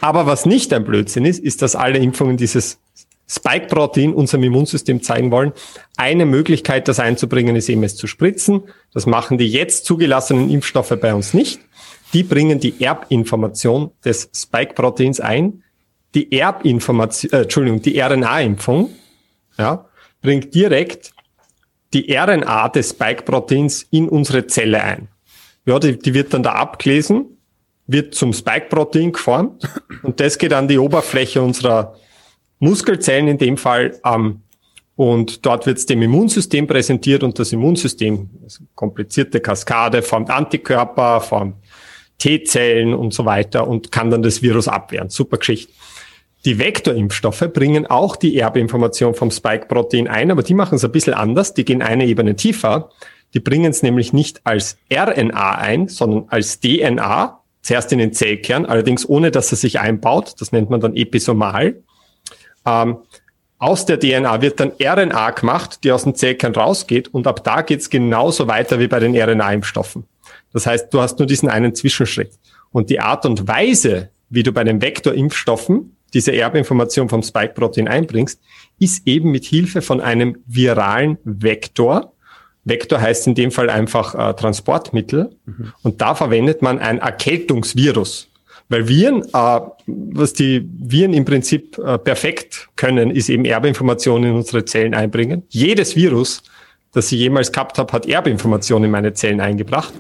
[0.01, 2.79] Aber was nicht ein Blödsinn ist, ist, dass alle Impfungen dieses
[3.27, 5.51] Spike-Protein unserem Immunsystem zeigen wollen.
[5.97, 8.63] Eine Möglichkeit, das einzubringen, ist eben es zu spritzen.
[8.93, 11.59] Das machen die jetzt zugelassenen Impfstoffe bei uns nicht.
[12.13, 15.63] Die bringen die Erbinformation des Spike-Proteins ein.
[16.13, 18.89] Die Erbinformation, äh, Entschuldigung, die RNA-Impfung,
[19.57, 19.85] ja,
[20.21, 21.11] bringt direkt
[21.93, 25.07] die RNA des Spike-Proteins in unsere Zelle ein.
[25.65, 27.34] Ja, die, die wird dann da abgelesen
[27.88, 29.69] wird zum Spike-Protein geformt
[30.03, 31.95] und das geht an die Oberfläche unserer
[32.59, 34.41] Muskelzellen in dem Fall ähm,
[34.95, 41.19] und dort wird es dem Immunsystem präsentiert und das Immunsystem, also komplizierte Kaskade, formt Antikörper,
[41.21, 41.55] formt
[42.17, 45.09] T-Zellen und so weiter und kann dann das Virus abwehren.
[45.09, 45.73] Super Geschichte.
[46.45, 51.15] Die Vektorimpfstoffe bringen auch die Erbinformation vom Spike-Protein ein, aber die machen es ein bisschen
[51.15, 51.55] anders.
[51.55, 52.91] Die gehen eine Ebene tiefer.
[53.33, 58.66] Die bringen es nämlich nicht als RNA ein, sondern als DNA, zuerst in den Zellkern,
[58.68, 60.36] allerdings ohne, dass er sich einbaut.
[60.39, 61.82] Das nennt man dann episomal.
[62.63, 62.97] Ähm,
[63.57, 67.63] aus der DNA wird dann RNA gemacht, die aus dem Zellkern rausgeht und ab da
[67.63, 70.03] geht's genauso weiter wie bei den RNA-Impfstoffen.
[70.53, 72.38] Das heißt, du hast nur diesen einen Zwischenschritt.
[72.72, 78.39] Und die Art und Weise, wie du bei den Vektorimpfstoffen diese Erbinformation vom Spike-Protein einbringst,
[78.78, 82.13] ist eben mit Hilfe von einem viralen Vektor,
[82.66, 85.36] Vektor heißt in dem Fall einfach äh, Transportmittel.
[85.45, 85.74] Mhm.
[85.84, 88.30] Und da verwendet man ein Erkältungsvirus.
[88.68, 94.36] Weil Viren, äh, was die Viren im Prinzip äh, perfekt können, ist eben Erbinformationen in
[94.36, 95.43] unsere Zellen einbringen.
[95.49, 96.41] Jedes Virus,
[96.91, 99.93] das ich jemals gehabt habe, hat Erbinformationen in meine Zellen eingebracht.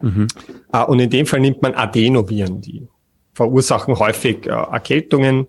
[0.00, 0.28] Mhm.
[0.72, 2.86] Äh, und in dem Fall nimmt man Adenoviren, die
[3.34, 5.48] verursachen häufig äh, Erkältungen,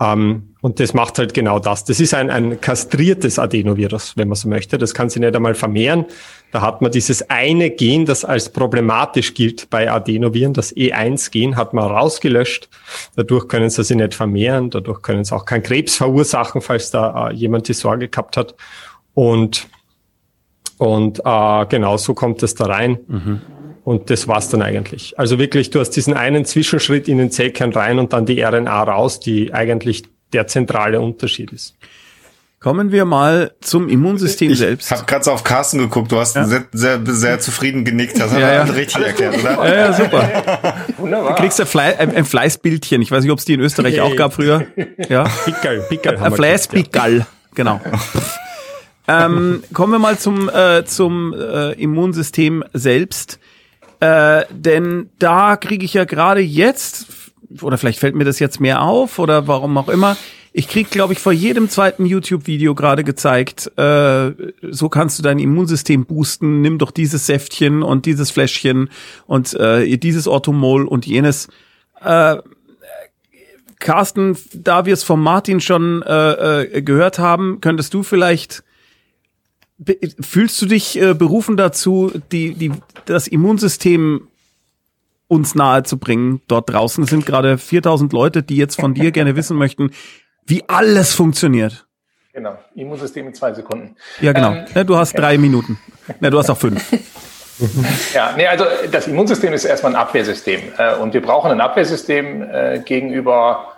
[0.00, 1.84] ähm, und das macht halt genau das.
[1.84, 4.76] Das ist ein, ein kastriertes Adenovirus, wenn man so möchte.
[4.76, 6.04] Das kann sich nicht einmal vermehren.
[6.50, 11.74] Da hat man dieses eine Gen, das als problematisch gilt bei Adenoviren, das E1-Gen, hat
[11.74, 12.68] man rausgelöscht.
[13.16, 14.70] Dadurch können sie sich nicht vermehren.
[14.70, 18.54] Dadurch können sie auch keinen Krebs verursachen, falls da äh, jemand die Sorge gehabt hat.
[19.14, 19.68] Und
[20.78, 22.98] Und äh, genau so kommt es da rein.
[23.08, 23.40] Mhm.
[23.88, 25.18] Und das war's dann eigentlich.
[25.18, 28.82] Also wirklich, du hast diesen einen Zwischenschritt in den Zellkern rein und dann die RNA
[28.82, 30.02] raus, die eigentlich
[30.34, 31.74] der zentrale Unterschied ist.
[32.60, 34.90] Kommen wir mal zum Immunsystem ich selbst.
[34.90, 36.12] Ich habe gerade auf Carsten geguckt.
[36.12, 36.44] Du hast ja.
[36.44, 38.20] sehr, sehr, sehr zufrieden genickt.
[38.20, 38.62] Das hat ja, ja.
[38.64, 39.66] richtig erklärt, oder?
[39.66, 40.44] Ja, ja super.
[40.98, 41.34] Wunderbar.
[41.34, 43.00] Du kriegst ein, Fle ein, ein Fleißbildchen.
[43.00, 44.00] Ich weiß nicht, ob es die in Österreich Yay.
[44.02, 44.66] auch gab früher.
[45.08, 45.24] Ja.
[45.46, 46.18] Pickel, Pickel.
[46.18, 47.24] Ein Fleißpickel,
[47.54, 47.80] genau.
[49.08, 53.38] ähm, kommen wir mal zum, äh, zum äh, Immunsystem selbst.
[54.00, 57.06] Äh, denn da kriege ich ja gerade jetzt,
[57.62, 60.16] oder vielleicht fällt mir das jetzt mehr auf, oder warum auch immer,
[60.52, 64.32] ich krieg, glaube ich, vor jedem zweiten YouTube-Video gerade gezeigt, äh,
[64.62, 68.88] so kannst du dein Immunsystem boosten, nimm doch dieses Säftchen und dieses Fläschchen
[69.26, 71.48] und äh, dieses Orthomol und jenes.
[72.02, 72.38] Äh,
[73.78, 78.64] Carsten, da wir es von Martin schon äh, äh, gehört haben, könntest du vielleicht
[80.20, 82.72] fühlst du dich äh, berufen dazu, die, die,
[83.04, 84.28] das Immunsystem
[85.28, 86.40] uns nahe zu bringen?
[86.48, 89.90] Dort draußen sind gerade 4000 Leute, die jetzt von dir gerne wissen möchten,
[90.46, 91.86] wie alles funktioniert.
[92.32, 93.96] Genau, Immunsystem in zwei Sekunden.
[94.20, 94.52] Ja, genau.
[94.52, 95.38] Ähm, ja, du hast drei ja.
[95.38, 95.78] Minuten.
[96.20, 96.84] Ja, du hast auch fünf.
[98.14, 100.60] ja, nee, also das Immunsystem ist erstmal ein Abwehrsystem.
[100.76, 103.77] Äh, und wir brauchen ein Abwehrsystem äh, gegenüber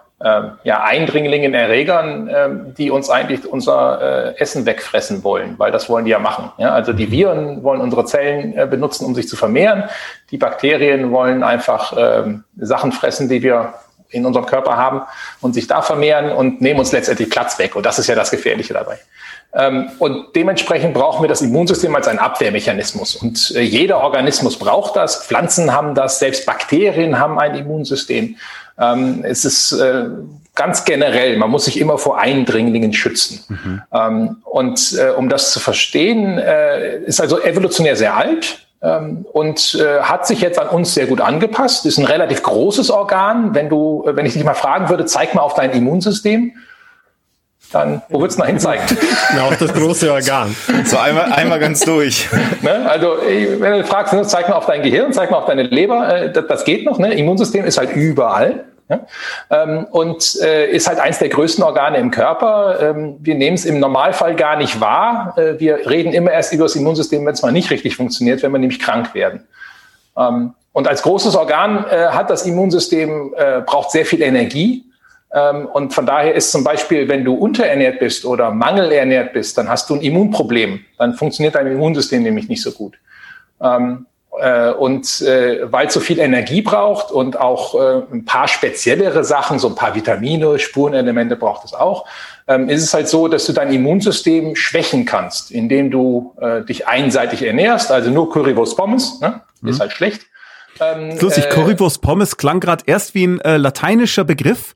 [0.64, 6.05] ja, Eindringlingen, Erregern, äh, die uns eigentlich unser äh, Essen wegfressen wollen, weil das wollen
[6.05, 6.53] die ja machen.
[6.59, 6.73] Ja?
[6.73, 9.85] Also die Viren wollen unsere Zellen äh, benutzen, um sich zu vermehren.
[10.31, 13.73] Die Bakterien wollen einfach äh, Sachen fressen, die wir
[14.11, 15.02] in unserem Körper haben
[15.40, 17.76] und sich da vermehren und nehmen uns letztendlich Platz weg.
[17.76, 18.98] Und das ist ja das Gefährliche dabei.
[19.52, 23.16] Ähm, und dementsprechend brauchen wir das Immunsystem als ein Abwehrmechanismus.
[23.16, 25.24] Und äh, jeder Organismus braucht das.
[25.26, 28.36] Pflanzen haben das, selbst Bakterien haben ein Immunsystem.
[28.78, 30.04] Ähm, es ist äh,
[30.54, 33.44] ganz generell, man muss sich immer vor Eindringlingen schützen.
[33.48, 33.82] Mhm.
[33.92, 40.26] Ähm, und äh, um das zu verstehen, ist also evolutionär sehr alt und äh, hat
[40.26, 41.85] sich jetzt an uns sehr gut angepasst.
[41.85, 43.55] Ist ein relativ großes Organ.
[43.55, 46.53] Wenn du, äh, wenn ich dich mal fragen würde, zeig mal auf dein Immunsystem,
[47.72, 48.83] dann wo würdest du hin zeigen?
[49.35, 50.57] Na, auf das große Organ.
[50.87, 52.28] So einmal, einmal ganz durch.
[52.62, 52.91] ne?
[52.91, 56.12] Also wenn du fragst, ne, zeig mal auf dein Gehirn, zeig mal auf deine Leber,
[56.12, 56.99] äh, das, das geht noch.
[56.99, 57.12] Ne?
[57.14, 58.64] Immunsystem ist halt überall.
[58.91, 59.07] Ja?
[59.51, 62.78] Ähm, und äh, ist halt eins der größten Organe im Körper.
[62.80, 65.34] Ähm, wir nehmen es im Normalfall gar nicht wahr.
[65.38, 68.51] Äh, wir reden immer erst über das Immunsystem, wenn es mal nicht richtig funktioniert, wenn
[68.51, 69.47] wir nämlich krank werden.
[70.16, 74.84] Ähm, und als großes Organ äh, hat das Immunsystem, äh, braucht sehr viel Energie.
[75.32, 79.68] Ähm, und von daher ist zum Beispiel, wenn du unterernährt bist oder mangelernährt bist, dann
[79.68, 80.80] hast du ein Immunproblem.
[80.99, 82.99] Dann funktioniert dein Immunsystem nämlich nicht so gut.
[83.61, 84.07] Ähm,
[84.41, 89.24] äh, und äh, weil es so viel Energie braucht und auch äh, ein paar speziellere
[89.24, 92.07] Sachen, so ein paar Vitamine, Spurenelemente braucht es auch,
[92.49, 96.88] ähm, ist es halt so, dass du dein Immunsystem schwächen kannst, indem du äh, dich
[96.88, 99.43] einseitig ernährst, also nur Currywurst Pommes, ne?
[99.61, 99.68] Mhm.
[99.68, 100.22] ist halt schlecht.
[100.80, 104.74] Ähm, lustig, äh, Currywurst Pommes klang gerade erst wie ein äh, lateinischer Begriff.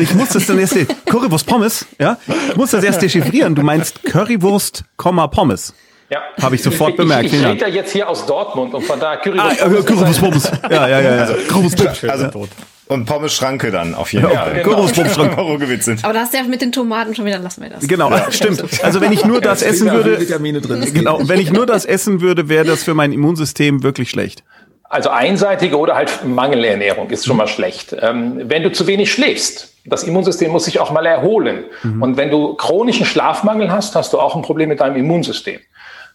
[0.00, 0.76] Ich muss das dann erst,
[1.06, 2.16] Currywurst Pommes, ja,
[2.48, 3.54] ich muss das erst dechiffrieren.
[3.54, 5.74] Du meinst Currywurst, Pommes.
[6.10, 6.22] Ja.
[6.40, 7.26] Habe ich sofort bemerkt.
[7.26, 9.62] Ich, ich rede ja jetzt hier aus Dortmund und von da Currywurst.
[9.62, 10.52] Ah, Currywurst Pommes.
[10.70, 11.16] Ja, ja, ja.
[11.16, 11.26] ja.
[11.48, 12.04] Currywurst Pommes.
[12.04, 12.48] Also,
[12.86, 14.54] und Pommes Schranke dann auf jeden ja, Fall.
[14.54, 14.70] Genau.
[14.70, 15.98] Currywurst Pommes Schranke.
[16.02, 17.86] Aber da hast du ja mit den Tomaten schon wieder, lassen wir das.
[17.86, 18.32] Genau, ja.
[18.32, 18.64] stimmt.
[18.82, 20.86] Also wenn ich nur das essen würde, Vitamine drin.
[20.94, 24.42] genau, wenn ich nur das essen würde, wäre das für mein Immunsystem wirklich schlecht.
[24.90, 27.94] Also einseitige oder halt Mangelernährung ist schon mal schlecht.
[28.00, 31.64] Ähm, wenn du zu wenig schläfst, das Immunsystem muss sich auch mal erholen.
[31.82, 32.02] Mhm.
[32.02, 35.60] Und wenn du chronischen Schlafmangel hast, hast du auch ein Problem mit deinem Immunsystem.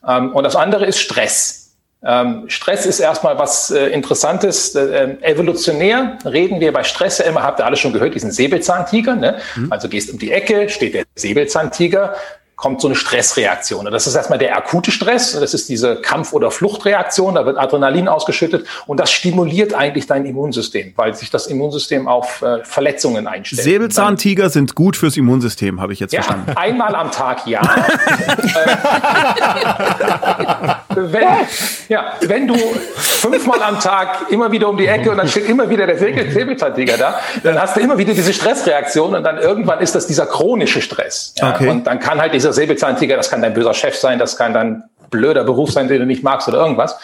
[0.08, 1.64] Ähm, und das andere ist Stress.
[2.06, 4.76] Ähm, Stress ist erstmal was äh, Interessantes.
[4.76, 8.32] Äh, ähm, evolutionär reden wir bei Stress ja immer, habt ihr alle schon gehört, diesen
[8.32, 9.16] Säbelzahntiger.
[9.16, 9.40] Ne?
[9.56, 9.72] Mhm.
[9.72, 12.16] Also gehst um die Ecke, steht der Säbelzahntiger,
[12.64, 13.88] kommt so eine Stressreaktion.
[13.88, 15.38] Und das ist erstmal der akute Stress.
[15.38, 17.36] Das ist diese Kampf- oder Fluchtreaktion.
[17.36, 18.66] Da wird Adrenalin ausgeschüttet.
[18.88, 23.64] Und das stimuliert eigentlich dein Immunsystem, weil sich das Immunsystem auf äh, Verletzungen einstellt.
[23.64, 26.52] Säbelzahntiger sind gut fürs Immunsystem, habe ich jetzt ja, verstanden.
[26.56, 27.60] Einmal am Tag ja.
[30.96, 31.28] wenn,
[31.90, 32.56] ja, wenn du
[32.96, 36.98] fünfmal am Tag immer wieder um die Ecke und dann steht immer wieder der Säbelzahntiger
[36.98, 40.82] da, dann hast du immer wieder diese Stressreaktion und dann irgendwann ist das dieser chronische
[40.82, 41.34] Stress.
[41.38, 41.56] Ja?
[41.56, 41.68] Okay.
[41.68, 44.84] Und dann kann halt dieser Säbelzahntiger, das kann dein böser Chef sein, das kann dein
[45.10, 46.98] blöder Beruf sein, den du nicht magst oder irgendwas.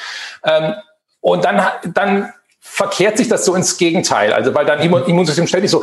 [0.43, 0.73] Ähm,
[1.21, 1.61] und dann,
[1.93, 4.33] dann verkehrt sich das so ins Gegenteil.
[4.33, 5.81] Also weil dein Immunsystem ständig so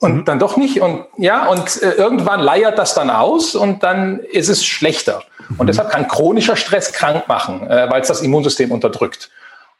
[0.00, 0.24] und mhm.
[0.24, 4.48] dann doch nicht und ja und äh, irgendwann leiert das dann aus und dann ist
[4.48, 5.22] es schlechter.
[5.58, 9.30] Und deshalb kann chronischer Stress krank machen, äh, weil es das Immunsystem unterdrückt.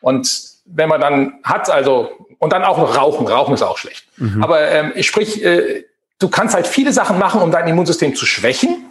[0.00, 4.04] Und wenn man dann hat, also und dann auch noch Rauchen, Rauchen ist auch schlecht.
[4.16, 4.42] Mhm.
[4.42, 5.84] Aber ähm, ich sprich, äh,
[6.18, 8.86] du kannst halt viele Sachen machen, um dein Immunsystem zu schwächen.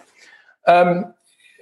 [0.65, 1.05] Ähm,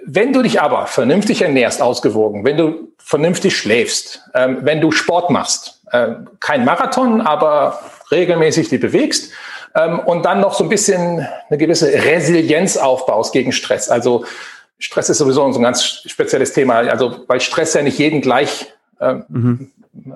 [0.06, 5.30] wenn du dich aber vernünftig ernährst, ausgewogen, wenn du vernünftig schläfst, ähm, wenn du Sport
[5.30, 7.80] machst, äh, kein Marathon, aber
[8.12, 9.32] regelmäßig die bewegst
[9.76, 13.90] ähm, und dann noch so ein bisschen eine gewisse Resilienz aufbaust gegen Stress.
[13.90, 14.26] Also
[14.80, 18.68] Stress ist sowieso so ein ganz spezielles Thema, also weil Stress ja nicht jeden gleich
[19.00, 19.72] ähm, mhm.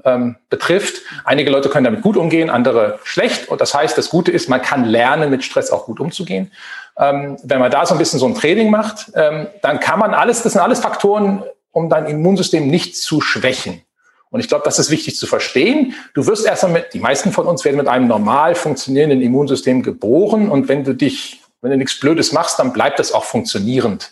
[0.06, 1.02] ähm, betrifft.
[1.26, 3.50] Einige Leute können damit gut umgehen, andere schlecht.
[3.50, 6.52] Und das heißt, das Gute ist, man kann lernen, mit Stress auch gut umzugehen.
[6.98, 10.14] Ähm, wenn man da so ein bisschen so ein Training macht, ähm, dann kann man
[10.14, 13.82] alles, das sind alles Faktoren, um dein Immunsystem nicht zu schwächen.
[14.30, 15.94] Und ich glaube, das ist wichtig zu verstehen.
[16.14, 19.84] Du wirst erst einmal mit, die meisten von uns werden mit einem normal funktionierenden Immunsystem
[19.84, 20.50] geboren.
[20.50, 24.12] Und wenn du dich, wenn du nichts Blödes machst, dann bleibt das auch funktionierend.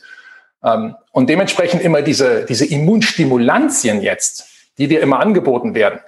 [0.63, 4.45] Ähm, und dementsprechend immer diese, diese Immunstimulantien jetzt,
[4.77, 5.99] die dir immer angeboten werden,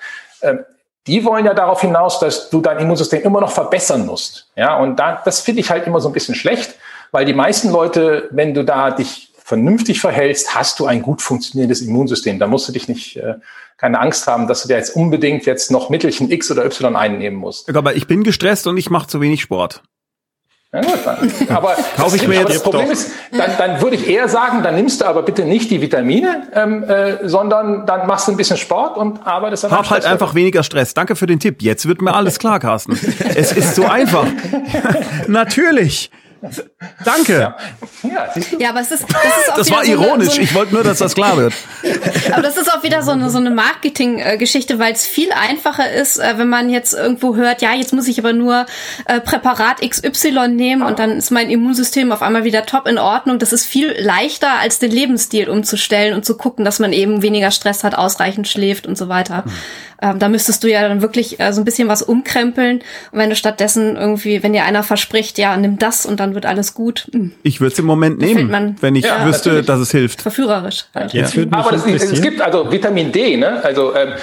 [0.41, 0.59] ähm,
[1.07, 4.47] die wollen ja darauf hinaus, dass du dein Immunsystem immer noch verbessern musst.
[4.55, 6.75] Ja, und da, das finde ich halt immer so ein bisschen schlecht,
[7.11, 11.81] weil die meisten Leute, wenn du da dich vernünftig verhältst, hast du ein gut funktionierendes
[11.81, 12.39] Immunsystem.
[12.39, 13.35] Da musst du dich nicht, äh,
[13.77, 17.39] keine Angst haben, dass du dir jetzt unbedingt jetzt noch Mittelchen X oder Y einnehmen
[17.39, 17.75] musst.
[17.75, 19.81] Aber ich bin gestresst und ich mache zu wenig Sport.
[20.73, 21.31] Ja, gut, dann.
[21.49, 22.93] Aber, Kauf ich mir aber das Problem doch.
[22.93, 26.47] ist, dann, dann würde ich eher sagen, dann nimmst du aber bitte nicht die Vitamine,
[26.53, 30.33] ähm, äh, sondern dann machst du ein bisschen Sport und arbeitest an Hab halt einfach
[30.33, 30.93] weniger Stress.
[30.93, 31.61] Danke für den Tipp.
[31.61, 32.93] Jetzt wird mir alles klar, Carsten.
[33.35, 34.25] es ist so einfach.
[35.27, 36.09] Natürlich.
[37.05, 37.33] Danke.
[37.33, 37.55] Ja,
[38.03, 40.29] ja, ja aber es ist, das ist auch Das war ironisch.
[40.29, 41.53] So eine, ich wollte nur, dass das klar wird.
[42.31, 46.17] aber das ist auch wieder so eine, so eine Marketing-Geschichte, weil es viel einfacher ist,
[46.17, 48.65] äh, wenn man jetzt irgendwo hört, ja, jetzt muss ich aber nur
[49.05, 53.37] äh, Präparat XY nehmen und dann ist mein Immunsystem auf einmal wieder top in Ordnung.
[53.37, 57.51] Das ist viel leichter, als den Lebensstil umzustellen und zu gucken, dass man eben weniger
[57.51, 59.43] Stress hat, ausreichend schläft und so weiter.
[60.01, 62.79] Ähm, da müsstest du ja dann wirklich äh, so ein bisschen was umkrempeln.
[63.11, 66.45] Und wenn du stattdessen irgendwie, wenn dir einer verspricht, ja, nimm das und dann wird
[66.45, 67.07] alles gut.
[67.13, 67.33] Hm.
[67.43, 69.67] Ich würde es im Moment nehmen, man, wenn ich ja, wüsste, natürlich.
[69.67, 70.21] dass es hilft.
[70.21, 70.85] Verführerisch.
[70.95, 71.13] Halt.
[71.13, 71.43] Jetzt ja.
[71.51, 73.63] Aber das, es gibt also Vitamin D, ne?
[73.63, 74.13] Also ähm,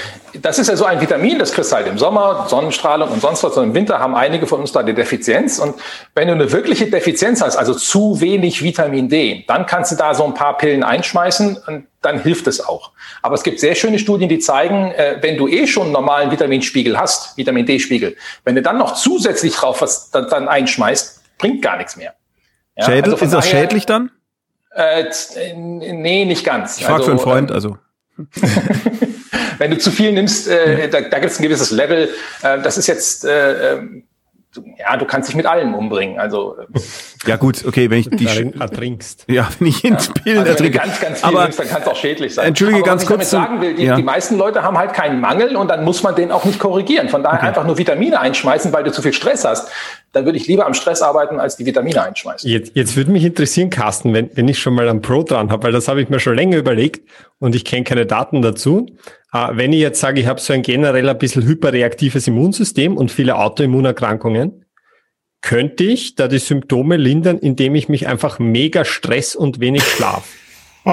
[0.42, 3.42] das ist ja so ein Vitamin, das kriegst du halt im Sommer, Sonnenstrahlung und sonst
[3.44, 3.56] was.
[3.56, 5.58] Und im Winter haben einige von uns da die Defizienz.
[5.58, 5.76] Und
[6.14, 10.14] wenn du eine wirkliche Defizienz hast, also zu wenig Vitamin D, dann kannst du da
[10.14, 12.92] so ein paar Pillen einschmeißen und dann hilft es auch.
[13.22, 16.30] Aber es gibt sehr schöne Studien, die zeigen, äh, wenn du eh schon einen normalen
[16.30, 21.62] Vitaminspiegel hast, Vitamin D-Spiegel, wenn du dann noch zusätzlich drauf was dann, dann einschmeißt, bringt
[21.62, 22.14] gar nichts mehr.
[22.76, 24.10] Ja, Schädel, also ist das daher, schädlich dann?
[24.70, 25.06] Äh,
[25.56, 26.78] nee, nicht ganz.
[26.78, 27.78] Ich frage also, für einen Freund, ähm, also.
[29.58, 32.10] wenn du zu viel nimmst, äh, da, da gibt es ein gewisses Level.
[32.42, 34.04] Äh, das ist jetzt äh, ähm,
[34.78, 36.18] ja, du kannst dich mit allem umbringen.
[36.18, 36.56] Also
[37.26, 38.26] ja gut, okay, wenn ich die
[38.58, 39.24] ertrinkst.
[39.28, 40.78] Ja, wenn ich ins Pillen also, ertrinke.
[40.78, 42.48] ganz, ganz viel aber nimmst, dann kann es auch schädlich sein.
[42.48, 43.24] Entschuldige aber ganz was kurz.
[43.24, 43.96] Ich damit sagen will, die, ja.
[43.96, 47.08] die, meisten Leute haben halt keinen Mangel und dann muss man den auch nicht korrigieren.
[47.08, 47.48] Von daher okay.
[47.48, 49.70] einfach nur Vitamine einschmeißen, weil du zu viel Stress hast.
[50.12, 52.48] Dann würde ich lieber am Stress arbeiten, als die Vitamine einschmeißen.
[52.48, 55.64] Jetzt, jetzt würde mich interessieren, Carsten, wenn, wenn ich schon mal am Pro dran habe,
[55.64, 57.08] weil das habe ich mir schon länger überlegt
[57.38, 58.86] und ich kenne keine Daten dazu.
[59.32, 63.10] Äh, wenn ich jetzt sage, ich habe so ein generell ein bisschen hyperreaktives Immunsystem und
[63.10, 64.64] viele Autoimmunerkrankungen,
[65.40, 70.28] könnte ich da die Symptome lindern, indem ich mich einfach mega stress und wenig schlaf.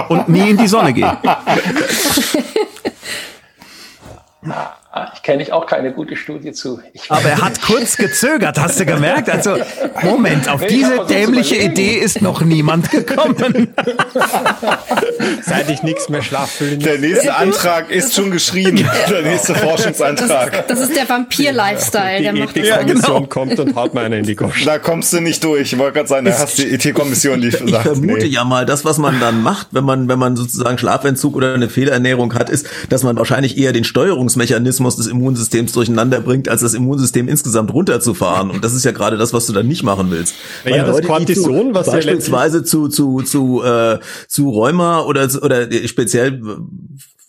[0.10, 1.18] und nie in die Sonne gehe.
[5.14, 6.80] Ich kenne ich auch keine gute Studie zu.
[6.94, 9.30] Ich Aber er hat kurz gezögert, hast du gemerkt?
[9.30, 9.58] Also,
[10.02, 13.74] Moment, auf diese dämliche Idee ist noch niemand gekommen.
[15.42, 16.78] Seit ich nichts mehr schlafe.
[16.78, 18.88] Der nächste Antrag ist schon geschrieben.
[19.10, 20.52] Der nächste Forschungsantrag.
[20.52, 22.22] Das ist, das ist der Vampir-Lifestyle.
[22.22, 23.22] Der macht ja, genau.
[23.24, 24.64] kommt und haut mir eine in die Gosch.
[24.64, 25.74] Da kommst du nicht durch.
[25.74, 28.26] Ich wollte gerade sagen, da hast die ET-Kommission die Ich vermute nee.
[28.28, 31.70] ja mal, das, was man dann macht, wenn man, wenn man sozusagen Schlafentzug oder eine
[31.70, 36.62] Fehlernährung hat, ist, dass man wahrscheinlich eher den Steuerungsmechanismus Mechanismus des Immunsystems durcheinander bringt, als
[36.62, 38.52] das Immunsystem insgesamt runterzufahren.
[38.52, 40.36] Und das ist ja gerade das, was du dann nicht machen willst.
[40.66, 46.42] Ja, das Leute, Cortison, was beispielsweise zu zu zu äh, zu Rheuma oder oder speziell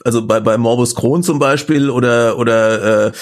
[0.04, 3.12] also bei bei Morbus Crohn zum Beispiel oder oder äh,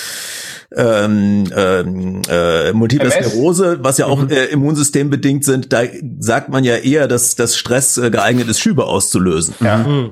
[0.77, 4.31] ähm, ähm, äh, Multiple Sklerose, was ja auch mhm.
[4.31, 5.83] äh, immunsystembedingt sind, da
[6.19, 9.55] sagt man ja eher, dass das Stress äh, geeignet ist, Schübe auszulösen.
[9.61, 9.79] Ja.
[9.79, 10.11] Mhm.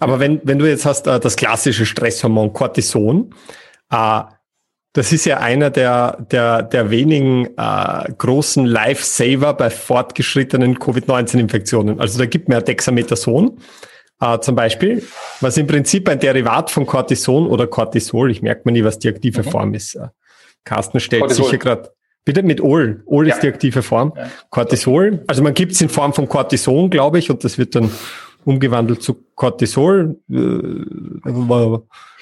[0.00, 3.34] Aber wenn, wenn du jetzt hast äh, das klassische Stresshormon Cortison,
[3.90, 4.22] äh,
[4.92, 12.00] das ist ja einer der, der, der wenigen äh, großen Lifesaver bei fortgeschrittenen Covid-19-Infektionen.
[12.00, 13.58] Also da gibt mir Dexamethason
[14.20, 15.02] äh, zum Beispiel,
[15.42, 19.08] was im Prinzip ein Derivat von Cortison oder Cortisol, ich merke mir nie, was die
[19.08, 19.50] aktive mhm.
[19.50, 19.96] Form ist.
[19.96, 20.08] Äh,
[20.64, 21.44] Carsten stellt Cortisol.
[21.46, 21.90] sicher gerade
[22.24, 23.04] Bitte mit Ol.
[23.06, 23.34] Ol ja.
[23.34, 24.12] ist die aktive Form.
[24.16, 24.28] Ja.
[24.50, 25.22] Cortisol.
[25.28, 27.88] Also man gibt es in Form von Cortison, glaube ich, und das wird dann
[28.46, 30.36] umgewandelt zu Cortisol äh,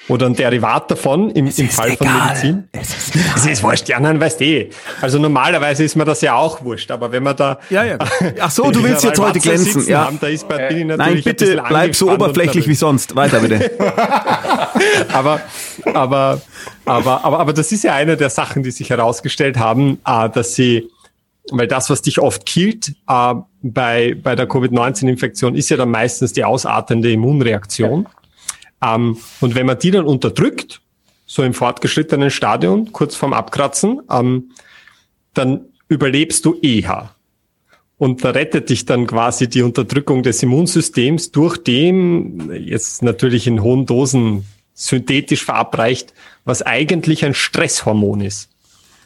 [0.07, 2.07] oder ein Derivat davon im, im Fall egal.
[2.07, 2.63] von Medizin.
[2.71, 3.31] Es ist, egal.
[3.35, 4.69] es ist wurscht, ja, nein, weißt eh.
[5.01, 7.59] Also normalerweise ist mir das ja auch wurscht, aber wenn man da.
[7.69, 7.97] Ja, ja.
[8.39, 10.05] Ach so, du willst jetzt heute glänzen, ja.
[10.05, 13.15] Haben, da ist bei, bin ich Nein, bitte bleib so oberflächlich wie sonst.
[13.15, 13.71] Weiter bitte.
[15.13, 15.41] aber,
[15.93, 16.41] aber,
[16.85, 20.55] aber, aber, aber das ist ja eine der Sachen, die sich herausgestellt haben, äh, dass
[20.55, 20.89] sie
[21.51, 26.33] weil das, was dich oft killt äh, bei, bei der Covid-19-Infektion, ist ja dann meistens
[26.33, 28.07] die ausartende Immunreaktion.
[28.81, 30.81] Ähm, und wenn man die dann unterdrückt,
[31.25, 34.51] so im fortgeschrittenen Stadion, kurz vorm Abkratzen, ähm,
[35.33, 37.11] dann überlebst du eher.
[37.97, 43.61] Und da rettet dich dann quasi die Unterdrückung des Immunsystems durch dem, jetzt natürlich in
[43.61, 46.13] hohen Dosen synthetisch verabreicht,
[46.43, 48.49] was eigentlich ein Stresshormon ist.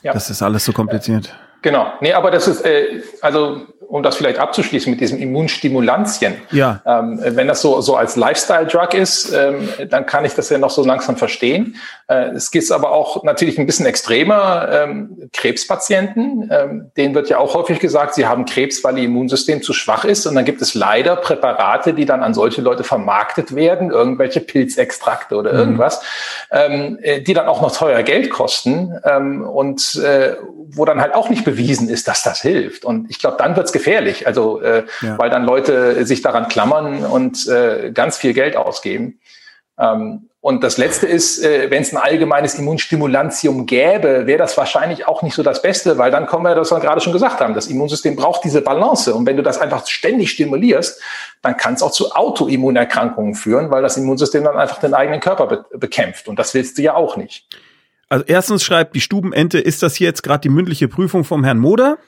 [0.02, 0.14] Ja.
[0.14, 1.36] Das ist alles so kompliziert.
[1.62, 1.94] Genau.
[2.00, 6.36] Nee, aber das ist, äh, also um das vielleicht abzuschließen mit diesem Immunstimulantien.
[6.52, 6.82] Ja.
[6.86, 10.70] Ähm, wenn das so, so als Lifestyle-Drug ist, ähm, dann kann ich das ja noch
[10.70, 11.76] so langsam verstehen.
[12.08, 16.52] Äh, es gibt aber auch natürlich ein bisschen extremer ähm, Krebspatienten.
[16.52, 20.06] Ähm, denen wird ja auch häufig gesagt, sie haben Krebs, weil ihr Immunsystem zu schwach
[20.06, 20.28] ist.
[20.28, 25.36] Und dann gibt es leider Präparate, die dann an solche Leute vermarktet werden, irgendwelche Pilzextrakte
[25.36, 25.60] oder mhm.
[25.60, 26.04] irgendwas,
[26.52, 30.36] ähm, äh, die dann auch noch teuer Geld kosten ähm, und äh,
[30.72, 32.86] wo dann halt auch nicht bewiesen ist, dass das hilft.
[32.86, 34.28] Und ich glaube, dann wird es gefährlich.
[34.28, 35.18] Also äh, ja.
[35.18, 39.20] weil dann Leute sich daran klammern und äh, ganz viel Geld ausgeben.
[39.80, 45.06] Ähm, und das Letzte ist, äh, wenn es ein allgemeines Immunstimulantium gäbe, wäre das wahrscheinlich
[45.06, 47.54] auch nicht so das Beste, weil dann kommen wir, das wir gerade schon gesagt haben,
[47.54, 49.14] das Immunsystem braucht diese Balance.
[49.14, 51.02] Und wenn du das einfach ständig stimulierst,
[51.42, 55.48] dann kann es auch zu Autoimmunerkrankungen führen, weil das Immunsystem dann einfach den eigenen Körper
[55.48, 56.30] be bekämpft.
[56.30, 57.46] Und das willst du ja auch nicht.
[58.10, 61.60] Also erstens schreibt die Stubenente, ist das hier jetzt gerade die mündliche Prüfung vom Herrn
[61.60, 62.00] Moder?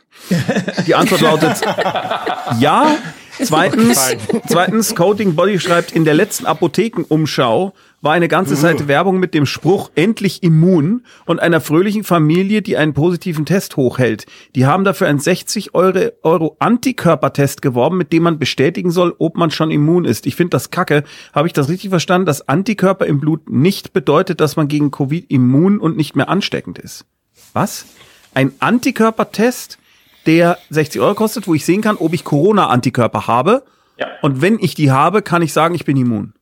[0.88, 1.62] Die Antwort lautet
[2.60, 2.98] ja.
[3.44, 4.16] Zweitens,
[4.48, 9.46] zweitens, Coating Body schreibt, in der letzten Apothekenumschau war eine ganze Seite Werbung mit dem
[9.46, 14.26] Spruch endlich immun und einer fröhlichen Familie, die einen positiven Test hochhält.
[14.56, 19.38] Die haben dafür einen 60 Euro, Euro Antikörpertest geworben, mit dem man bestätigen soll, ob
[19.38, 20.26] man schon immun ist.
[20.26, 21.04] Ich finde das kacke.
[21.34, 25.30] Habe ich das richtig verstanden, dass Antikörper im Blut nicht bedeutet, dass man gegen Covid
[25.30, 27.06] immun und nicht mehr ansteckend ist?
[27.54, 27.86] Was?
[28.34, 29.78] Ein Antikörpertest,
[30.26, 33.64] der 60 Euro kostet, wo ich sehen kann, ob ich Corona-Antikörper habe.
[33.98, 34.08] Ja.
[34.22, 36.34] Und wenn ich die habe, kann ich sagen, ich bin immun.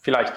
[0.00, 0.32] Vielleicht.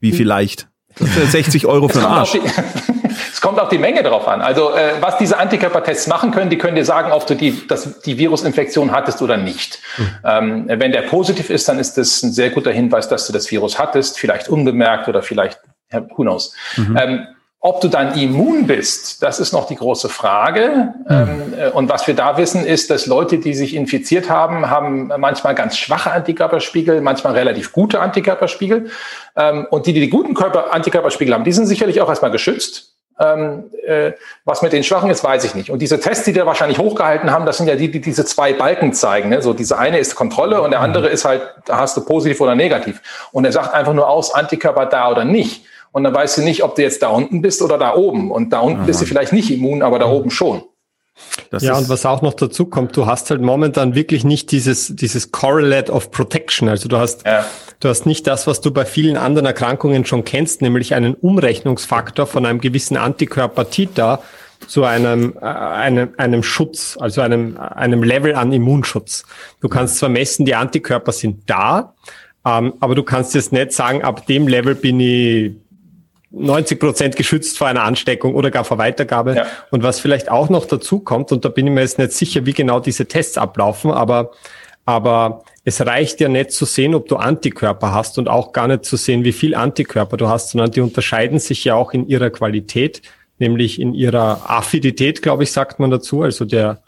[0.00, 0.68] Wie vielleicht?
[0.96, 2.36] 60 Euro für den Arsch.
[3.32, 4.40] es kommt auf die Menge drauf an.
[4.40, 8.00] Also äh, was diese Antikörpertests machen können, die können dir sagen, ob du die, das,
[8.00, 9.80] die Virusinfektion hattest oder nicht.
[9.96, 10.08] Mhm.
[10.24, 13.50] Ähm, wenn der positiv ist, dann ist das ein sehr guter Hinweis, dass du das
[13.50, 15.60] Virus hattest, vielleicht unbemerkt oder vielleicht,
[15.90, 16.54] who knows.
[16.76, 16.96] Mhm.
[16.96, 17.26] Ähm,
[17.62, 20.94] ob du dann immun bist, das ist noch die große Frage.
[21.06, 21.72] Mhm.
[21.74, 25.76] Und was wir da wissen, ist, dass Leute, die sich infiziert haben, haben manchmal ganz
[25.76, 28.90] schwache Antikörperspiegel, manchmal relativ gute Antikörperspiegel.
[29.36, 32.96] Ähm, und die, die die guten Körper Antikörperspiegel haben, die sind sicherlich auch erstmal geschützt.
[33.20, 34.12] Ähm, äh,
[34.46, 35.70] was mit den Schwachen ist, weiß ich nicht.
[35.70, 38.54] Und diese Tests, die da wahrscheinlich hochgehalten haben, das sind ja die, die diese zwei
[38.54, 39.28] Balken zeigen.
[39.28, 39.42] Ne?
[39.42, 42.54] So diese eine ist Kontrolle und der andere ist halt, da hast du positiv oder
[42.54, 43.02] negativ.
[43.32, 45.66] Und er sagt einfach nur aus, Antikörper da oder nicht.
[45.92, 48.30] Und dann weißt du nicht, ob du jetzt da unten bist oder da oben.
[48.30, 48.86] Und da unten Aha.
[48.86, 50.62] bist du vielleicht nicht immun, aber da oben schon.
[51.50, 54.94] Das ja, und was auch noch dazu kommt, du hast halt momentan wirklich nicht dieses,
[54.94, 56.68] dieses Correlate of Protection.
[56.68, 57.44] Also du hast, ja.
[57.80, 62.26] du hast nicht das, was du bei vielen anderen Erkrankungen schon kennst, nämlich einen Umrechnungsfaktor
[62.26, 64.22] von einem gewissen Antikörper-Titer
[64.66, 69.24] zu einem, äh, einem, einem Schutz, also einem, einem Level an Immunschutz.
[69.60, 71.94] Du kannst zwar messen, die Antikörper sind da,
[72.46, 75.52] ähm, aber du kannst jetzt nicht sagen, ab dem Level bin ich
[76.30, 79.36] 90 Prozent geschützt vor einer Ansteckung oder gar vor Weitergabe.
[79.36, 79.46] Ja.
[79.70, 82.46] Und was vielleicht auch noch dazu kommt, und da bin ich mir jetzt nicht sicher,
[82.46, 84.30] wie genau diese Tests ablaufen, aber,
[84.84, 88.84] aber es reicht ja nicht zu sehen, ob du Antikörper hast und auch gar nicht
[88.84, 92.30] zu sehen, wie viel Antikörper du hast, sondern die unterscheiden sich ja auch in ihrer
[92.30, 93.02] Qualität,
[93.38, 96.82] nämlich in ihrer Affinität, glaube ich, sagt man dazu, also der,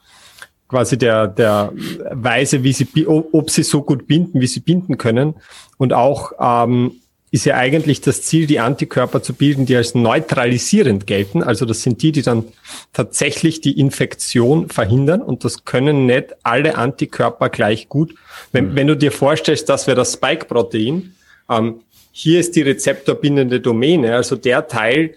[0.68, 1.72] quasi der, der
[2.12, 5.34] Weise, wie sie, ob sie so gut binden, wie sie binden können
[5.78, 7.01] und auch ähm,
[7.32, 11.42] ist ja eigentlich das Ziel, die Antikörper zu bilden, die als neutralisierend gelten.
[11.42, 12.44] Also das sind die, die dann
[12.92, 18.14] tatsächlich die Infektion verhindern und das können nicht alle Antikörper gleich gut.
[18.52, 18.76] Wenn, mhm.
[18.76, 21.14] wenn du dir vorstellst, das wäre das Spike-Protein,
[21.48, 21.80] ähm,
[22.12, 25.14] hier ist die rezeptorbindende Domäne, also der Teil,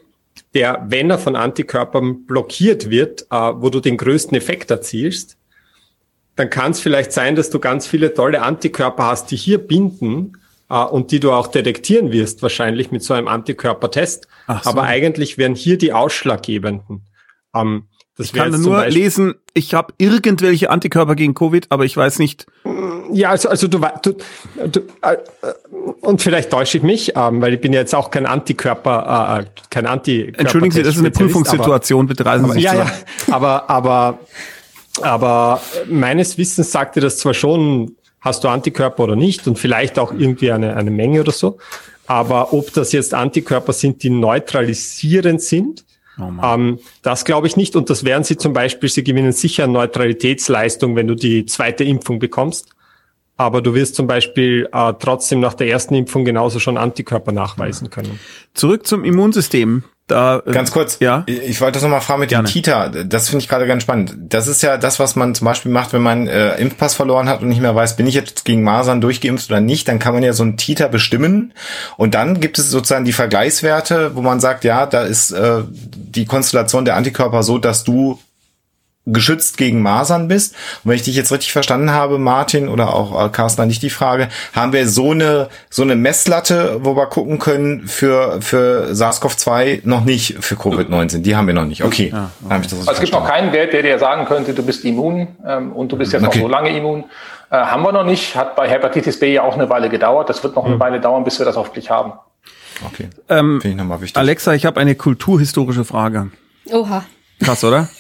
[0.54, 5.36] der, wenn er von Antikörpern blockiert wird, äh, wo du den größten Effekt erzielst,
[6.38, 10.38] dann kann es vielleicht sein, dass du ganz viele tolle Antikörper hast, die hier binden,
[10.70, 14.28] äh, und die du auch detektieren wirst, wahrscheinlich mit so einem Antikörpertest.
[14.48, 14.54] So.
[14.70, 17.06] Aber eigentlich wären hier die ausschlaggebenden.
[17.54, 17.88] Ähm,
[18.18, 22.46] das ich kann nur lesen, ich habe irgendwelche Antikörper gegen Covid, aber ich weiß nicht,
[23.12, 24.16] Ja, also, also du, du,
[24.68, 25.18] du äh,
[26.00, 29.46] und vielleicht täusche ich mich, ähm, weil ich bin ja jetzt auch kein Antikörper, äh,
[29.70, 30.40] kein Antikörper.
[30.40, 32.92] Entschuldigen Sie, das ist eine Prüfungssituation, bitte reisen Sie sich Ja, ja,
[33.32, 34.20] aber, aber,
[35.02, 40.11] aber meines Wissens sagte das zwar schon, hast du Antikörper oder nicht und vielleicht auch
[40.11, 41.60] irgendwie eine, eine Menge oder so.
[42.07, 45.85] Aber ob das jetzt Antikörper sind, die neutralisierend sind,
[46.18, 47.76] Oh ähm, das glaube ich nicht.
[47.76, 52.19] Und das wären sie zum Beispiel, sie gewinnen sicher Neutralitätsleistung, wenn du die zweite Impfung
[52.19, 52.69] bekommst.
[53.38, 57.89] Aber du wirst zum Beispiel äh, trotzdem nach der ersten Impfung genauso schon Antikörper nachweisen
[57.89, 58.18] können.
[58.53, 59.84] Zurück zum Immunsystem.
[60.07, 61.23] Da, äh, ganz kurz, ja.
[61.26, 62.48] Ich wollte das nochmal fragen mit Gerne.
[62.48, 62.91] dem Titer.
[63.06, 64.15] Das finde ich gerade ganz spannend.
[64.19, 67.41] Das ist ja das, was man zum Beispiel macht, wenn man äh, Impfpass verloren hat
[67.41, 70.22] und nicht mehr weiß, bin ich jetzt gegen Masern durchgeimpft oder nicht, dann kann man
[70.22, 71.53] ja so einen Titer bestimmen.
[71.98, 76.26] Und dann gibt es sozusagen die Vergleichswerte, wo man sagt, ja, da ist äh, die
[76.26, 78.19] Konstellation der Antikörper so, dass du
[79.06, 80.56] geschützt gegen Masern bist.
[80.84, 83.80] Und wenn ich dich jetzt richtig verstanden habe, Martin oder auch äh, Carsten, an dich
[83.80, 88.94] die Frage, haben wir so eine, so eine Messlatte, wo wir gucken können für, für
[88.94, 91.19] SARS-CoV-2 noch nicht für Covid-19.
[91.19, 91.84] Die haben wir noch nicht.
[91.84, 92.10] Okay.
[92.11, 92.56] Ja, okay.
[92.56, 95.91] also es gibt noch keinen Wert, der dir sagen könnte, du bist immun ähm, und
[95.91, 96.40] du bist jetzt okay.
[96.40, 97.06] noch so lange immun.
[97.52, 98.36] Äh, haben wir noch nicht.
[98.36, 100.30] Hat bei Hepatitis B ja auch eine Weile gedauert.
[100.30, 100.80] Das wird noch eine mhm.
[100.80, 102.14] Weile dauern, bis wir das hoffentlich haben.
[102.86, 103.10] Okay.
[103.30, 104.18] Ähm, Finde ich nochmal wichtig.
[104.18, 106.32] Alexa, ich habe eine kulturhistorische Frage.
[106.72, 107.06] Oha.
[107.40, 107.88] Krass, oder?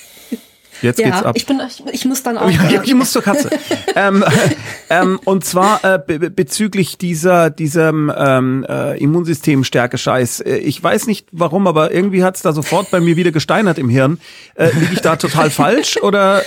[0.81, 1.35] Jetzt ja, geht's ab.
[1.37, 2.49] Ich, bin, ich, ich muss dann auch.
[2.49, 3.49] Ja, ich muss zur Katze.
[3.95, 4.23] ähm,
[4.89, 10.41] ähm, und zwar äh, be bezüglich dieser diesem ähm, äh, Immunsystemstärke-Scheiß.
[10.41, 13.89] Äh, ich weiß nicht warum, aber irgendwie hat's da sofort bei mir wieder gesteinert im
[13.89, 14.19] Hirn.
[14.55, 16.41] Äh, liege ich da total falsch oder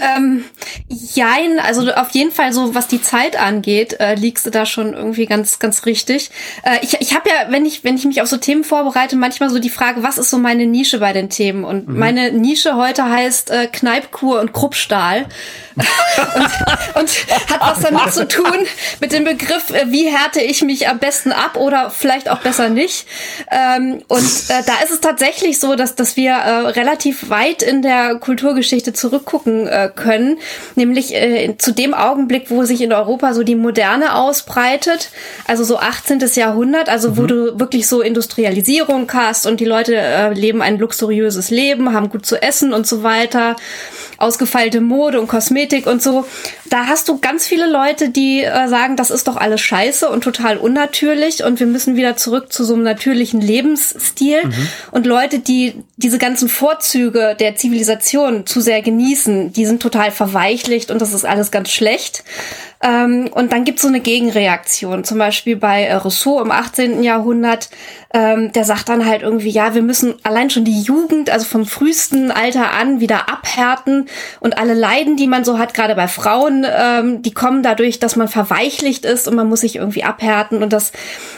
[0.00, 0.44] ähm,
[0.88, 4.94] jein, also auf jeden Fall so, was die Zeit angeht, äh, liegst du da schon
[4.94, 6.30] irgendwie ganz, ganz richtig.
[6.62, 9.50] Äh, ich ich habe ja, wenn ich, wenn ich mich auf so Themen vorbereite, manchmal
[9.50, 11.64] so die Frage, was ist so meine Nische bei den Themen?
[11.64, 11.98] Und mhm.
[11.98, 15.26] meine Nische heute heißt äh, Kneipkur und Kruppstahl.
[15.76, 18.66] und, und hat was damit zu tun,
[19.00, 22.68] mit dem Begriff, äh, wie härte ich mich am besten ab oder vielleicht auch besser
[22.68, 23.06] nicht.
[23.50, 27.82] Ähm, und äh, da ist es tatsächlich so, dass, dass wir äh, relativ weit in
[27.82, 30.38] der Kulturgeschichte zurückgucken äh, können,
[30.74, 35.10] nämlich äh, zu dem Augenblick, wo sich in Europa so die Moderne ausbreitet,
[35.46, 36.20] also so 18.
[36.34, 37.16] Jahrhundert, also mhm.
[37.16, 42.08] wo du wirklich so Industrialisierung hast und die Leute äh, leben ein luxuriöses Leben, haben
[42.08, 43.56] gut zu essen und so weiter,
[44.18, 46.24] ausgefeilte Mode und Kosmetik und so.
[46.70, 50.24] Da hast du ganz viele Leute, die äh, sagen, das ist doch alles scheiße und
[50.24, 54.46] total unnatürlich und wir müssen wieder zurück zu so einem natürlichen Lebensstil.
[54.46, 54.68] Mhm.
[54.90, 60.90] Und Leute, die diese ganzen Vorzüge der Zivilisation zu sehr genießen, die sind total verweichlicht
[60.90, 62.24] und das ist alles ganz schlecht.
[62.82, 65.04] Ähm, und dann gibt's so eine Gegenreaktion.
[65.04, 67.02] Zum Beispiel bei äh, Rousseau im 18.
[67.04, 67.70] Jahrhundert,
[68.12, 71.64] ähm, der sagt dann halt irgendwie, ja, wir müssen allein schon die Jugend, also vom
[71.64, 74.08] frühesten Alter an, wieder abhärten
[74.40, 78.16] und alle Leiden, die man so hat, gerade bei Frauen, ähm, die kommen dadurch, dass
[78.16, 80.92] man verweichlicht ist und man muss sich irgendwie abhärten und das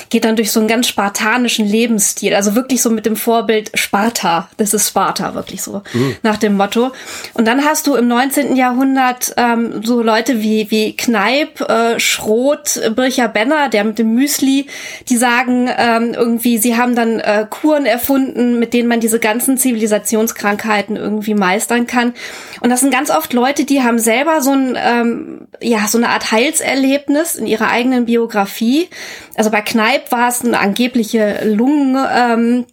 [0.08, 4.48] geht dann durch so einen ganz spartanischen Lebensstil, also wirklich so mit dem Vorbild Sparta,
[4.56, 6.16] das ist Sparta, wirklich so, mhm.
[6.22, 6.92] nach dem Motto.
[7.34, 8.56] Und dann hast du im 19.
[8.56, 10.96] Jahrhundert ähm, so Leute wie, wie
[11.34, 14.66] Kneip, äh, Schroth, Bircher Benner, der mit dem Müsli,
[15.08, 19.58] die sagen ähm, irgendwie, sie haben dann äh, Kuren erfunden, mit denen man diese ganzen
[19.58, 22.14] Zivilisationskrankheiten irgendwie meistern kann.
[22.60, 26.10] Und das sind ganz oft Leute, die haben selber so ein, ähm, ja, so eine
[26.10, 28.88] Art Heilserlebnis in ihrer eigenen Biografie.
[29.36, 32.66] Also bei Kneip war es eine angebliche Lungen, ähm,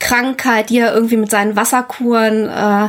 [0.00, 2.88] Krankheit, die er irgendwie mit seinen Wasserkuren äh,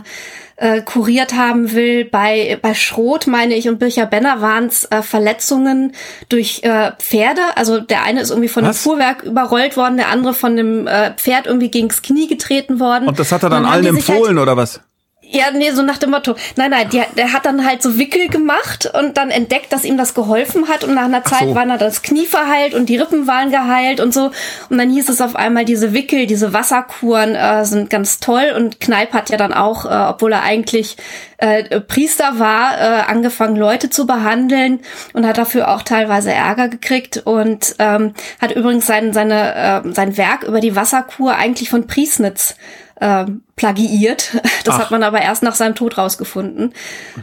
[0.57, 2.05] äh, kuriert haben will.
[2.05, 5.93] Bei, bei Schroth, meine ich, und Bircher Benner waren es äh, Verletzungen
[6.29, 7.41] durch äh, Pferde.
[7.55, 8.69] Also der eine ist irgendwie von Was?
[8.69, 13.07] einem Fuhrwerk überrollt worden, der andere von dem äh, Pferd irgendwie gegens Knie getreten worden.
[13.07, 14.81] Und das hat er dann, dann allen empfohlen, halt, oder was?
[15.29, 16.35] Ja, nee, so nach dem Motto.
[16.55, 19.97] Nein, nein, der, der hat dann halt so Wickel gemacht und dann entdeckt, dass ihm
[19.97, 21.55] das geholfen hat und nach einer Zeit so.
[21.55, 24.31] war dann das Knie verheilt und die Rippen waren geheilt und so.
[24.69, 28.79] Und dann hieß es auf einmal, diese Wickel, diese Wasserkuren äh, sind ganz toll und
[28.79, 30.95] Kneip hat ja dann auch, äh, obwohl er eigentlich
[31.39, 34.79] äh, Priester war, äh, angefangen, Leute zu behandeln
[35.11, 40.15] und hat dafür auch teilweise Ärger gekriegt und ähm, hat übrigens sein, seine, äh, sein
[40.17, 42.55] Werk über die Wasserkur eigentlich von Priesnitz
[42.99, 43.25] äh,
[43.55, 44.31] plagiiert.
[44.63, 44.79] Das Ach.
[44.79, 46.73] hat man aber erst nach seinem Tod rausgefunden.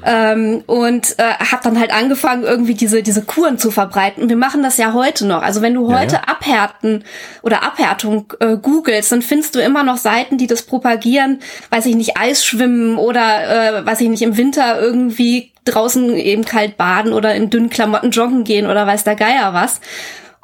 [0.03, 4.31] Ähm, und äh, hat dann halt angefangen, irgendwie diese, diese Kuren zu verbreiten.
[4.31, 5.43] wir machen das ja heute noch.
[5.43, 6.33] Also wenn du heute ja, ja.
[6.33, 7.05] Abhärten
[7.43, 11.97] oder Abhärtung äh, googelst, dann findest du immer noch Seiten, die das propagieren, weiß ich
[11.97, 17.35] nicht, Eisschwimmen oder äh, weiß ich nicht, im Winter irgendwie draußen eben kalt baden oder
[17.35, 19.81] in dünnen Klamotten joggen gehen oder weiß der Geier was.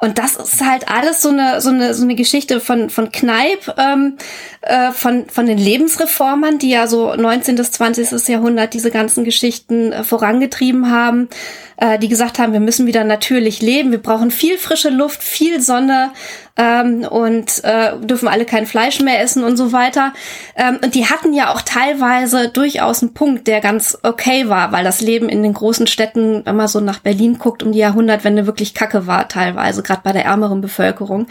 [0.03, 3.71] Und das ist halt alles so eine so eine so eine Geschichte von von Kneip,
[3.77, 4.17] ähm,
[4.61, 7.55] äh, von von den Lebensreformern, die ja so 19.
[7.55, 8.27] bis 20.
[8.27, 11.29] Jahrhundert diese ganzen Geschichten äh, vorangetrieben haben,
[11.77, 15.61] äh, die gesagt haben, wir müssen wieder natürlich leben, wir brauchen viel frische Luft, viel
[15.61, 16.11] Sonne
[16.57, 20.13] ähm, und äh, dürfen alle kein Fleisch mehr essen und so weiter.
[20.55, 24.83] Ähm, und die hatten ja auch teilweise durchaus einen Punkt, der ganz okay war, weil
[24.83, 28.45] das Leben in den großen Städten, wenn man so nach Berlin guckt, um die Jahrhundertwende
[28.45, 31.27] wirklich kacke war teilweise gerade bei der ärmeren Bevölkerung.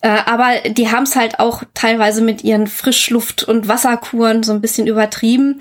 [0.00, 4.60] Äh, aber die haben es halt auch teilweise mit ihren Frischluft- und Wasserkuren so ein
[4.60, 5.60] bisschen übertrieben.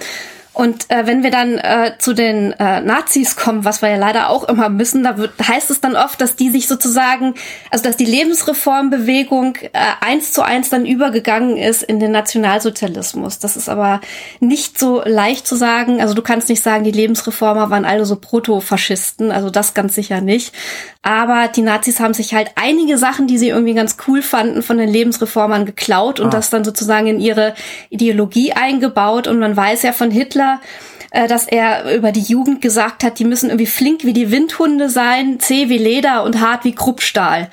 [0.59, 4.29] Und äh, wenn wir dann äh, zu den äh, Nazis kommen, was wir ja leider
[4.29, 7.35] auch immer müssen, da wird, heißt es dann oft, dass die sich sozusagen,
[7.69, 9.69] also dass die Lebensreformbewegung äh,
[10.01, 13.39] eins zu eins dann übergegangen ist in den Nationalsozialismus.
[13.39, 14.01] Das ist aber
[14.41, 16.01] nicht so leicht zu sagen.
[16.01, 20.19] Also du kannst nicht sagen, die Lebensreformer waren alle so Proto-Faschisten, also das ganz sicher
[20.19, 20.53] nicht.
[21.01, 24.77] Aber die Nazis haben sich halt einige Sachen, die sie irgendwie ganz cool fanden, von
[24.77, 26.31] den Lebensreformern geklaut und ah.
[26.31, 27.53] das dann sozusagen in ihre
[27.89, 29.27] Ideologie eingebaut.
[29.27, 30.59] Und man weiß ja von Hitler,
[31.11, 34.89] äh, dass er über die Jugend gesagt hat, die müssen irgendwie flink wie die Windhunde
[34.89, 37.49] sein, zäh wie Leder und hart wie Kruppstahl.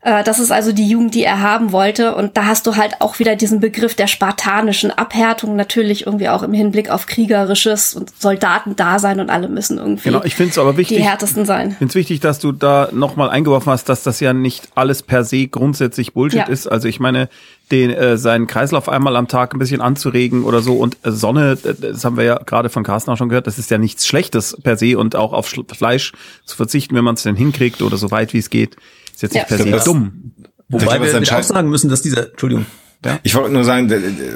[0.00, 2.14] Äh, das ist also die Jugend, die er haben wollte.
[2.14, 6.42] Und da hast du halt auch wieder diesen Begriff der spartanischen Abhärtung, natürlich irgendwie auch
[6.42, 10.58] im Hinblick auf kriegerisches und Soldaten da sein und alle müssen irgendwie genau, ich find's
[10.58, 11.70] aber wichtig, die härtesten sein.
[11.72, 15.02] Ich finde es wichtig, dass du da nochmal eingeworfen hast, dass das ja nicht alles
[15.02, 16.46] per se grundsätzlich Bullshit ja.
[16.46, 16.68] ist.
[16.68, 17.28] Also ich meine,
[17.72, 21.56] den äh, seinen Kreislauf einmal am Tag ein bisschen anzuregen oder so und äh, Sonne,
[21.56, 24.56] das haben wir ja gerade von Carsten auch schon gehört, das ist ja nichts Schlechtes
[24.62, 26.12] per se und auch auf Fleisch
[26.44, 28.76] zu verzichten, wenn man es denn hinkriegt oder so weit wie es geht,
[29.18, 29.66] ist jetzt nicht ja.
[29.74, 30.32] per se dumm.
[30.68, 32.66] Wobei wir, wir auch sagen müssen, dass dieser, Entschuldigung,
[33.04, 33.20] ja.
[33.22, 33.88] Ich wollte nur sagen,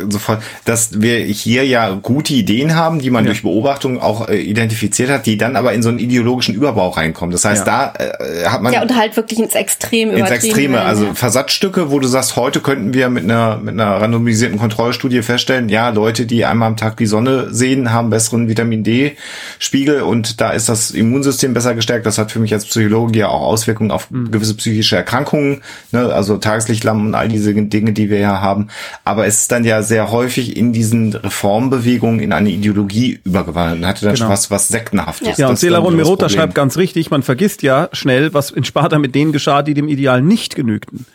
[0.08, 3.30] sofort, dass wir hier ja gute Ideen haben, die man ja.
[3.30, 7.32] durch Beobachtung auch äh, identifiziert hat, die dann aber in so einen ideologischen Überbau reinkommen.
[7.32, 7.92] Das heißt, ja.
[7.98, 11.90] da äh, hat man ja und halt wirklich ins Extrem ins Extreme, werden, also Versatzstücke,
[11.90, 16.26] wo du sagst, heute könnten wir mit einer mit einer randomisierten Kontrollstudie feststellen, ja, Leute,
[16.26, 19.16] die einmal am Tag die Sonne sehen, haben besseren Vitamin D
[19.58, 22.06] Spiegel und da ist das Immunsystem besser gestärkt.
[22.06, 24.30] Das hat für mich als Psychologe ja auch Auswirkungen auf mhm.
[24.30, 26.12] gewisse psychische Erkrankungen, ne?
[26.12, 28.68] also Tageslichtlampen und all diese Dinge, die wir ja haben haben.
[29.04, 33.88] Aber es ist dann ja sehr häufig in diesen Reformbewegungen in eine Ideologie übergewandelt und
[33.88, 34.26] hatte dann genau.
[34.26, 35.38] schon was, was Sektenhaftes.
[35.38, 38.98] Ja, ja und Celaron Merota schreibt ganz richtig, man vergisst ja schnell, was in Sparta
[38.98, 41.06] mit denen geschah, die dem Ideal nicht genügten.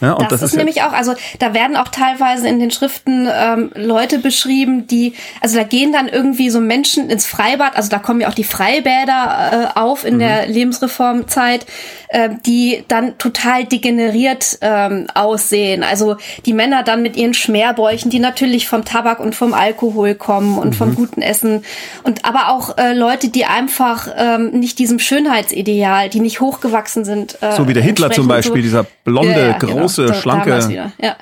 [0.00, 2.70] Ja, und das, das ist, ist nämlich auch, also da werden auch teilweise in den
[2.70, 7.90] Schriften ähm, Leute beschrieben, die, also da gehen dann irgendwie so Menschen ins Freibad, also
[7.90, 10.20] da kommen ja auch die Freibäder äh, auf in mhm.
[10.20, 11.66] der Lebensreformzeit,
[12.08, 15.82] äh, die dann total degeneriert ähm, aussehen.
[15.82, 16.16] Also
[16.46, 20.70] die Männer dann mit ihren Schmerbäuchen, die natürlich vom Tabak und vom Alkohol kommen und
[20.70, 20.74] mhm.
[20.74, 21.64] vom guten Essen.
[22.02, 27.38] Und aber auch äh, Leute, die einfach ähm, nicht diesem Schönheitsideal, die nicht hochgewachsen sind.
[27.42, 29.52] Äh, so wie der Hitler zum Beispiel, so, dieser blonde, ja,
[29.82, 30.92] große, genau, schlanke.
[31.00, 31.16] Ja.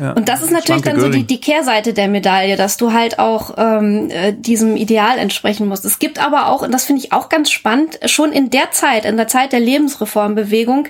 [0.00, 0.12] Ja.
[0.12, 3.54] Und das ist natürlich dann so die, die Kehrseite der Medaille, dass du halt auch
[3.56, 5.84] ähm, äh, diesem Ideal entsprechen musst.
[5.84, 9.04] Es gibt aber auch, und das finde ich auch ganz spannend, schon in der Zeit,
[9.04, 10.88] in der Zeit der Lebensreformbewegung,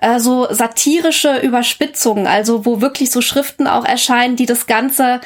[0.00, 5.20] äh, so satirische Überspitzungen, also wo wirklich so Schriften auch erscheinen, die das Ganze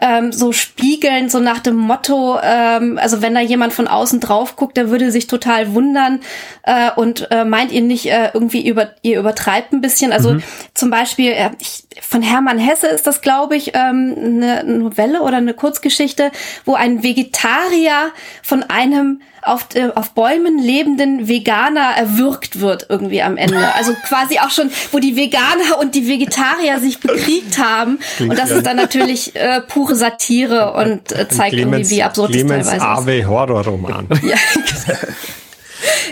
[0.00, 4.56] ähm, so spiegeln, so nach dem Motto, ähm, also wenn da jemand von außen drauf
[4.56, 6.20] guckt, der würde sich total wundern
[6.62, 10.12] äh, und äh, meint ihr nicht äh, irgendwie über, ihr übertreibt ein bisschen.
[10.12, 10.42] Also mhm.
[10.74, 15.36] zum Beispiel, äh, ich, von Hermann Hesse ist das, glaube ich, ähm, eine Novelle oder
[15.36, 16.30] eine Kurzgeschichte,
[16.64, 18.10] wo ein Vegetarier
[18.42, 19.20] von einem
[19.50, 23.74] auf, äh, auf Bäumen lebenden Veganer erwürgt wird irgendwie am Ende.
[23.74, 27.98] Also quasi auch schon, wo die Veganer und die Vegetarier sich bekriegt haben.
[28.16, 32.02] Klingt und das ist dann natürlich äh, pure Satire und äh, zeigt Clemens, irgendwie, wie
[32.02, 34.08] absurd Clemens das teilweise Ave Horrorroman.
[34.22, 34.36] ja.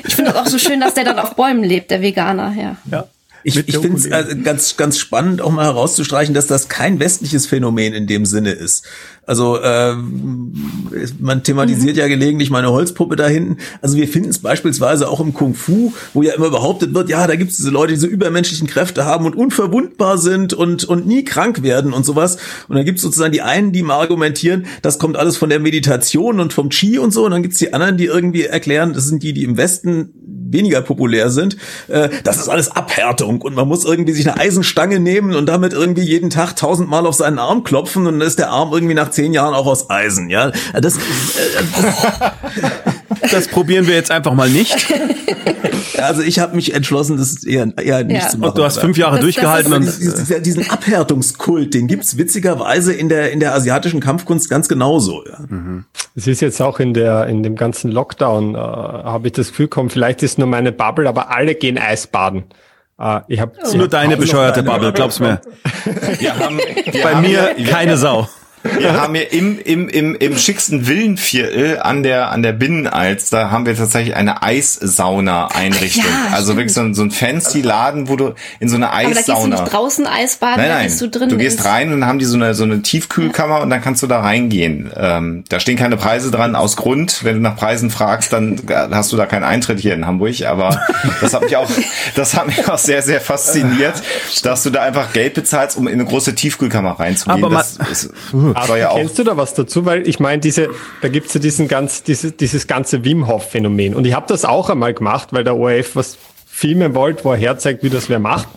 [0.05, 2.77] Ich finde es auch so schön, dass der dann auf Bäumen lebt, der Veganer, ja.
[2.91, 3.09] Ja.
[3.45, 7.47] Ich, ich finde es äh, ganz, ganz spannend, auch mal herauszustreichen, dass das kein westliches
[7.47, 8.85] Phänomen in dem Sinne ist.
[9.29, 9.95] Also äh,
[11.21, 12.01] man thematisiert mhm.
[12.01, 13.59] ja gelegentlich meine Holzpuppe da hinten.
[13.83, 17.27] Also wir finden es beispielsweise auch im Kung Fu, wo ja immer behauptet wird, ja,
[17.27, 21.07] da gibt es diese Leute, die so übermenschlichen Kräfte haben und unverwundbar sind und, und
[21.07, 22.39] nie krank werden und sowas.
[22.69, 25.61] Und dann gibt es sozusagen die einen, die mal argumentieren, das kommt alles von der
[25.61, 27.27] Meditation und vom Qi und so.
[27.27, 30.15] Und dann gibt es die anderen, die irgendwie erklären, das sind die, die im Westen
[30.51, 31.57] weniger populär sind.
[31.89, 35.73] Äh, das ist alles Abhärtung und man muss irgendwie sich eine Eisenstange nehmen und damit
[35.73, 39.11] irgendwie jeden Tag tausendmal auf seinen Arm klopfen und dann ist der Arm irgendwie nach
[39.19, 40.53] zehn Jahren auch aus Eisen, ja.
[40.75, 41.01] Das, äh,
[43.21, 44.87] das, das probieren wir jetzt einfach mal nicht.
[45.97, 48.29] Also ich habe mich entschlossen, das eher, eher nicht ja.
[48.29, 48.51] zu machen.
[48.51, 49.73] Und du hast fünf Jahre das, durchgehalten.
[49.73, 54.69] Das und diesen, diesen Abhärtungskult, den gibt's witzigerweise in der in der asiatischen Kampfkunst ganz
[54.69, 55.25] genauso.
[55.27, 55.41] Ja.
[55.49, 55.87] Mhm.
[56.15, 59.67] Es ist jetzt auch in der in dem ganzen Lockdown äh, habe ich das Gefühl,
[59.67, 62.45] komm, vielleicht ist nur meine Bubble, aber alle gehen Eisbaden.
[62.97, 63.77] Äh, ich hab, oh.
[63.77, 65.41] Nur deine bescheuerte Bubble, glaub's mir.
[66.21, 68.29] Wir haben, wir Bei haben mir keine Sau.
[68.63, 73.51] Wir haben hier im, im, im, im schicksten Villenviertel an der, an der Binnenalz, da
[73.51, 76.05] haben wir tatsächlich eine Eissauna-Einrichtung.
[76.05, 79.03] Ja, also wirklich so ein, so ein fancy Laden, wo du in so eine Aber
[79.03, 79.61] da gehst du Eissauna.
[79.61, 80.85] nicht draußen Eisbaden, Nein, da nein.
[80.87, 81.29] bist du drin.
[81.29, 84.03] du gehst rein und dann haben die so eine, so eine Tiefkühlkammer und dann kannst
[84.03, 84.91] du da reingehen.
[84.97, 87.25] Ähm, da stehen keine Preise dran aus Grund.
[87.25, 90.43] Wenn du nach Preisen fragst, dann hast du da keinen Eintritt hier in Hamburg.
[90.47, 90.81] Aber
[91.21, 91.69] das hat mich auch,
[92.15, 94.03] das hat mich auch sehr, sehr fasziniert,
[94.43, 97.45] dass du da einfach Geld bezahlst, um in eine große Tiefkühlkammer reinzugehen.
[97.45, 98.11] Aber das
[98.55, 99.85] Ach, soll ja kennst du da was dazu?
[99.85, 100.69] Weil ich meine, diese,
[101.03, 103.95] da gibt's ja diesen ganz, diese, dieses ganze Wim Hof Phänomen.
[103.95, 107.39] Und ich habe das auch einmal gemacht, weil der ORF was filmen wollte, wo er
[107.39, 108.49] herzeigt, wie das wer macht.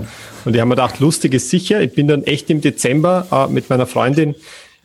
[0.44, 1.82] Und ich habe mir gedacht, lustig ist sicher.
[1.82, 4.36] Ich bin dann echt im Dezember äh, mit meiner Freundin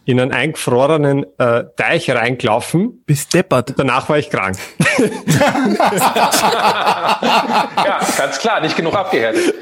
[0.06, 3.02] in einen eingefrorenen äh, Teich reingelaufen.
[3.06, 3.74] Bist deppert.
[3.76, 4.56] Danach war ich krank.
[7.18, 9.54] Ja, ganz klar, nicht genug abgehärtet.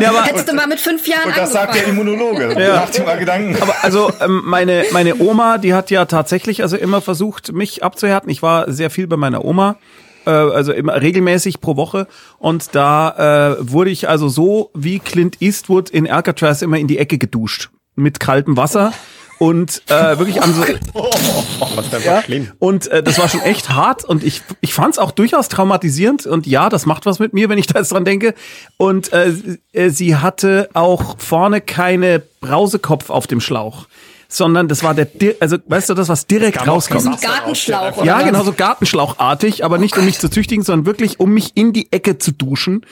[0.00, 1.86] Ja, aber, Hättest du mal mit fünf Jahren Und das sagt der.
[1.86, 2.54] Immunologe.
[2.60, 2.76] Ja.
[2.80, 3.60] Mach dir mal Gedanken.
[3.60, 8.30] aber also ähm, meine meine Oma, die hat ja tatsächlich also immer versucht, mich abzuhärten.
[8.30, 9.76] Ich war sehr viel bei meiner Oma,
[10.26, 12.06] äh, also immer regelmäßig pro Woche.
[12.38, 16.98] Und da äh, wurde ich also so wie Clint Eastwood in Alcatraz immer in die
[16.98, 17.70] Ecke geduscht
[18.00, 18.92] mit kaltem Wasser.
[19.40, 20.60] Und äh, wirklich an so,
[21.74, 22.48] Was einfach ja, schlimm.
[22.58, 26.26] und äh, das war schon echt hart und ich ich fand es auch durchaus traumatisierend
[26.26, 28.34] und ja, das macht was mit mir, wenn ich da jetzt dran denke.
[28.76, 29.32] Und äh,
[29.72, 33.86] äh, sie hatte auch vorne keine Brausekopf auf dem Schlauch,
[34.28, 35.08] sondern das war der,
[35.40, 37.06] also weißt du, das was direkt rauskommt.
[37.06, 38.06] Ein Gartenschlauch, oder?
[38.06, 41.72] Ja, genau, so Gartenschlauchartig, aber nicht um mich zu züchtigen, sondern wirklich um mich in
[41.72, 42.84] die Ecke zu duschen.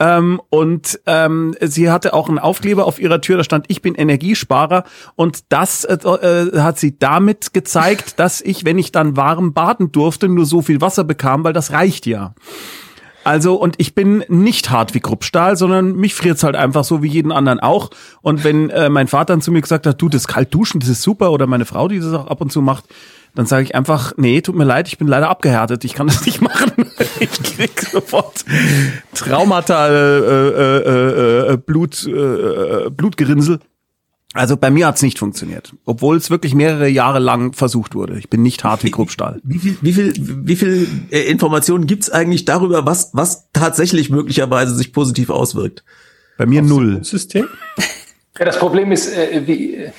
[0.00, 3.94] Ähm, und ähm, sie hatte auch einen Aufkleber auf ihrer Tür, da stand, ich bin
[3.94, 4.84] Energiesparer.
[5.14, 9.92] Und das äh, äh, hat sie damit gezeigt, dass ich, wenn ich dann warm baden
[9.92, 12.34] durfte, nur so viel Wasser bekam, weil das reicht ja.
[13.22, 17.08] Also, und ich bin nicht hart wie Kruppstahl, sondern mich friert's halt einfach so wie
[17.08, 17.90] jeden anderen auch.
[18.20, 20.90] Und wenn äh, mein Vater dann zu mir gesagt hat, du, das kalt duschen, das
[20.90, 22.84] ist super, oder meine Frau, die das auch ab und zu macht,
[23.34, 26.24] dann sage ich einfach, nee, tut mir leid, ich bin leider abgehärtet, ich kann das
[26.24, 26.72] nicht machen.
[27.20, 28.44] ich krieg sofort
[29.14, 33.60] Traumata, äh, äh, äh, äh, Blut, äh, Blutgerinnsel.
[34.34, 38.18] Also bei mir hat's nicht funktioniert, obwohl es wirklich mehrere Jahre lang versucht wurde.
[38.18, 39.40] Ich bin nicht hart wie Kruppstahl.
[39.44, 44.74] Wie viel, wie viel, wie viel äh, Informationen gibt's eigentlich darüber, was, was tatsächlich möglicherweise
[44.74, 45.84] sich positiv auswirkt?
[46.36, 47.04] Bei mir null.
[47.04, 47.46] System?
[48.36, 49.92] Ja, das Problem ist, äh, wie, äh,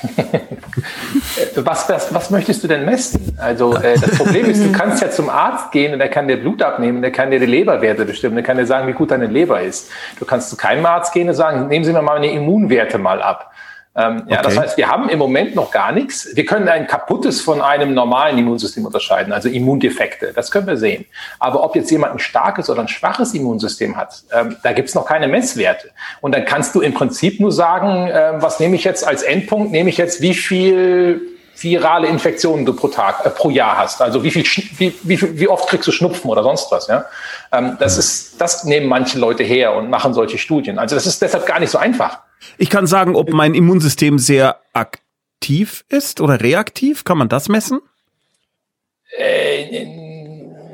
[1.55, 3.33] was, was, was möchtest du denn messen?
[3.37, 6.35] Also äh, das Problem ist, du kannst ja zum Arzt gehen und der kann dir
[6.35, 9.27] Blut abnehmen, der kann dir die Leberwerte bestimmen, der kann dir sagen, wie gut deine
[9.27, 9.89] Leber ist.
[10.19, 13.21] Du kannst zu keinem Arzt gehen und sagen, nehmen Sie mir mal meine Immunwerte mal
[13.21, 13.53] ab.
[13.97, 14.63] Ähm, ja, das Okay.
[14.63, 16.27] heißt, wir haben im Moment noch gar nichts.
[16.35, 20.33] Wir können ein kaputtes von einem normalen Immunsystem unterscheiden, also Immundefekte.
[20.35, 21.05] Das können wir sehen.
[21.39, 25.05] Aber ob jetzt jemand ein starkes oder ein schwaches Immunsystem hat, ähm, da gibt's noch
[25.05, 25.91] keine Messwerte.
[26.19, 29.71] Und dann kannst du im Prinzip nur sagen, ähm, was nehme ich jetzt als Endpunkt?
[29.71, 31.21] Nehme ich jetzt, wie viel
[31.57, 34.01] virale Infektionen du pro Tag, äh, pro Jahr hast.
[34.01, 34.43] Also wie viel,
[34.77, 37.05] wie, wie, wie oft kriegst du Schnupfen oder sonst was, ja?
[37.53, 40.79] Ähm, das ist, das nehmen manche Leute her und machen solche Studien.
[40.79, 42.19] Also das ist deshalb gar nicht so einfach.
[42.57, 47.03] Ich kann sagen, ob mein Immunsystem sehr aktiv ist oder reaktiv.
[47.03, 47.81] Kann man das messen?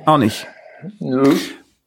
[0.06, 0.48] Auch nicht.
[1.00, 1.36] Nö.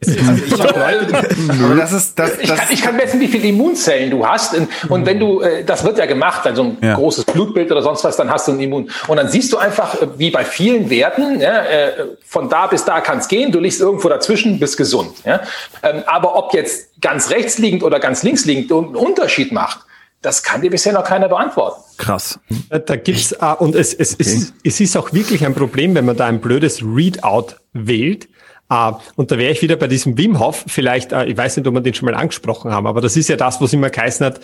[1.65, 4.55] Aber das ist, das, Ich das, kann, ich kann messen, wie viele Immunzellen du hast.
[4.55, 6.95] Und, und wenn du, äh, das wird ja gemacht, also ein Ja.
[6.95, 8.91] großes Blutbild oder sonst was, dann hast du ein Immun.
[9.09, 11.93] Und dann siehst du einfach, äh, wie bei vielen Werten, ja, äh,
[12.27, 15.13] von da bis da kann es gehen, du liegst irgendwo dazwischen, bist gesund.
[15.25, 15.41] Ja?
[15.83, 19.81] Ähm, aber ob jetzt ganz rechts liegend oder ganz links liegend einen Unterschied macht,
[20.23, 21.83] das kann dir bisher noch keiner beantworten.
[21.99, 22.39] Krass.
[22.71, 26.25] Da gibt's und es, es, es, es ist auch wirklich ein Problem, wenn man da
[26.27, 28.29] ein blödes Readout wählt.
[28.71, 30.65] Äh, und da wäre ich wieder bei diesem Wim Hof.
[30.67, 33.29] Vielleicht, äh, ich weiß nicht, ob wir den schon mal angesprochen haben, aber das ist
[33.29, 34.41] ja das, was immer geheißen hat.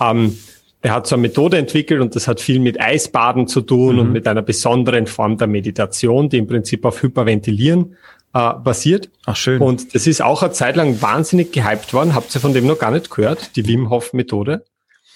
[0.00, 0.38] Ähm,
[0.82, 4.12] er hat so eine Methode entwickelt und das hat viel mit Eisbaden zu tun und
[4.12, 7.96] mit einer besonderen Form der Meditation, die im Prinzip auf Hyperventilieren
[8.34, 9.08] äh, basiert.
[9.24, 9.62] Ach, schön.
[9.62, 12.14] Und das ist auch eine Zeit lang wahnsinnig gehypt worden.
[12.14, 13.56] Habt ihr von dem noch gar nicht gehört?
[13.56, 14.64] Die Wim Hof Methode?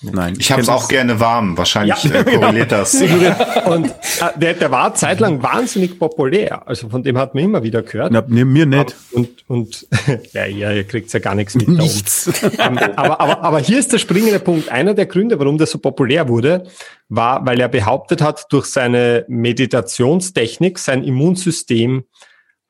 [0.01, 0.37] Nein.
[0.39, 1.59] ich habe es auch gerne warm.
[1.59, 2.95] Wahrscheinlich Ja, äh, korreliert das.
[3.67, 3.87] Und
[4.21, 6.67] äh, der, der war zeitlang wahnsinnig populär.
[6.69, 8.13] Also von dem hat man immer wieder gehört.
[8.13, 8.95] Na, nee, mir nicht.
[9.11, 9.87] Und, und
[10.33, 11.67] ja, ja, ihr kriegt ja gar nichts mit.
[11.67, 11.83] da oben.
[11.83, 12.31] Nichts.
[12.59, 14.69] Ähm, aber, aber, aber hier ist der springende Punkt.
[14.69, 16.65] Einer der Gründe, warum das so populär wurde,
[17.09, 22.05] war, weil er behauptet hat, durch seine Meditationstechnik sein Immunsystem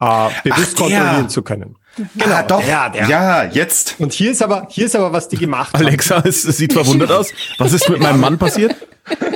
[0.00, 0.98] äh, bewusst Ach, der.
[0.98, 1.76] kontrollieren zu können.
[2.16, 2.66] Genau, ah, doch.
[2.66, 3.06] Ja, der.
[3.06, 3.96] ja, jetzt.
[3.98, 5.86] Und hier ist aber, hier ist aber, was die gemacht haben.
[5.86, 7.32] Alexa, es, es sieht verwundert aus.
[7.58, 8.74] Was ist mit meinem Mann passiert?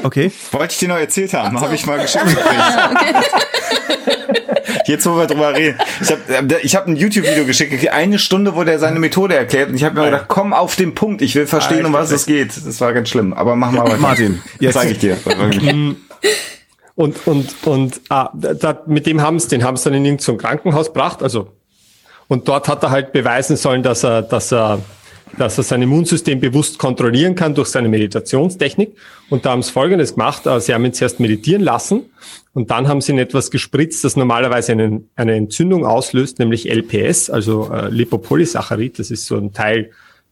[0.02, 0.32] Okay.
[0.50, 2.46] Wollte ich dir noch erzählt haben, habe ich mal geschickt gekriegt.
[4.86, 5.78] Jetzt, wo wir drüber reden.
[6.00, 9.76] Ich habe ich hab ein YouTube-Video geschickt, eine Stunde, wo der seine Methode erklärt und
[9.76, 12.50] ich habe mir gedacht, komm auf den Punkt, ich will verstehen, um was es geht.
[12.66, 13.98] Das war ganz schlimm, aber mach mal weiter.
[13.98, 15.16] Martin, jetzt sage ich dir.
[16.94, 20.88] Und, und, und ah, da, mit dem haben den haben sie dann in irgendein Krankenhaus
[20.88, 21.48] gebracht, also
[22.32, 24.80] und dort hat er halt beweisen sollen, dass er, dass er,
[25.36, 28.96] dass er sein Immunsystem bewusst kontrollieren kann durch seine Meditationstechnik.
[29.28, 30.46] Und da haben sie Folgendes gemacht.
[30.46, 32.04] äh, Sie haben ihn zuerst meditieren lassen
[32.54, 37.28] und dann haben sie ihn etwas gespritzt, das normalerweise eine, eine Entzündung auslöst, nämlich LPS,
[37.28, 38.98] also äh, Lipopolysaccharid.
[38.98, 39.90] Das ist so ein Teil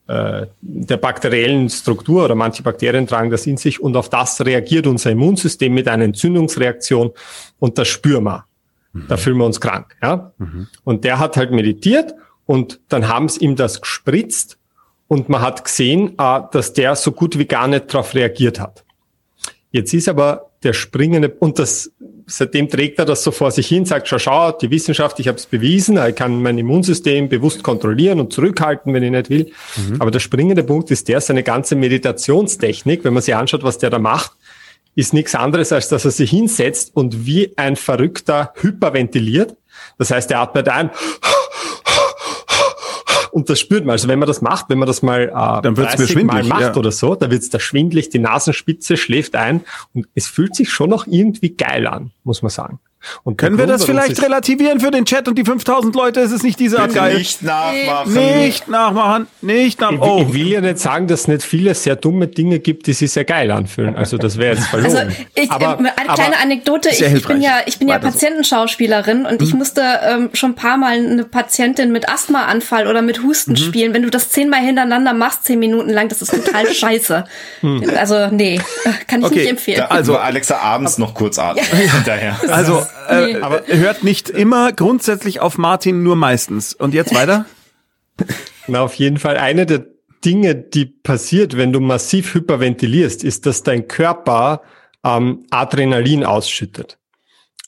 [0.09, 4.87] äh, der bakteriellen Struktur oder manche Bakterien tragen das in sich und auf das reagiert
[4.87, 7.11] unser Immunsystem mit einer Entzündungsreaktion
[7.59, 8.47] und das spüren wir.
[8.93, 9.97] Da fühlen wir uns krank.
[10.03, 10.33] Ja?
[10.85, 12.15] Und der hat halt meditiert
[12.47, 14.59] und dann haben sie ihm das gespritzt
[15.07, 18.85] und man hat gesehen, äh, dass der so gut wie gar nicht darauf reagiert hat.
[19.73, 21.91] Jetzt ist aber der springende, und das,
[22.27, 25.39] seitdem trägt er das so vor sich hin, sagt, schau, schau, die Wissenschaft, ich habe
[25.39, 29.53] es bewiesen, ich kann mein Immunsystem bewusst kontrollieren und zurückhalten, wenn ich nicht will.
[29.99, 33.91] Aber der springende Punkt ist der, seine ganze Meditationstechnik, wenn man sich anschaut, was der
[33.91, 34.33] da macht,
[34.95, 39.57] ist nichts anderes, als dass er sich hinsetzt und wie ein Verrückter hyperventiliert.
[39.99, 40.91] Das heißt, er atmet ein
[43.33, 43.93] und das spürt man.
[43.93, 46.45] Also wenn man das macht, wenn man das mal äh, Dann wird's mir 30 Mal
[46.45, 46.77] macht ja.
[46.77, 49.63] oder so, da wird's da schwindlig, die Nasenspitze schläft ein
[49.95, 52.81] und es fühlt sich schon noch irgendwie geil an, muss man sagen.
[53.25, 56.21] Und Können wir das vielleicht relativieren für den Chat und die 5000 Leute?
[56.21, 57.17] Es ist nicht diese Art geil.
[57.17, 58.13] nicht nachmachen.
[58.13, 59.93] Nicht nachmachen, nicht nach.
[59.93, 62.87] Ich, Oh, ich will ja nicht sagen, dass es nicht viele sehr dumme Dinge gibt,
[62.87, 63.97] die sich sehr geil anfühlen.
[63.97, 64.97] Also das wäre jetzt verlogen.
[64.99, 66.91] Also ich, aber, äh, eine kleine Anekdote.
[66.91, 67.99] Ich, ich bin ja, ich bin ja.
[67.99, 73.23] Patientenschauspielerin und ich musste ähm, schon ein paar Mal eine Patientin mit Asthmaanfall oder mit
[73.23, 73.95] Husten spielen.
[73.95, 77.25] Wenn du das zehnmal hintereinander machst, zehn Minuten lang, das ist total scheiße.
[77.97, 78.61] Also nee,
[79.07, 79.79] kann ich Okay, nicht empfehlen.
[79.79, 82.39] Da, also Alexa abends noch kurz atmen hinterher.
[82.49, 83.41] also äh, Nee.
[83.41, 86.75] aber hört nicht immer grundsätzlich auf Martin, nur meistens.
[86.75, 87.47] Und jetzt weiter?
[88.67, 89.87] Na, auf jeden Fall eine der
[90.25, 94.63] Dinge, die passiert, wenn du massiv hyperventilierst, ist, dass dein Körper
[95.05, 96.99] ähm, Adrenalin ausschüttet.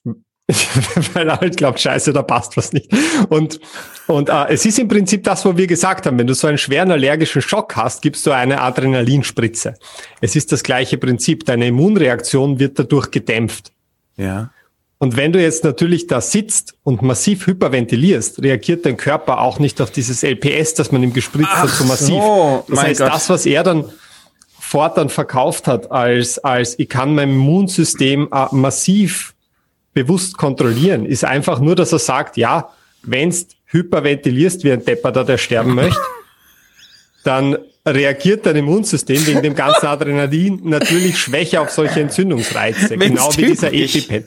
[1.15, 2.93] Weil er halt glaubt, scheiße, da passt was nicht.
[3.31, 3.61] Und,
[4.07, 6.19] und äh, es ist im Prinzip das, was wir gesagt haben.
[6.19, 9.75] Wenn du so einen schweren allergischen Schock hast, gibst du eine Adrenalinspritze.
[10.21, 11.47] Es ist das gleiche Prinzip.
[11.47, 13.73] Deine Immunreaktion wird dadurch gedämpft.
[14.17, 14.51] Ja.
[15.03, 19.81] Und wenn du jetzt natürlich da sitzt und massiv hyperventilierst, reagiert dein Körper auch nicht
[19.81, 22.23] auf dieses LPS, das man ihm gespritzt hat, so massiv.
[22.23, 23.13] so, das heißt, Gott.
[23.13, 23.87] das, was er dann
[24.61, 29.35] fortan verkauft hat, als, als ich kann mein Immunsystem äh, massiv
[29.93, 32.71] bewusst kontrollieren, ist einfach nur, dass er sagt, ja,
[33.03, 35.99] wenn's hyperventilierst wie ein Depperter, der sterben möchte,
[37.25, 43.37] dann reagiert dein Immunsystem wegen dem ganzen Adrenalin natürlich schwächer auf solche Entzündungsreize, Wenn's genau
[43.37, 43.73] wie dieser.
[43.73, 44.27] EpiPen.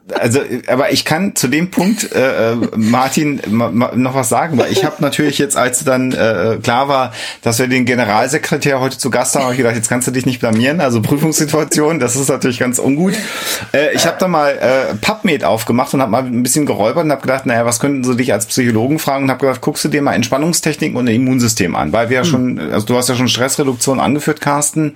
[0.21, 4.57] Also, aber ich kann zu dem Punkt, äh, äh, Martin, ma, ma, noch was sagen,
[4.59, 7.11] weil ich habe natürlich jetzt, als dann äh, klar war,
[7.41, 10.27] dass wir den Generalsekretär heute zu Gast haben, habe ich gedacht, jetzt kannst du dich
[10.27, 10.79] nicht blamieren.
[10.79, 13.15] Also Prüfungssituation, das ist natürlich ganz ungut.
[13.73, 17.11] Äh, ich habe da mal äh, PubMed aufgemacht und habe mal ein bisschen geräubert und
[17.11, 19.23] habe gedacht, naja, was könnten sie dich als Psychologen fragen?
[19.23, 22.25] Und habe gedacht, guckst du dir mal Entspannungstechniken und ein Immunsystem an, weil wir ja
[22.25, 24.95] schon, also du hast ja schon Stressreduktion angeführt, Carsten,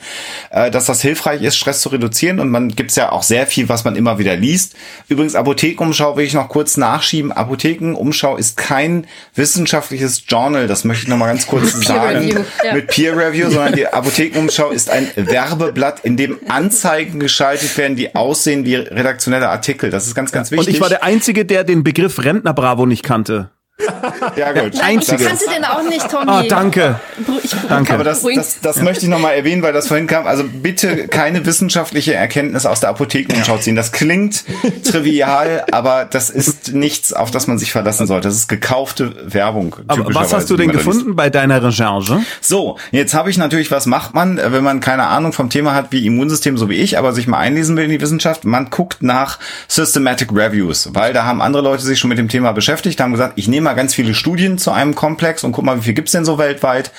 [0.52, 3.70] äh, dass das hilfreich ist, Stress zu reduzieren und man gibt's ja auch sehr viel,
[3.70, 4.76] was man immer wieder liest.
[5.16, 7.32] Übrigens, Apothekenumschau will ich noch kurz nachschieben.
[7.32, 12.46] Apothekenumschau ist kein wissenschaftliches Journal, das möchte ich noch mal ganz kurz Peer sagen, Review,
[12.66, 12.74] ja.
[12.74, 18.14] mit Peer Review, sondern die Apothekenumschau ist ein Werbeblatt, in dem Anzeigen geschaltet werden, die
[18.14, 19.90] aussehen wie redaktionelle Artikel.
[19.90, 20.68] Das ist ganz, ganz wichtig.
[20.68, 23.52] Und ich war der Einzige, der den Begriff Rentner Bravo nicht kannte.
[24.38, 24.80] ja, gut.
[24.82, 25.22] Einzige.
[25.22, 26.32] Ich kannte den auch nicht, Tommy.
[26.32, 27.00] Ah, danke.
[27.44, 27.94] Ich, Danke.
[27.94, 30.28] Aber das, das, das möchte ich nochmal erwähnen, weil das vorhin kam.
[30.28, 33.76] Also bitte keine wissenschaftliche Erkenntnis aus der Apothekenumschau ziehen.
[33.76, 34.46] Das klingt
[34.84, 38.30] trivial, aber das ist nichts, auf das man sich verlassen sollte.
[38.30, 39.76] Das ist gekaufte Werbung.
[39.88, 42.22] Aber was hast du denn gefunden bei deiner Recherche?
[42.40, 45.74] So, jetzt habe ich natürlich, was macht man, äh, wenn man keine Ahnung vom Thema
[45.74, 48.46] hat wie Immunsystem, so wie ich, aber sich mal einlesen will in die Wissenschaft?
[48.46, 49.38] Man guckt nach
[49.68, 53.34] Systematic Reviews, weil da haben andere Leute sich schon mit dem Thema beschäftigt, haben gesagt,
[53.36, 56.14] ich nehme mal ganz viele Studien zu einem Komplex und guck mal, wie viel gibt's
[56.14, 56.92] denn so weltweit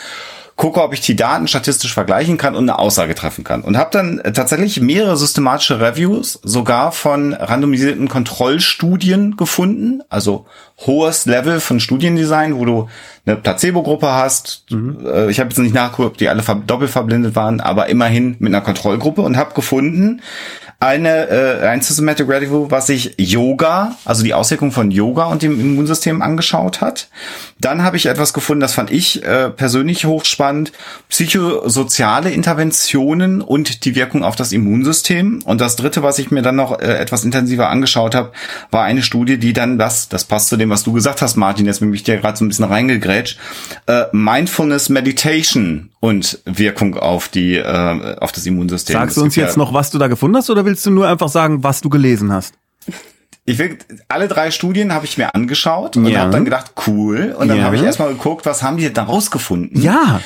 [0.57, 3.61] gucke, ob ich die Daten statistisch vergleichen kann und eine Aussage treffen kann.
[3.61, 10.47] Und habe dann äh, tatsächlich mehrere systematische Reviews, sogar von randomisierten Kontrollstudien gefunden, also
[10.87, 12.89] hohes Level von Studiendesign, wo du
[13.27, 14.65] eine Placebo-Gruppe hast.
[14.73, 18.55] Äh, Ich habe jetzt nicht nachgeguckt, ob die alle doppelt verblindet waren, aber immerhin mit
[18.55, 20.23] einer Kontrollgruppe und habe gefunden,
[20.79, 25.59] eine äh, ein Systematic Review, was sich Yoga, also die Auswirkung von Yoga und dem
[25.59, 27.09] Immunsystem angeschaut hat.
[27.59, 30.73] Dann habe ich etwas gefunden, das fand ich äh, persönlich hochspannend,
[31.09, 35.41] psychosoziale Interventionen und die Wirkung auf das Immunsystem.
[35.47, 38.33] Und das dritte, was ich mir dann noch äh, etwas intensiver angeschaut habe,
[38.71, 41.65] war eine Studie, die dann das, das passt zu dem, was du gesagt hast, Martin,
[41.65, 43.39] jetzt bin ich dir gerade so ein bisschen reingegrätscht,
[43.87, 48.95] äh, Mindfulness Meditation und Wirkung auf die äh, auf das Immunsystem.
[48.95, 51.09] Sagst du uns jetzt ja, noch, was du da gefunden hast, oder willst du nur
[51.09, 52.55] einfach sagen, was du gelesen hast?
[53.45, 53.79] Ich will,
[54.09, 56.21] alle drei Studien habe ich mir angeschaut und ja.
[56.21, 57.35] habe dann gedacht, cool.
[57.37, 57.65] Und dann ja.
[57.65, 59.81] habe ich erstmal geguckt, was haben die da rausgefunden?
[59.81, 60.21] Ja.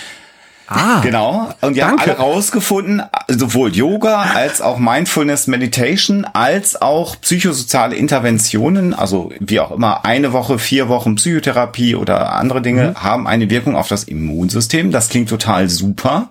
[0.71, 1.53] Ah, genau.
[1.61, 2.03] Und die danke.
[2.03, 9.59] haben alle rausgefunden, sowohl Yoga als auch Mindfulness Meditation, als auch psychosoziale Interventionen, also wie
[9.59, 13.03] auch immer, eine Woche, vier Wochen Psychotherapie oder andere Dinge mhm.
[13.03, 14.93] haben eine Wirkung auf das Immunsystem.
[14.93, 16.31] Das klingt total super.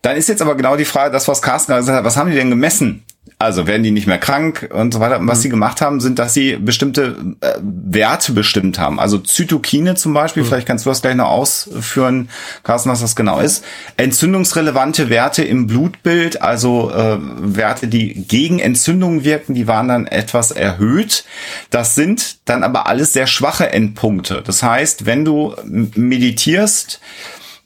[0.00, 2.30] Dann ist jetzt aber genau die Frage, das, was Carsten gerade gesagt hat, was haben
[2.30, 3.04] die denn gemessen?
[3.38, 5.18] Also werden die nicht mehr krank und so weiter.
[5.18, 5.42] Und was mhm.
[5.42, 8.98] sie gemacht haben, sind, dass sie bestimmte äh, Werte bestimmt haben.
[8.98, 10.46] Also Zytokine zum Beispiel, mhm.
[10.48, 12.30] vielleicht kannst du das gleich noch ausführen,
[12.62, 13.62] Carsten, was das genau ist.
[13.98, 20.50] Entzündungsrelevante Werte im Blutbild, also äh, Werte, die gegen Entzündungen wirken, die waren dann etwas
[20.50, 21.24] erhöht.
[21.68, 24.42] Das sind dann aber alles sehr schwache Endpunkte.
[24.46, 27.00] Das heißt, wenn du meditierst,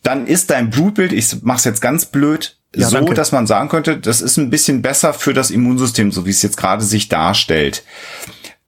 [0.03, 3.15] dann ist dein Blutbild, ich mach's jetzt ganz blöd, ja, so, danke.
[3.15, 6.43] dass man sagen könnte, das ist ein bisschen besser für das Immunsystem, so wie es
[6.43, 7.83] jetzt gerade sich darstellt.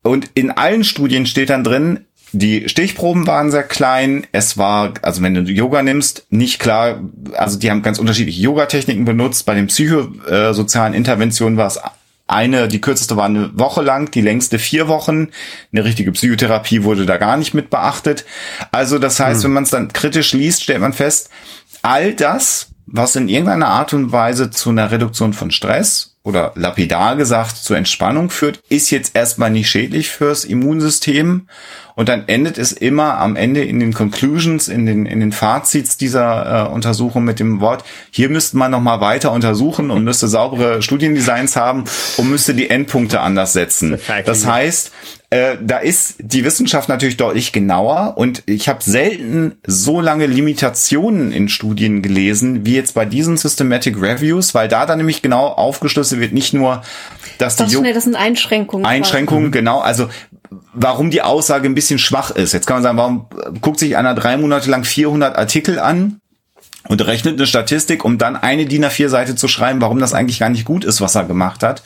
[0.02, 4.26] Und in allen Studien steht dann drin, die Stichproben waren sehr klein.
[4.32, 7.00] Es war, also wenn du Yoga nimmst, nicht klar,
[7.34, 9.44] also die haben ganz unterschiedliche Yoga-Techniken benutzt.
[9.44, 11.78] Bei den psychosozialen Interventionen war es
[12.26, 15.28] eine, die kürzeste war eine Woche lang, die längste vier Wochen.
[15.72, 18.24] Eine richtige Psychotherapie wurde da gar nicht mit beachtet.
[18.72, 19.44] Also das heißt, hm.
[19.44, 21.28] wenn man es dann kritisch liest, stellt man fest,
[21.82, 27.16] all das was in irgendeiner Art und Weise zu einer Reduktion von Stress oder lapidar
[27.16, 31.48] gesagt zur Entspannung führt, ist jetzt erstmal nicht schädlich fürs Immunsystem.
[31.94, 35.96] Und dann endet es immer am Ende in den Conclusions, in den, in den Fazits
[35.96, 40.80] dieser äh, Untersuchung mit dem Wort, hier müsste man nochmal weiter untersuchen und müsste saubere
[40.82, 41.84] Studiendesigns haben
[42.18, 43.98] und müsste die Endpunkte anders setzen.
[44.26, 44.92] Das heißt,
[45.32, 51.32] äh, da ist die Wissenschaft natürlich deutlich genauer und ich habe selten so lange Limitationen
[51.32, 56.20] in Studien gelesen wie jetzt bei diesen Systematic Reviews, weil da dann nämlich genau aufgeschlüsselt
[56.20, 56.82] wird, nicht nur,
[57.38, 58.84] dass das die schnell, das sind Einschränkungen.
[58.84, 59.58] Einschränkungen, quasi.
[59.58, 60.10] genau, also
[60.74, 62.52] warum die Aussage ein bisschen schwach ist.
[62.52, 63.26] Jetzt kann man sagen, warum
[63.62, 66.20] guckt sich einer drei Monate lang 400 Artikel an
[66.88, 70.48] und rechnet eine Statistik, um dann eine DIN A4-Seite zu schreiben, warum das eigentlich gar
[70.48, 71.82] nicht gut ist, was er gemacht hat.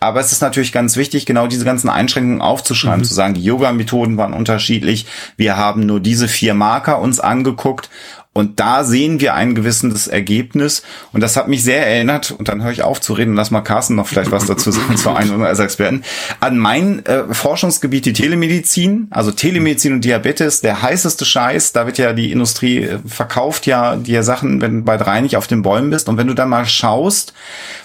[0.00, 3.04] Aber es ist natürlich ganz wichtig, genau diese ganzen Einschränkungen aufzuschreiben, mhm.
[3.04, 5.06] zu sagen, die Yoga-Methoden waren unterschiedlich,
[5.36, 7.90] wir haben nur diese vier Marker uns angeguckt
[8.32, 10.82] und da sehen wir ein gewisses Ergebnis.
[11.12, 13.62] Und das hat mich sehr erinnert, und dann höre ich auf zu reden lass mal
[13.62, 16.04] Carsten noch vielleicht was dazu sagen, zu einem als Experten,
[16.38, 19.08] an mein äh, Forschungsgebiet, die Telemedizin.
[19.10, 21.72] Also Telemedizin und Diabetes, der heißeste Scheiß.
[21.72, 25.36] Da wird ja die Industrie äh, verkauft ja dir Sachen, wenn du bei drei nicht
[25.36, 26.08] auf den Bäumen bist.
[26.08, 27.34] Und wenn du dann mal schaust,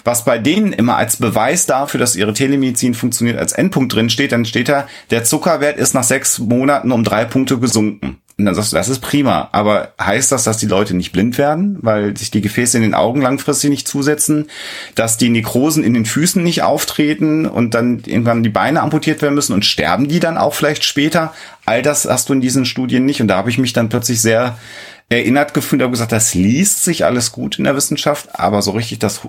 [0.04, 4.30] was bei denen immer als Beweis dafür, dass ihre Telemedizin funktioniert, als Endpunkt drin steht,
[4.30, 8.18] dann steht da, der Zuckerwert ist nach sechs Monaten um drei Punkte gesunken.
[8.38, 9.48] Und dann sagst du, das ist prima.
[9.52, 12.92] Aber heißt das, dass die Leute nicht blind werden, weil sich die Gefäße in den
[12.92, 14.50] Augen langfristig nicht zusetzen,
[14.94, 19.34] dass die Nekrosen in den Füßen nicht auftreten und dann irgendwann die Beine amputiert werden
[19.34, 21.32] müssen und sterben die dann auch vielleicht später?
[21.64, 23.22] All das hast du in diesen Studien nicht.
[23.22, 24.58] Und da habe ich mich dann plötzlich sehr
[25.08, 28.98] erinnert gefühlt, habe gesagt, das liest sich alles gut in der Wissenschaft, aber so richtig
[28.98, 29.20] das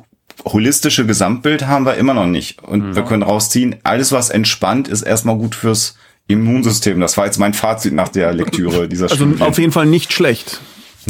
[0.43, 2.63] holistische Gesamtbild haben wir immer noch nicht.
[2.63, 2.95] Und mhm.
[2.95, 5.95] wir können rausziehen, alles, was entspannt, ist erstmal gut fürs
[6.27, 6.99] Immunsystem.
[6.99, 9.33] Das war jetzt mein Fazit nach der Lektüre dieser also Studie.
[9.33, 10.59] Also auf jeden Fall nicht schlecht.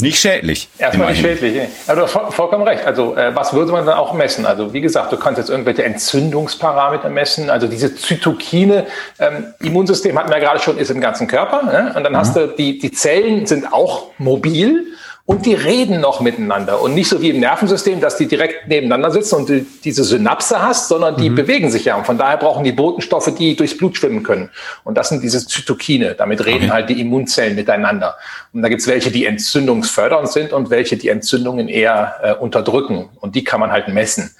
[0.00, 0.68] Nicht schädlich.
[0.78, 1.68] Erstmal nicht schädlich.
[1.88, 2.84] Ja, du hast vollkommen recht.
[2.84, 4.46] Also äh, was würde man dann auch messen?
[4.46, 7.50] Also wie gesagt, du kannst jetzt irgendwelche Entzündungsparameter messen.
[7.50, 8.86] Also diese Zytokine,
[9.18, 11.64] ähm, Immunsystem hatten wir ja gerade schon, ist im ganzen Körper.
[11.64, 11.92] Ne?
[11.96, 12.16] Und dann mhm.
[12.16, 14.86] hast du, die, die Zellen sind auch mobil
[15.28, 19.10] und die reden noch miteinander und nicht so wie im Nervensystem, dass die direkt nebeneinander
[19.10, 21.34] sitzen und du diese Synapse hast, sondern die mhm.
[21.34, 24.48] bewegen sich ja und von daher brauchen die Botenstoffe, die durchs Blut schwimmen können.
[24.84, 26.14] Und das sind diese Zytokine.
[26.14, 26.70] Damit reden okay.
[26.70, 28.16] halt die Immunzellen miteinander.
[28.54, 33.10] Und da gibt's welche, die entzündungsfördernd sind und welche, die Entzündungen eher äh, unterdrücken.
[33.20, 34.34] Und die kann man halt messen.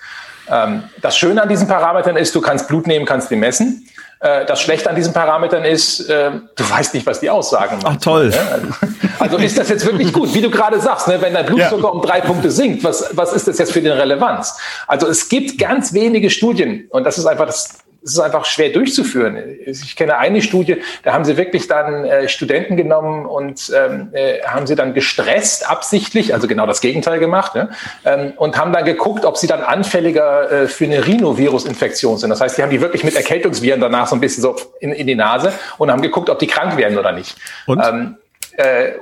[0.51, 3.87] Ähm, das Schöne an diesen Parametern ist, du kannst Blut nehmen, kannst die messen.
[4.21, 7.79] Äh, das Schlechte an diesen Parametern ist, äh, du weißt nicht, was die aussagen.
[7.85, 8.31] Ach toll.
[8.31, 8.73] Ne?
[9.21, 10.35] Also ist das jetzt wirklich gut?
[10.35, 11.89] Wie du gerade sagst, ne, wenn dein Blutzucker ja.
[11.89, 14.57] um drei Punkte sinkt, was, was ist das jetzt für die Relevanz?
[14.87, 18.71] Also es gibt ganz wenige Studien und das ist einfach das, es ist einfach schwer
[18.71, 19.37] durchzuführen.
[19.67, 24.41] Ich kenne eine Studie, da haben sie wirklich dann äh, Studenten genommen und ähm, äh,
[24.43, 27.71] haben sie dann gestresst, absichtlich, also genau das Gegenteil gemacht, ne?
[28.05, 32.31] ähm, und haben dann geguckt, ob sie dann anfälliger äh, für eine Rhinovirus-Infektion sind.
[32.31, 35.07] Das heißt, die haben die wirklich mit Erkältungsviren danach so ein bisschen so in, in
[35.07, 37.37] die Nase und haben geguckt, ob die krank werden oder nicht.
[37.67, 37.83] Und?
[37.85, 38.28] Ähm, äh,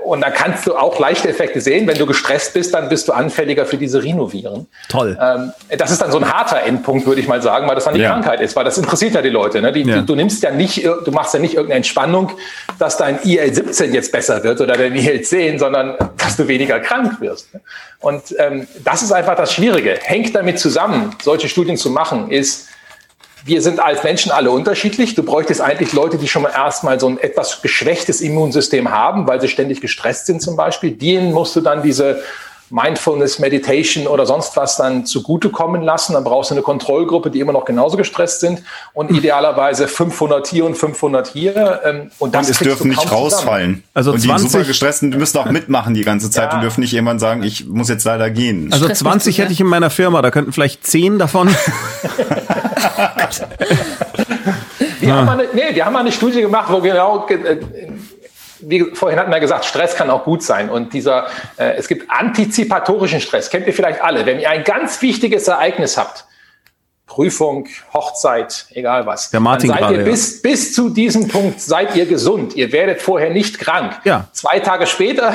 [0.05, 1.87] und da kannst du auch leichte Effekte sehen.
[1.87, 4.67] Wenn du gestresst bist, dann bist du anfälliger für diese Rhinoviren.
[4.91, 5.17] Toll.
[5.21, 7.95] Ähm, das ist dann so ein harter Endpunkt, würde ich mal sagen, weil das dann
[7.95, 8.11] die Ja.
[8.13, 9.63] Krankheit ist, weil das interessiert ja die Leute.
[9.63, 9.73] Ne?
[9.73, 9.97] Die, Ja.
[9.97, 12.33] du, du nimmst ja nicht, du machst ja nicht irgendeine Entspannung,
[12.79, 17.55] dass dein IL-17 jetzt besser wird oder dein IL-10, sondern dass du weniger krank wirst.
[17.55, 17.61] ne?
[18.01, 19.99] Und ähm, das ist einfach das Schwierige.
[20.03, 22.69] Hängt damit zusammen, solche Studien zu machen, ist,
[23.47, 25.15] wir sind als Menschen alle unterschiedlich.
[25.15, 29.41] Du bräuchtest eigentlich Leute, die schon mal erstmal so ein etwas geschwächtes Immunsystem haben, weil
[29.41, 30.91] sie ständig gestresst sind zum Beispiel.
[30.91, 32.21] Denen musst du dann diese
[32.69, 36.15] Mindfulness, Meditation oder sonst was dann zugutekommen lassen.
[36.15, 38.63] Dann brauchst du eine Kontrollgruppe, die immer noch genauso gestresst sind
[38.93, 41.81] und idealerweise 500 hier und 500 hier.
[41.85, 43.23] Ähm, und das Und es dürfen nicht kaum zusammen.
[43.23, 43.83] rausfallen.
[43.95, 46.57] Also und die 20 super gestressten die müssen auch mitmachen die ganze Zeit Ja.
[46.57, 48.73] und dürfen nicht jemand sagen, ich muss jetzt leider gehen.
[48.73, 49.45] Also Stress mich 20 zu sehr.
[49.45, 51.49] hätte ich in meiner Firma, da könnten vielleicht 10 davon.
[55.01, 57.61] Wir, haben mal eine, nee, wir haben mal eine Studie gemacht, wo genau, ge- äh,
[58.61, 60.71] wie vorhin hatten wir gesagt, Stress kann auch gut sein.
[60.71, 61.27] Und dieser,
[61.59, 64.25] äh, es gibt antizipatorischen Stress, kennt ihr vielleicht alle.
[64.27, 66.25] Wenn ihr ein ganz wichtiges Ereignis habt,
[67.07, 70.11] Prüfung, Hochzeit, egal was, Der Martin dann seid gerade, ihr ja.
[70.11, 72.57] bis, bis zu diesem Punkt seid ihr gesund.
[72.57, 74.01] Ihr werdet vorher nicht krank.
[74.05, 74.29] Ja.
[74.33, 75.35] Zwei Tage später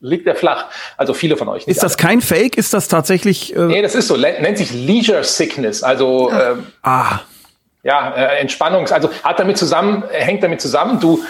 [0.00, 0.66] liegt er flach.
[0.96, 1.66] Also viele von euch.
[1.66, 2.56] nicht Ist das kein Fake?
[2.56, 3.54] Ist das tatsächlich.
[3.56, 4.16] Äh, Nee, das ist so.
[4.16, 5.82] Le- Nennt sich Leisure Sickness.
[5.82, 7.20] Also ähm, ah,
[7.82, 11.22] ja, äh, Entspannungs, also hat damit zusammen, äh, hängt damit zusammen, du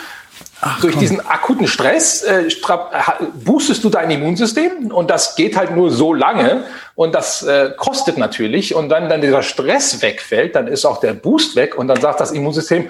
[0.81, 5.91] durch diesen akuten Stress äh, ha- boostest du dein Immunsystem und das geht halt nur
[5.91, 6.65] so lange
[6.97, 11.13] und das äh, kostet natürlich und dann dann dieser Stress wegfällt, dann ist auch der
[11.13, 12.89] Boost weg und dann sagt das Immunsystem,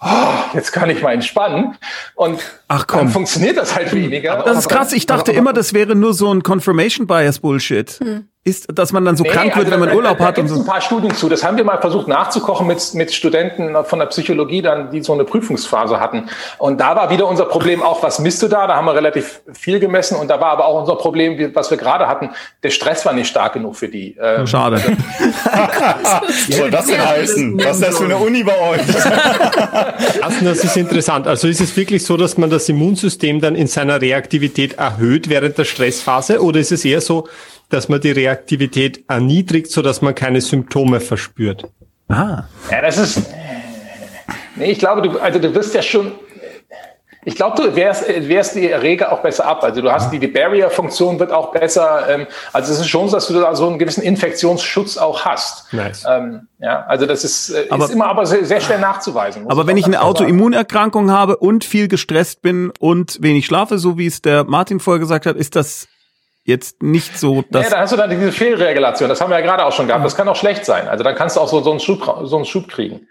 [0.00, 1.76] oh, jetzt kann ich mal entspannen
[2.14, 3.00] und Ach, komm.
[3.00, 4.42] dann funktioniert das halt weniger.
[4.44, 4.92] das ist krass.
[4.92, 7.98] Ich dachte immer, das wäre nur so ein Confirmation Bias Bullshit.
[8.42, 10.40] Ist, dass man dann so krank wird, also wenn man da- Urlaub da, hat da
[10.40, 10.60] und gibt's so.
[10.60, 11.28] ein paar Studien zu.
[11.28, 15.12] Das haben wir mal versucht nachzukochen mit, mit Studenten von der Psychologie, dann, die so
[15.12, 16.26] eine Prüfungsphase hatten.
[16.56, 18.66] Und da war wieder unser Problem auch, was misst du da?
[18.66, 20.16] Da haben wir relativ viel gemessen.
[20.16, 22.30] Und da war aber auch unser Problem, wie- was wir gerade hatten,
[22.62, 24.16] der Stress war nicht stark genug für die.
[24.18, 24.80] Ähm, Schade.
[24.86, 27.58] Was soll das denn heißen?
[27.62, 28.80] Was ist das für eine Uni bei euch?
[30.42, 31.26] Das ist interessant.
[31.26, 35.58] Also ist es wirklich so, dass man das Immunsystem dann in seiner Reaktivität erhöht während
[35.58, 37.28] der Stressphase oder ist es eher so,
[37.70, 41.64] dass man die Reaktivität erniedrigt, sodass man keine Symptome verspürt?
[42.08, 42.44] ah.
[42.70, 43.22] Ja, das ist.
[44.56, 46.12] Nee, ich glaube, du, also du wirst ja schon.
[47.22, 49.62] Ich glaube, du wehrst, wehrst die Erreger auch besser ab.
[49.62, 52.08] Also du hast die, die Barrier-Funktion wird auch besser.
[52.08, 55.70] Ähm, also es ist schon so, dass du da so einen gewissen Infektionsschutz auch hast.
[55.74, 56.04] Nice.
[56.08, 59.50] Ähm, ja, also das ist, äh, Aber- ist immer aber sehr, sehr schwer nachzuweisen.
[59.50, 60.00] Aber wenn ich eine.
[60.00, 64.98] Autoimmunerkrankung habe und viel gestresst bin und wenig schlafe, so wie es der Martin vorher
[64.98, 65.88] gesagt hat, ist das
[66.44, 69.08] jetzt nicht so, dass Ja, da hast du dann diese Fehlregulation.
[69.08, 70.04] Das haben wir ja gerade auch schon gehabt.
[70.04, 70.88] Das kann auch schlecht sein.
[70.88, 73.06] Also dann kannst du auch so, so, einen, Schub, so einen Schub kriegen.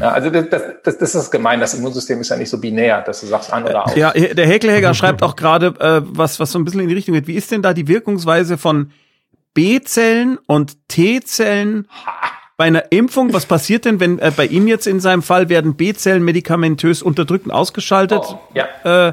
[0.00, 1.60] Ja, also das, das, das, das ist gemein.
[1.60, 3.94] Das Immunsystem ist ja nicht so binär, dass du sagst an oder aus.
[3.94, 7.14] Ja, der Häkelhäger schreibt auch gerade äh, was, was so ein bisschen in die Richtung
[7.14, 7.28] geht.
[7.28, 8.90] Wie ist denn da die Wirkungsweise von
[9.54, 11.88] B-Zellen und T-Zellen
[12.56, 13.32] bei einer Impfung?
[13.32, 17.46] Was passiert denn, wenn äh, bei ihm jetzt in seinem Fall werden B-Zellen medikamentös unterdrückt
[17.46, 18.22] und ausgeschaltet?
[18.22, 18.64] Oh, ja,
[19.08, 19.12] Äh,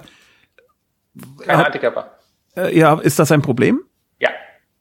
[1.45, 2.12] keine Antikörper.
[2.57, 3.81] Äh, ja, ist das ein Problem?
[4.19, 4.29] Ja.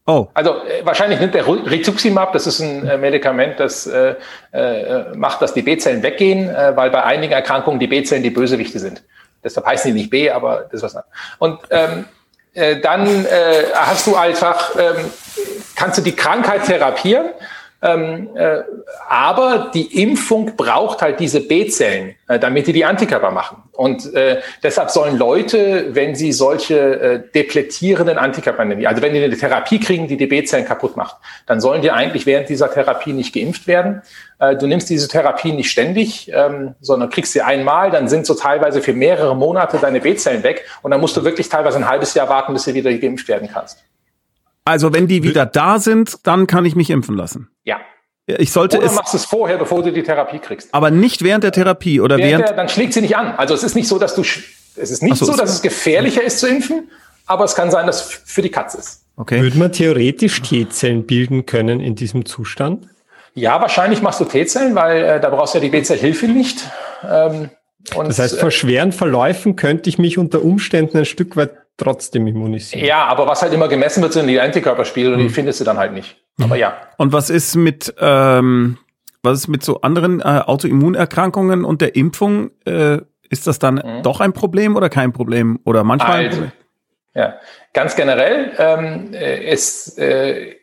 [0.07, 4.15] Oh, Also äh, wahrscheinlich nimmt der Rituximab, das ist ein äh, Medikament, das äh,
[4.53, 8.78] äh, macht, dass die B-Zellen weggehen, äh, weil bei einigen Erkrankungen die B-Zellen die Bösewichte
[8.78, 9.03] sind.
[9.44, 11.12] Deshalb heißen die nicht B, aber das ist was anderes.
[11.39, 12.05] Und ähm,
[12.55, 15.11] äh, dann äh, hast du einfach, ähm,
[15.74, 17.31] kannst du die Krankheit therapieren,
[17.83, 18.61] ähm, äh,
[19.09, 23.65] aber die Impfung braucht halt diese B-Zellen, äh, damit die die Antikörper machen.
[23.73, 29.23] Und äh, deshalb sollen Leute, wenn sie solche äh, depletierenden Antikörper nehmen, also wenn die
[29.23, 33.13] eine Therapie kriegen, die die B-Zellen kaputt macht, dann sollen die eigentlich während dieser Therapie
[33.13, 34.03] nicht geimpft werden.
[34.39, 38.35] Äh, du nimmst diese Therapie nicht ständig, ähm, sondern kriegst sie einmal, dann sind so
[38.35, 42.15] teilweise für mehrere Monate deine B-Zellen weg und dann musst du wirklich teilweise ein halbes
[42.15, 43.83] Jahr warten, bis du wieder geimpft werden kannst.
[44.64, 47.48] Also wenn die wieder da sind, dann kann ich mich impfen lassen.
[47.64, 47.78] Ja.
[48.26, 50.72] Ich sollte Oder es, machst es vorher, bevor du die Therapie kriegst.
[50.72, 52.48] aber nicht während der Therapie oder Während während.
[52.48, 53.34] der, dann schlägt sie nicht an.
[53.36, 54.44] Also es ist nicht so, dass du, sch-
[54.76, 56.89] es ist nicht so, so, dass es gefährlicher ist zu impfen,
[57.26, 59.05] aber es kann sein, dass für die Katze ist.
[59.16, 59.43] Okay.
[59.43, 62.86] Würde man theoretisch T-Zellen bilden können in diesem Zustand?
[63.34, 66.70] Ja, wahrscheinlich machst du T-Zellen, weil äh, da brauchst du ja die B-Zellhilfe nicht.
[67.09, 67.51] Ähm,
[67.97, 71.51] und, Das heißt, äh, vor schweren Verläufen könnte ich mich unter Umständen ein Stück weit
[71.83, 72.87] trotzdem immunisieren.
[72.87, 75.33] ja, aber was halt immer gemessen wird, sind die Antikörperspiegel und die Hm.
[75.33, 76.17] findest du dann halt nicht.
[76.41, 76.77] Aber ja.
[76.99, 78.79] Und was ist mit ähm,
[79.23, 82.51] was ist mit so anderen äh, Autoimmunerkrankungen und der Impfung?
[82.65, 82.99] Äh,
[83.31, 84.03] ist das dann mhm.
[84.03, 85.59] doch ein Problem oder kein Problem?
[85.65, 86.43] Oder manchmal also,
[87.15, 87.37] Ja,
[87.73, 90.57] ganz generell ähm, ist äh,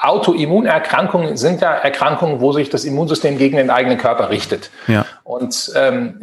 [0.00, 4.70] Autoimmunerkrankungen sind ja Erkrankungen, wo sich das Immunsystem gegen den eigenen Körper richtet.
[4.86, 5.06] Ja.
[5.24, 6.20] Und ähm,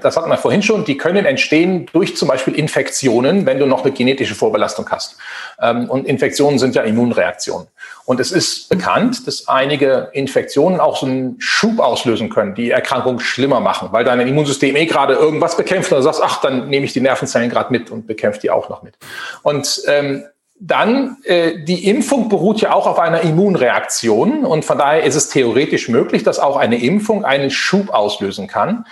[0.00, 3.82] das hatten wir vorhin schon, die können entstehen durch zum Beispiel Infektionen, wenn du noch
[3.82, 5.16] eine genetische Vorbelastung hast.
[5.60, 7.68] Ähm, und Infektionen sind ja Immunreaktionen.
[8.04, 13.18] Und es ist bekannt, dass einige Infektionen auch so einen Schub auslösen können, die Erkrankung
[13.18, 16.84] schlimmer machen, weil dein Immunsystem eh gerade irgendwas bekämpft und du sagst, ach, dann nehme
[16.84, 18.94] ich die Nervenzellen gerade mit und bekämpfe die auch noch mit.
[19.42, 20.24] Und ähm,
[20.58, 25.28] dann, äh, die Impfung beruht ja auch auf einer Immunreaktion und von daher ist es
[25.28, 28.84] theoretisch möglich, dass auch eine Impfung einen Schub auslösen kann.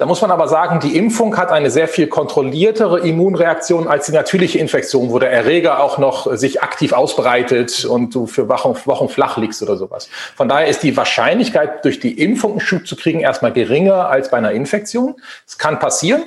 [0.00, 4.12] Da muss man aber sagen, die Impfung hat eine sehr viel kontrolliertere Immunreaktion als die
[4.12, 9.10] natürliche Infektion, wo der Erreger auch noch sich aktiv ausbreitet und du für Wochen, Wochen
[9.10, 10.08] flach liegst oder sowas.
[10.34, 14.30] Von daher ist die Wahrscheinlichkeit, durch die Impfung einen Schub zu kriegen, erstmal geringer als
[14.30, 15.16] bei einer Infektion.
[15.46, 16.24] Es kann passieren,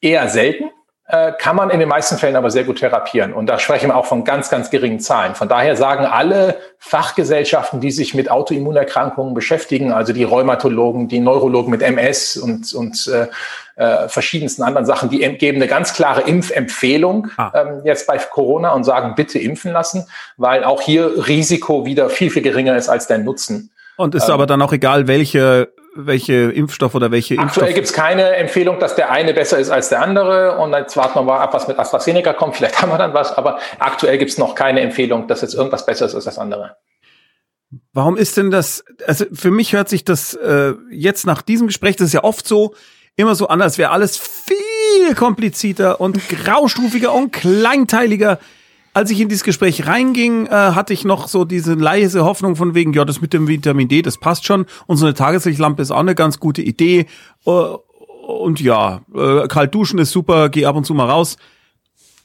[0.00, 0.70] eher selten.
[1.12, 3.32] Äh, kann man in den meisten Fällen aber sehr gut therapieren.
[3.32, 5.34] Und da sprechen wir auch von ganz, ganz geringen Zahlen.
[5.34, 11.72] Von daher sagen alle Fachgesellschaften, die sich mit Autoimmunerkrankungen beschäftigen, also die Rheumatologen, die Neurologen
[11.72, 13.26] mit MS und, und äh,
[13.74, 17.50] äh, verschiedensten anderen Sachen, die geben eine ganz klare Impfempfehlung ah.
[17.54, 20.06] ähm, jetzt bei Corona und sagen, bitte impfen lassen,
[20.36, 23.70] weil auch hier Risiko wieder viel, viel geringer ist als der Nutzen.
[23.96, 25.72] Und ist ähm, aber dann auch egal, welche
[26.06, 27.62] welche Impfstoff oder welche Impfstoff?
[27.62, 30.58] Aktuell gibt es keine Empfehlung, dass der eine besser ist als der andere.
[30.58, 32.56] Und jetzt warten wir mal ab, was mit AstraZeneca kommt.
[32.56, 33.36] Vielleicht haben wir dann was.
[33.36, 36.76] Aber aktuell gibt es noch keine Empfehlung, dass jetzt irgendwas besser ist als das andere.
[37.92, 38.84] Warum ist denn das?
[39.06, 42.46] Also für mich hört sich das äh, jetzt nach diesem Gespräch, das ist ja oft
[42.46, 42.74] so,
[43.16, 48.38] immer so an, als wäre alles viel komplizierter und graustufiger und kleinteiliger
[48.92, 52.74] als ich in dieses Gespräch reinging, äh, hatte ich noch so diese leise Hoffnung von
[52.74, 54.66] wegen, ja, das mit dem Vitamin D, das passt schon.
[54.86, 57.06] Und so eine Tageslichtlampe ist auch eine ganz gute Idee.
[57.46, 61.36] Äh, und ja, äh, kalt duschen ist super, geh ab und zu mal raus.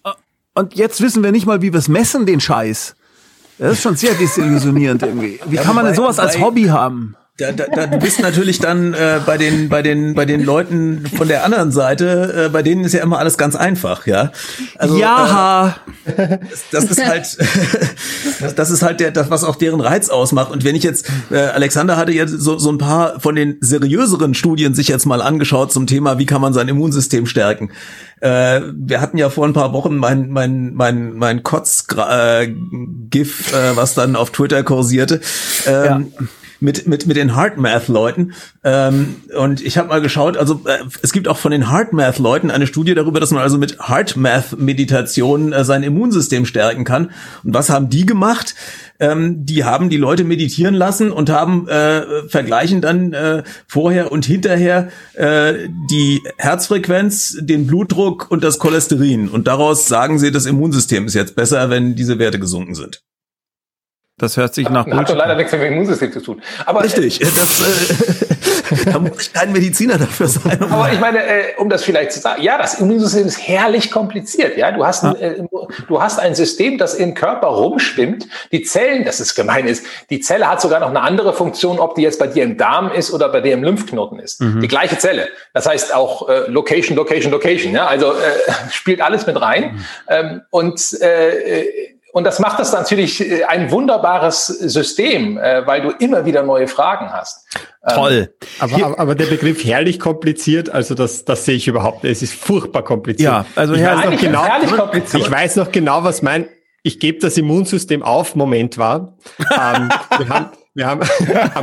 [0.03, 0.11] Äh,
[0.55, 2.95] und jetzt wissen wir nicht mal, wie wir es messen, den Scheiß.
[3.57, 5.39] Das ist schon sehr desillusionierend irgendwie.
[5.45, 7.15] Wie ja, kann man denn sowas als Hobby haben?
[7.37, 11.05] Da, da, da, du bist natürlich dann äh, bei den bei den bei den Leuten
[11.17, 14.31] von der anderen Seite, äh, bei denen ist ja immer alles ganz einfach, ja.
[14.77, 15.75] Also, ja.
[16.05, 16.37] Äh,
[16.71, 17.37] das, das ist halt
[18.39, 20.49] das, das ist halt der das was auch deren Reiz ausmacht.
[20.49, 24.33] Und wenn ich jetzt äh, Alexander hatte jetzt so so ein paar von den seriöseren
[24.33, 27.69] Studien sich jetzt mal angeschaut zum Thema, wie kann man sein Immunsystem stärken.
[28.21, 32.47] Äh, wir hatten ja vor ein paar Wochen mein mein mein mein Kotz äh,
[33.09, 35.19] GIF, äh, was dann auf Twitter kursierte.
[35.67, 36.25] Ähm, ja
[36.59, 38.33] mit, mit, mit den Hardmath-Leuten.
[38.63, 42.67] Ähm, und ich habe mal geschaut, also äh, es gibt auch von den Hardmath-Leuten eine
[42.67, 47.11] Studie darüber, dass man also mit Hardmath-Meditation äh, sein Immunsystem stärken kann.
[47.43, 48.55] Und was haben die gemacht?
[48.99, 54.25] Ähm, die haben die Leute meditieren lassen und haben äh, vergleichen dann äh, vorher und
[54.25, 59.27] hinterher äh, die Herzfrequenz, den Blutdruck und das Cholesterin.
[59.27, 63.01] Und daraus sagen sie, das Immunsystem ist jetzt besser, wenn diese Werte gesunken sind.
[64.17, 66.41] Das hört sich nach Hat doch leider nichts mit dem Immunsystem zu tun.
[66.65, 70.63] Aber Richtig, äh, das, äh, da muss ich kein Mediziner dafür sein.
[70.63, 73.91] Um aber ich meine, äh, um das vielleicht zu sagen, ja, das Immunsystem ist herrlich
[73.91, 74.55] kompliziert.
[74.55, 75.43] Ja, du hast, ein, äh,
[75.89, 78.25] du hast ein System, das im Körper rumschwimmt.
[78.53, 81.95] Die Zellen, das ist gemein ist, die Zelle hat sogar noch eine andere Funktion, ob
[81.95, 84.39] die jetzt bei dir im Darm ist oder bei dir im Lymphknoten ist.
[84.39, 84.61] Mhm.
[84.61, 85.27] Die gleiche Zelle.
[85.53, 87.73] Das heißt auch äh, Location, Location, Location.
[87.73, 88.15] Ja, also äh,
[88.71, 89.73] spielt alles mit rein.
[89.73, 89.85] Mhm.
[90.07, 95.89] Ähm, und äh, und das macht das natürlich äh, ein wunderbares System, äh, weil du
[95.89, 97.45] immer wieder neue Fragen hast.
[97.85, 98.33] Ähm, Toll.
[98.57, 102.13] Aber, aber der Begriff herrlich kompliziert, also das, das sehe ich überhaupt nicht.
[102.13, 103.29] Es ist furchtbar kompliziert.
[103.29, 104.45] Ja, also ich weiß noch genau,
[104.93, 106.47] ich weiß noch genau, was mein,
[106.83, 109.17] ich gebe das Immunsystem auf Moment war.
[109.51, 111.01] ähm, wir haben, wir haben,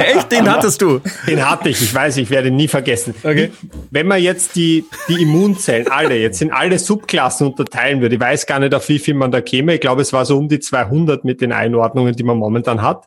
[0.01, 0.33] Echt?
[0.33, 1.01] Den hattest du?
[1.27, 1.81] Den hatte ich.
[1.83, 3.15] Ich weiß, ich werde ihn nie vergessen.
[3.23, 3.53] Okay.
[3.91, 8.47] Wenn man jetzt die, die Immunzellen, alle, jetzt in alle Subklassen unterteilen würde, ich weiß
[8.47, 9.75] gar nicht, auf wie viel man da käme.
[9.75, 13.07] Ich glaube, es war so um die 200 mit den Einordnungen, die man momentan hat,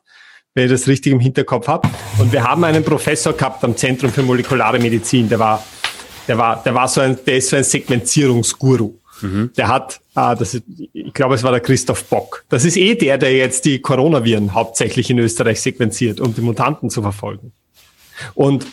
[0.54, 1.90] wenn ich das richtig im Hinterkopf habe.
[2.20, 5.66] Und wir haben einen Professor gehabt am Zentrum für molekulare Medizin, der war,
[6.28, 8.94] der war, der war so ein, der ist so ein Segmentierungsguru.
[9.22, 9.52] Mhm.
[9.58, 10.64] Der hat, ah, das ist,
[10.94, 12.46] ich glaube, es war der Christoph Bock.
[12.50, 16.90] Das ist eh der, der jetzt die Coronaviren hauptsächlich in Österreich sequenziert, um die Mutanten
[16.90, 17.54] zu verfolgen.
[18.34, 18.66] Und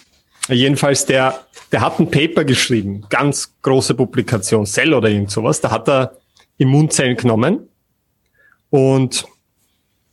[0.49, 1.41] jedenfalls der,
[1.71, 5.61] der hat ein Paper geschrieben, ganz große Publikation, Cell oder irgend sowas.
[5.61, 6.17] Da hat er
[6.59, 7.69] Immunzellen genommen
[8.71, 9.27] und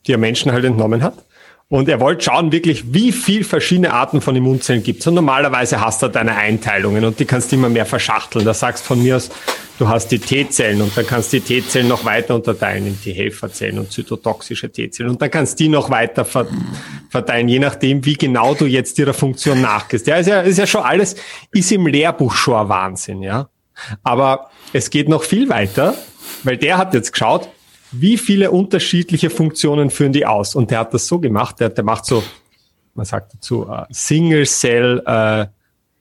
[0.06, 1.23] die er Menschen halt entnommen hat
[1.72, 5.08] und er wollte schauen wirklich, wie viel verschiedene Arten von Immunzellen gibt es.
[5.08, 8.44] Und normalerweise hast du deine Einteilungen und die kannst du immer mehr verschachteln.
[8.44, 9.30] Da sagst von mir aus,
[9.78, 13.12] du hast die T-Zellen und dann kannst du die T-Zellen noch weiter unterteilen in die
[13.12, 15.12] Helferzellen und zytotoxische T-Zellen.
[15.12, 16.48] Und dann kannst du die noch weiter ver
[17.12, 20.08] verteilen, je nachdem, wie genau du jetzt ihrer Funktion nachgehst.
[20.08, 21.18] Ja, ist ja, ist ja schon alles,
[21.52, 23.48] ist im Lehrbuch schon ein Wahnsinn, ja.
[24.02, 25.94] Aber es geht noch viel weiter,
[26.44, 27.48] weil der hat jetzt geschaut,
[27.91, 30.56] wie viele unterschiedliche Funktionen führen die aus.
[30.56, 32.24] Und der hat das so gemacht, der, der macht so,
[32.94, 35.45] man sagt dazu, uh, Single Cell uh,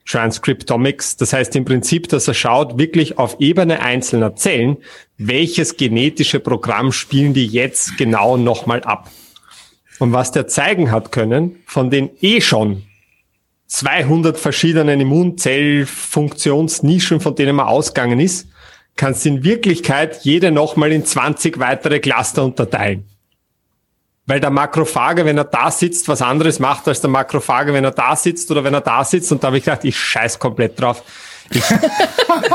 [0.07, 1.17] Transcriptomics.
[1.17, 4.77] Das heißt im Prinzip, dass er schaut wirklich auf Ebene einzelner Zellen,
[5.17, 9.11] welches genetische Programm spielen die jetzt genau nochmal ab.
[9.99, 12.85] Und was der zeigen hat können, von den eh schon
[13.67, 18.49] 200 verschiedenen Immunzellfunktionsnischen, von denen man ausgegangen ist,
[18.99, 23.09] kannst in Wirklichkeit jede nochmal in 20 weitere Cluster unterteilen.
[24.27, 27.93] Weil der Makrophage, wenn er da sitzt, was anderes macht als der Makrophage, wenn er
[27.93, 29.33] da sitzt oder wenn er da sitzt.
[29.33, 31.03] Und da habe ich gedacht, ich scheiß komplett drauf.
[31.51, 31.63] Ich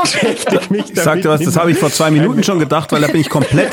[0.02, 0.90] beschäftige mich damit.
[0.90, 3.28] Ich sagte was, das habe ich vor zwei Minuten schon gedacht, weil da bin ich
[3.28, 3.70] komplett,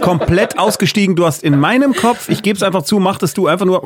[0.00, 1.16] komplett ausgestiegen.
[1.16, 3.82] Du hast in meinem Kopf, ich gebe es einfach zu, machtest du einfach nur.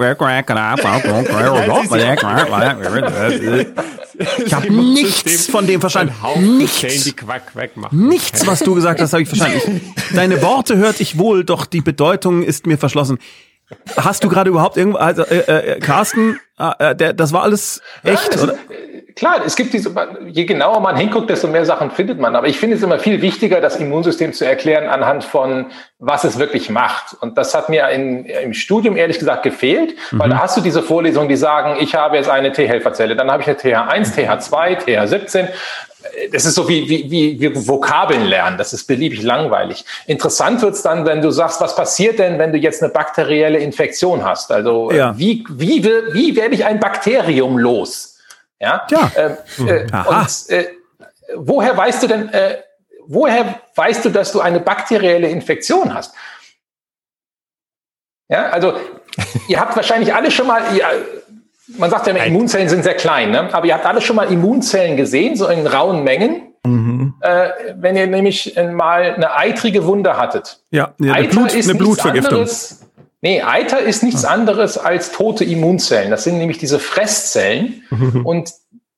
[4.45, 6.15] Ich habe nichts von dem verstanden.
[6.59, 7.05] Nichts.
[7.93, 9.81] Nichts, was du gesagt hast, habe ich verstanden.
[10.15, 13.19] Deine Worte hörte ich wohl, doch die Bedeutung ist mir verschlossen.
[13.97, 18.37] Hast du gerade überhaupt irgendwo, also, äh, äh, Carsten, äh, der, das war alles echt,
[18.37, 18.55] ja, oder?
[19.17, 19.95] Klar, es gibt diese,
[20.27, 22.37] je genauer man hinguckt, desto mehr Sachen findet man.
[22.37, 25.67] Aber ich finde es immer viel wichtiger, das Immunsystem zu erklären anhand von,
[25.99, 27.17] was es wirklich macht.
[27.23, 30.19] Und das hat mir in, im Studium ehrlich gesagt gefehlt, mhm.
[30.19, 33.43] weil da hast du diese Vorlesungen, die sagen, ich habe jetzt eine T-Helferzelle, dann habe
[33.43, 35.49] ich eine TH1, TH2, TH17
[36.33, 38.59] das ist so wie, wie, wie, wie Vokabeln lernen.
[38.59, 39.85] Das ist beliebig langweilig.
[40.07, 44.25] Interessant wird's dann, wenn du sagst, was passiert denn, wenn du jetzt eine bakterielle Infektion
[44.25, 44.53] hast?
[44.53, 45.19] Also ja.
[45.19, 48.16] wie, wie, wie werde ich ein Bakterium los?
[48.61, 48.87] Ja.
[48.91, 49.11] ja.
[49.17, 50.67] Ähm, äh, und äh,
[51.35, 52.59] woher weißt du denn, äh,
[53.07, 56.15] woher weißt du, dass du eine bakterielle Infektion hast?
[58.29, 58.75] Ja, also
[59.49, 60.85] ihr habt wahrscheinlich alle schon mal, ihr,
[61.79, 63.53] man sagt ja immer, Immunzellen sind sehr klein, ne?
[63.53, 66.55] aber ihr habt alle schon mal Immunzellen gesehen, so in rauen Mengen.
[66.65, 67.15] Mhm.
[67.21, 70.61] Äh, wenn ihr nämlich mal eine eitrige Wunde hattet.
[70.71, 72.39] Ja, eine, Eiter Blut, ist eine Blutvergiftung.
[72.39, 72.86] Anderes,
[73.27, 74.31] nee, Eiter ist nichts ah.
[74.31, 76.11] anderes als tote Immunzellen.
[76.11, 77.83] Das sind nämlich diese Fresszellen
[78.25, 78.53] und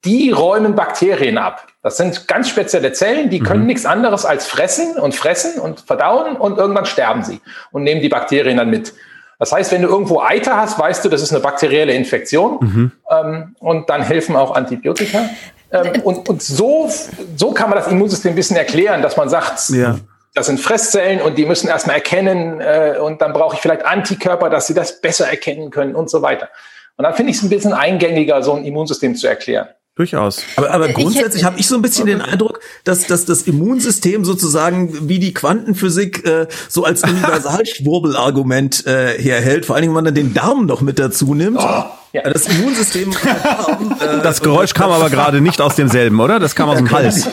[0.05, 1.67] die räumen Bakterien ab.
[1.83, 3.67] Das sind ganz spezielle Zellen, die können mhm.
[3.67, 7.41] nichts anderes als fressen und fressen und verdauen und irgendwann sterben sie
[7.73, 8.93] und nehmen die Bakterien dann mit.
[9.39, 12.93] Das heißt, wenn du irgendwo Eiter hast, weißt du, das ist eine bakterielle Infektion mhm.
[13.11, 15.31] ähm, und dann helfen auch Antibiotika.
[15.71, 16.91] Ähm, und und so,
[17.37, 19.97] so kann man das Immunsystem ein bisschen erklären, dass man sagt, ja.
[20.35, 24.51] Das sind Fresszellen und die müssen erstmal erkennen äh, und dann brauche ich vielleicht Antikörper,
[24.51, 26.49] dass sie das besser erkennen können und so weiter.
[26.97, 29.69] Und dann finde ich es ein bisschen eingängiger, so ein Immunsystem zu erklären.
[29.99, 30.45] Durchaus.
[30.55, 35.09] Aber, aber grundsätzlich habe ich so ein bisschen den Eindruck, dass, dass das Immunsystem sozusagen
[35.09, 39.67] wie die Quantenphysik äh, so als Universalschwurbelargument äh, herhält.
[39.67, 41.59] Vor allen Dingen, wenn man dann den Darm noch mit dazu nimmt.
[41.61, 41.85] Oh.
[42.13, 42.23] Ja.
[42.23, 43.11] Das Immunsystem.
[44.01, 46.39] äh, das Geräusch kam aber gerade nicht aus demselben, oder?
[46.39, 47.29] Das kam aus dem Hals.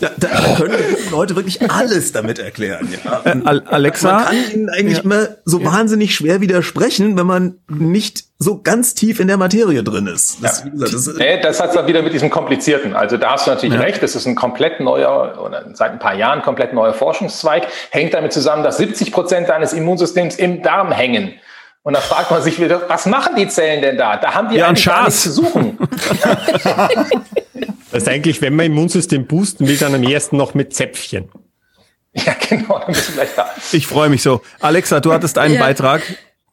[0.00, 0.74] Da, da können
[1.10, 2.88] Leute wirklich alles damit erklären.
[3.04, 3.22] Ja.
[3.24, 4.12] Äh, Alexa.
[4.12, 5.04] Man kann ihnen eigentlich ja.
[5.04, 10.06] immer so wahnsinnig schwer widersprechen, wenn man nicht so ganz tief in der Materie drin
[10.06, 10.38] ist.
[10.42, 10.70] Das, ja.
[10.74, 12.94] das, nee, das hat dann wieder mit diesem Komplizierten.
[12.94, 13.80] Also da hast du natürlich ja.
[13.80, 18.14] recht, das ist ein komplett neuer, oder seit ein paar Jahren komplett neuer Forschungszweig, hängt
[18.14, 21.34] damit zusammen, dass 70 Prozent deines Immunsystems im Darm hängen.
[21.82, 24.16] Und da fragt man sich wieder, was machen die Zellen denn da?
[24.16, 25.78] Da haben die ja, eigentlich nichts zu suchen.
[27.90, 31.28] das ist eigentlich, wenn man Immunsystem boosten will, dann am ersten noch mit Zäpfchen.
[32.12, 33.50] Ja, genau, dann bist du gleich da.
[33.72, 34.42] Ich freue mich so.
[34.60, 35.60] Alexa, du hattest einen ja.
[35.60, 36.02] Beitrag.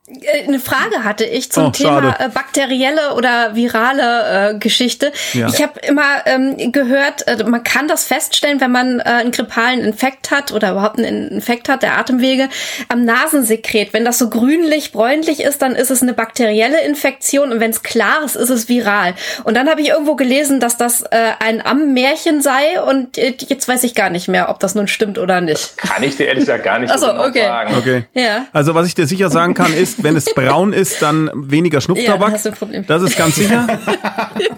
[0.08, 5.12] Äh, eine Frage hatte ich zum oh, Thema äh, bakterielle oder virale äh, Geschichte.
[5.34, 5.48] Ja.
[5.48, 9.80] Ich habe immer ähm, gehört, äh, man kann das feststellen, wenn man äh, einen grippalen
[9.80, 12.50] Infekt hat oder überhaupt einen Infekt hat der Atemwege
[12.88, 13.94] am Nasensekret.
[13.94, 17.82] Wenn das so grünlich, bräunlich ist, dann ist es eine bakterielle Infektion und wenn es
[17.82, 19.16] klar ist, ist es viral.
[19.44, 23.68] Und dann habe ich irgendwo gelesen, dass das äh, ein Ammärchen sei und äh, jetzt
[23.68, 25.78] weiß ich gar nicht mehr, ob das nun stimmt oder nicht.
[25.78, 27.46] Kann ich dir ehrlich gesagt gar nicht so genau okay.
[27.46, 27.76] sagen.
[27.76, 28.04] Okay.
[28.14, 28.46] Ja.
[28.54, 32.44] Also was ich dir sicher sagen kann, ist wenn es braun ist, dann weniger Schnupftabak.
[32.46, 33.68] Ja, das ist ganz sicher.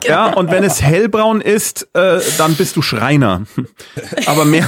[0.08, 3.44] Ja, und wenn es hellbraun ist, äh, dann bist du Schreiner.
[4.26, 4.66] Aber mehr.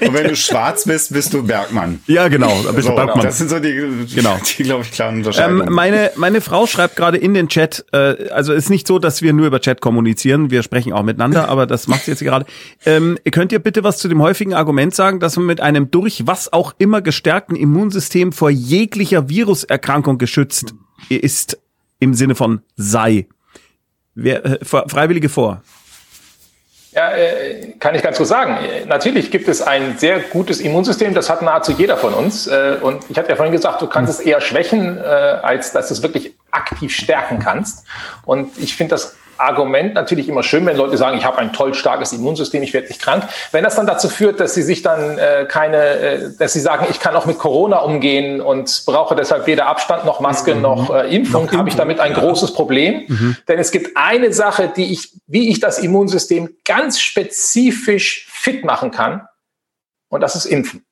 [0.00, 2.00] Und wenn du schwarz bist, bist du Bergmann.
[2.06, 2.54] Ja, genau.
[2.72, 3.24] Bist so, du Bergmann.
[3.24, 4.38] Das sind so die, genau.
[4.58, 5.68] die glaube ich, klaren Unterscheidungen.
[5.68, 9.22] Ähm, meine, meine Frau schreibt gerade in den Chat, äh, also ist nicht so, dass
[9.22, 12.46] wir nur über Chat kommunizieren, wir sprechen auch miteinander, aber das macht sie jetzt gerade.
[12.84, 16.26] Ähm, könnt ihr bitte was zu dem häufigen Argument sagen, dass man mit einem durch
[16.26, 20.74] was auch immer gestärkten Immunsystem vor jeglicher Viruserkrankung geschützt
[21.08, 21.58] ist,
[21.98, 23.26] im Sinne von sei?
[24.14, 25.62] Wer, äh, Freiwillige vor.
[26.92, 28.58] Ja, äh, kann ich ganz kurz sagen.
[28.86, 32.48] Natürlich gibt es ein sehr gutes Immunsystem, das hat nahezu jeder von uns.
[32.48, 35.88] Äh, und ich hatte ja vorhin gesagt, du kannst es eher schwächen, äh, als dass
[35.88, 37.86] du es wirklich aktiv stärken kannst.
[38.24, 41.74] Und ich finde das Argument natürlich immer schön, wenn Leute sagen, ich habe ein toll
[41.74, 43.24] starkes Immunsystem, ich werde nicht krank.
[43.52, 46.86] Wenn das dann dazu führt, dass sie sich dann äh, keine, äh, dass sie sagen,
[46.90, 50.62] ich kann auch mit Corona umgehen und brauche deshalb weder Abstand noch Maske mhm.
[50.62, 53.04] noch äh, Impfung, noch habe ich damit ein großes Problem.
[53.08, 53.36] Mhm.
[53.48, 58.90] Denn es gibt eine Sache, die ich, wie ich das Immunsystem ganz spezifisch fit machen
[58.90, 59.26] kann,
[60.10, 60.84] und das ist Impfen.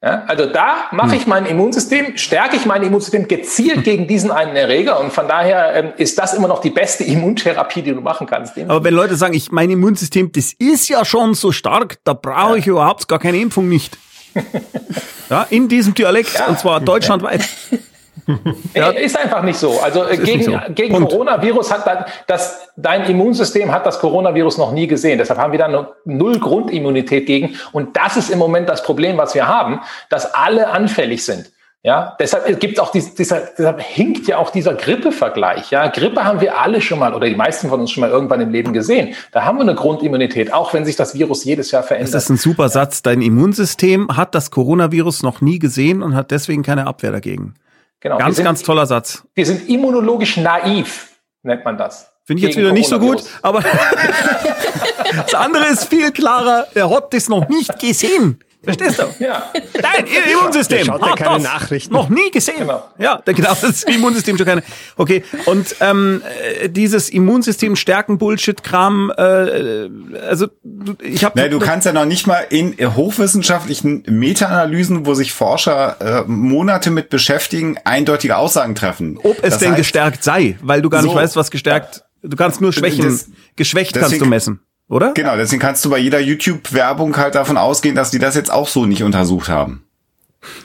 [0.00, 1.30] Ja, also da mache ich hm.
[1.30, 5.92] mein Immunsystem, stärke ich mein Immunsystem gezielt gegen diesen einen Erreger und von daher ähm,
[5.96, 8.56] ist das immer noch die beste Immuntherapie, die du machen kannst.
[8.56, 12.52] Aber wenn Leute sagen, ich mein Immunsystem, das ist ja schon so stark, da brauche
[12.52, 12.56] ja.
[12.56, 13.98] ich überhaupt gar keine Impfung nicht.
[15.30, 16.46] ja, in diesem Dialekt ja.
[16.46, 17.48] und zwar deutschlandweit.
[18.74, 18.90] Ja.
[18.90, 19.80] Ist einfach nicht so.
[19.80, 20.58] Also äh, gegen, so.
[20.74, 25.18] gegen Coronavirus hat das, das, dein Immunsystem hat das Coronavirus noch nie gesehen.
[25.18, 27.56] Deshalb haben wir da eine null Grundimmunität gegen.
[27.72, 29.80] Und das ist im Moment das Problem, was wir haben,
[30.10, 31.50] dass alle anfällig sind.
[31.84, 35.70] Ja, deshalb gibt auch dieser, dieser, deshalb hinkt ja auch dieser Grippe-Vergleich.
[35.70, 38.40] Ja, Grippe haben wir alle schon mal oder die meisten von uns schon mal irgendwann
[38.40, 39.14] im Leben gesehen.
[39.30, 42.14] Da haben wir eine Grundimmunität, auch wenn sich das Virus jedes Jahr verändert.
[42.14, 43.02] Das ist ein super Satz.
[43.02, 47.54] Dein Immunsystem hat das Coronavirus noch nie gesehen und hat deswegen keine Abwehr dagegen.
[48.00, 48.18] Genau.
[48.18, 49.24] Ganz, sind, ganz toller Satz.
[49.34, 51.08] Wir sind immunologisch naiv,
[51.42, 52.12] nennt man das.
[52.24, 53.62] Finde ich jetzt wieder nicht so gut, aber
[55.16, 56.66] das andere ist viel klarer.
[56.74, 58.44] Er hat das noch nicht gesehen.
[58.62, 59.24] Verstehst du?
[59.24, 59.52] Ja.
[59.80, 60.78] Dein Immunsystem.
[60.78, 61.92] Der schaut ja keine Nachrichten.
[61.94, 62.58] Noch nie gesehen.
[62.58, 62.82] Genau.
[62.98, 64.62] Ja, genau, das Immunsystem schon keine.
[64.96, 65.22] Okay.
[65.46, 66.22] Und ähm,
[66.60, 69.88] äh, dieses Immunsystem stärken Bullshit-Kram, äh,
[70.28, 70.48] also
[71.00, 71.40] ich habe.
[71.40, 76.90] Nee, du kannst ja noch nicht mal in hochwissenschaftlichen Meta-Analysen, wo sich Forscher äh, Monate
[76.90, 79.18] mit beschäftigen, eindeutige Aussagen treffen.
[79.22, 82.04] Ob es das denn heißt, gestärkt sei, weil du gar nicht so, weißt, was gestärkt.
[82.22, 85.12] Du kannst nur Schwächen, das, geschwächt deswegen, kannst du messen oder?
[85.12, 88.68] Genau, deswegen kannst du bei jeder YouTube-Werbung halt davon ausgehen, dass die das jetzt auch
[88.68, 89.84] so nicht untersucht haben.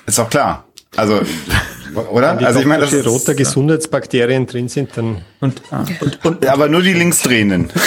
[0.05, 0.65] Ist doch klar.
[0.95, 1.21] Also,
[2.11, 2.37] oder?
[2.39, 6.93] also ich meine, dass rote Gesundheitsbakterien drin sind, dann und, und, und aber nur die
[6.93, 7.69] linksdrehenden.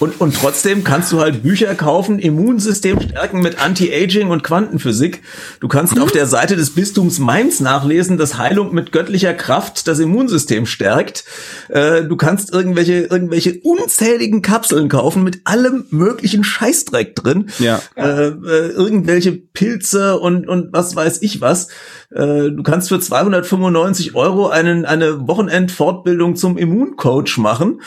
[0.00, 5.22] Und, und trotzdem kannst du halt Bücher kaufen, Immunsystem stärken mit Anti-Aging und Quantenphysik.
[5.60, 6.02] Du kannst mhm.
[6.02, 11.24] auf der Seite des Bistums Mainz nachlesen, dass Heilung mit göttlicher Kraft das Immunsystem stärkt.
[11.68, 17.50] Äh, du kannst irgendwelche, irgendwelche unzähligen Kapseln kaufen mit allem möglichen Scheißdreck drin.
[17.58, 17.80] Ja.
[17.96, 21.68] Äh, äh, irgendwelche Pilze und, und was weiß ich was.
[22.10, 27.82] Du kannst für 295 Euro einen, eine Wochenendfortbildung zum Immuncoach machen.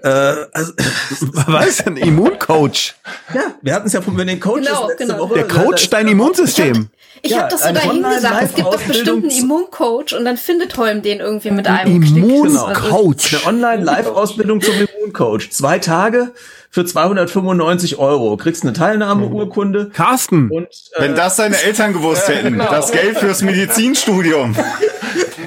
[0.00, 0.72] Also,
[1.60, 1.86] Was?
[1.86, 2.94] Ein Immuncoach?
[3.34, 5.18] Ja, wir hatten es ja von den Coaches genau, letzte genau.
[5.18, 5.34] Woche.
[5.34, 6.88] Der coacht dein Immunsystem.
[7.22, 8.42] Ich habe ja, hab das so dahin gesagt.
[8.42, 13.30] Es gibt doch bestimmt einen Immuncoach und dann findet Holm den irgendwie mit einem Immuncoach.
[13.30, 13.42] Genau.
[13.42, 15.50] Eine Online-Live-Ausbildung zum Immuncoach.
[15.50, 16.32] Zwei Tage
[16.74, 18.36] für 295 Euro.
[18.36, 19.90] Kriegst eine Teilnahmeurkunde.
[19.92, 20.50] Carsten.
[20.50, 22.54] Und, äh, Wenn das deine Eltern gewusst hätten.
[22.54, 22.68] Genau.
[22.68, 24.56] Das Geld fürs Medizinstudium.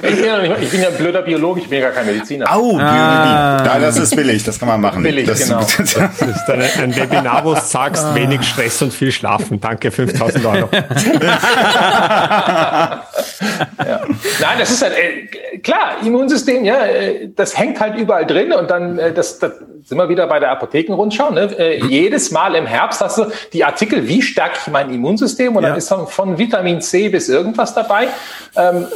[0.00, 2.50] bin, ja, ich bin ja ein blöder Biologe, ich bin ja kein Mediziner.
[2.50, 2.86] Au, Biologie.
[2.86, 3.62] Ah.
[3.62, 5.02] Da, das ist billig, das kann man machen.
[5.02, 5.60] Billig, das, genau.
[5.60, 5.98] das ist
[6.48, 8.14] ein, ein Webinar, wo du sagst, ah.
[8.14, 9.60] wenig Stress und viel Schlafen.
[9.60, 10.68] Danke, 5000 Euro.
[10.72, 10.84] ja.
[13.78, 18.70] Nein, das ist halt, äh, klar, Immunsystem, ja, äh, das hängt halt überall drin und
[18.70, 19.52] dann, äh, das, das
[19.84, 21.17] sind wir wieder bei der Apothekenrundschau.
[21.30, 21.42] Ne?
[21.58, 25.54] Äh, jedes Mal im Herbst hast du die Artikel, wie stärke ich mein Immunsystem?
[25.56, 25.70] Und ja.
[25.70, 28.08] dann ist dann von Vitamin C bis irgendwas dabei.
[28.56, 28.86] Ähm,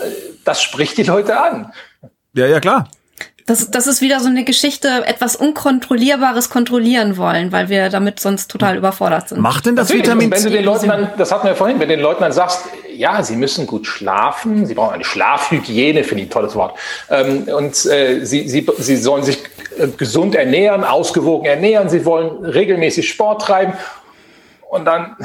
[0.44, 1.72] das spricht die Leute an.
[2.34, 2.88] Ja, ja, klar.
[3.46, 8.48] Das, das ist wieder so eine Geschichte, etwas Unkontrollierbares kontrollieren wollen, weil wir damit sonst
[8.50, 9.40] total überfordert sind.
[9.40, 10.06] Macht denn das Natürlich.
[10.06, 10.36] Vitamin C?
[10.36, 12.60] Wenn du den Leuten dann, das hatten wir vorhin, wenn du den Leuten dann sagst,
[12.94, 16.78] ja, sie müssen gut schlafen, sie brauchen eine Schlafhygiene, finde ich ein tolles Wort,
[17.10, 19.38] ähm, und äh, sie, sie, sie sollen sich
[19.78, 23.72] äh, gesund ernähren, ausgewogen ernähren, sie wollen regelmäßig Sport treiben
[24.72, 25.16] und dann,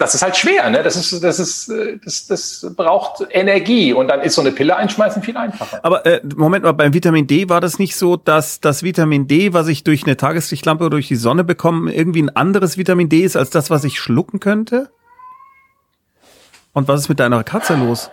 [0.00, 0.82] das ist halt schwer, ne?
[0.82, 1.72] Das ist, das ist,
[2.04, 3.92] das, das braucht Energie.
[3.92, 5.78] Und dann ist so eine Pille einschmeißen viel einfacher.
[5.84, 9.52] Aber äh, Moment mal, beim Vitamin D war das nicht so, dass das Vitamin D,
[9.52, 13.20] was ich durch eine Tageslichtlampe oder durch die Sonne bekomme, irgendwie ein anderes Vitamin D
[13.20, 14.90] ist als das, was ich schlucken könnte?
[16.72, 18.10] Und was ist mit deiner Katze los?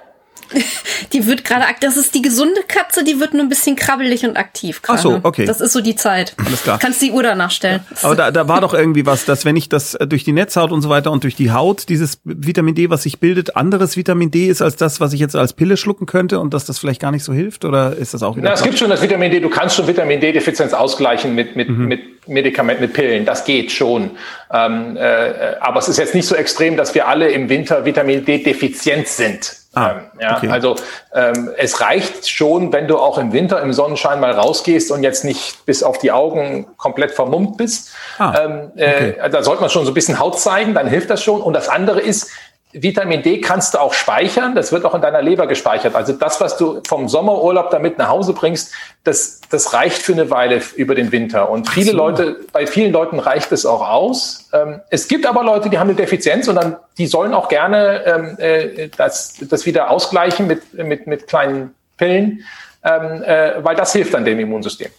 [1.13, 4.37] Die wird gerade, das ist die gesunde Katze, die wird nur ein bisschen krabbelig und
[4.37, 4.99] aktiv gerade.
[4.99, 5.45] Ach so, okay.
[5.45, 6.35] Das ist so die Zeit.
[6.43, 6.79] Alles klar.
[6.79, 7.81] Kannst die Uhr danach stellen.
[8.01, 10.71] Aber da, da war doch irgendwie was, dass wenn ich das äh, durch die Netzhaut
[10.71, 14.31] und so weiter und durch die Haut, dieses Vitamin D, was sich bildet, anderes Vitamin
[14.31, 17.01] D ist als das, was ich jetzt als Pille schlucken könnte und dass das vielleicht
[17.01, 17.65] gar nicht so hilft?
[17.65, 18.49] Oder ist das auch wieder?
[18.49, 21.69] Na, es gibt schon das Vitamin D, du kannst schon Vitamin D-Defizienz ausgleichen mit, mit,
[21.69, 21.85] mhm.
[21.85, 23.25] mit Medikamenten, mit Pillen.
[23.25, 24.11] Das geht schon.
[24.51, 28.25] Ähm, äh, aber es ist jetzt nicht so extrem, dass wir alle im Winter Vitamin
[28.25, 29.64] D defizient sind.
[29.75, 30.49] Ah, ähm, ja, okay.
[30.49, 30.75] Also
[31.13, 35.25] ähm, es reicht schon, wenn du auch im Winter im Sonnenschein mal rausgehst und jetzt
[35.25, 37.91] nicht bis auf die Augen komplett vermummt bist.
[38.17, 39.29] Ah, ähm, äh, okay.
[39.31, 41.41] da sollte man schon so ein bisschen Haut zeigen, dann hilft das schon.
[41.41, 42.31] Und das andere ist,
[42.77, 45.95] Vitamin D kannst du auch speichern, das wird auch in deiner Leber gespeichert.
[45.95, 48.73] Also das, was du vom Sommerurlaub damit nach Hause bringst,
[49.05, 51.49] das, das reicht für eine Weile über den Winter.
[51.49, 51.97] Und viele so.
[51.97, 54.49] Leute, bei vielen Leuten reicht es auch aus.
[54.51, 58.03] Ähm, es gibt aber Leute, die haben eine Defizienz und dann, die sollen auch gerne
[58.05, 62.43] ähm, äh, das, das wieder ausgleichen mit, mit, mit kleinen Pillen,
[62.83, 64.89] ähm, äh, weil das hilft dann dem Immunsystem.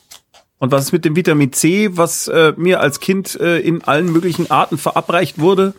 [0.59, 4.11] Und was ist mit dem Vitamin C, was äh, mir als Kind äh, in allen
[4.11, 5.74] möglichen Arten verabreicht wurde?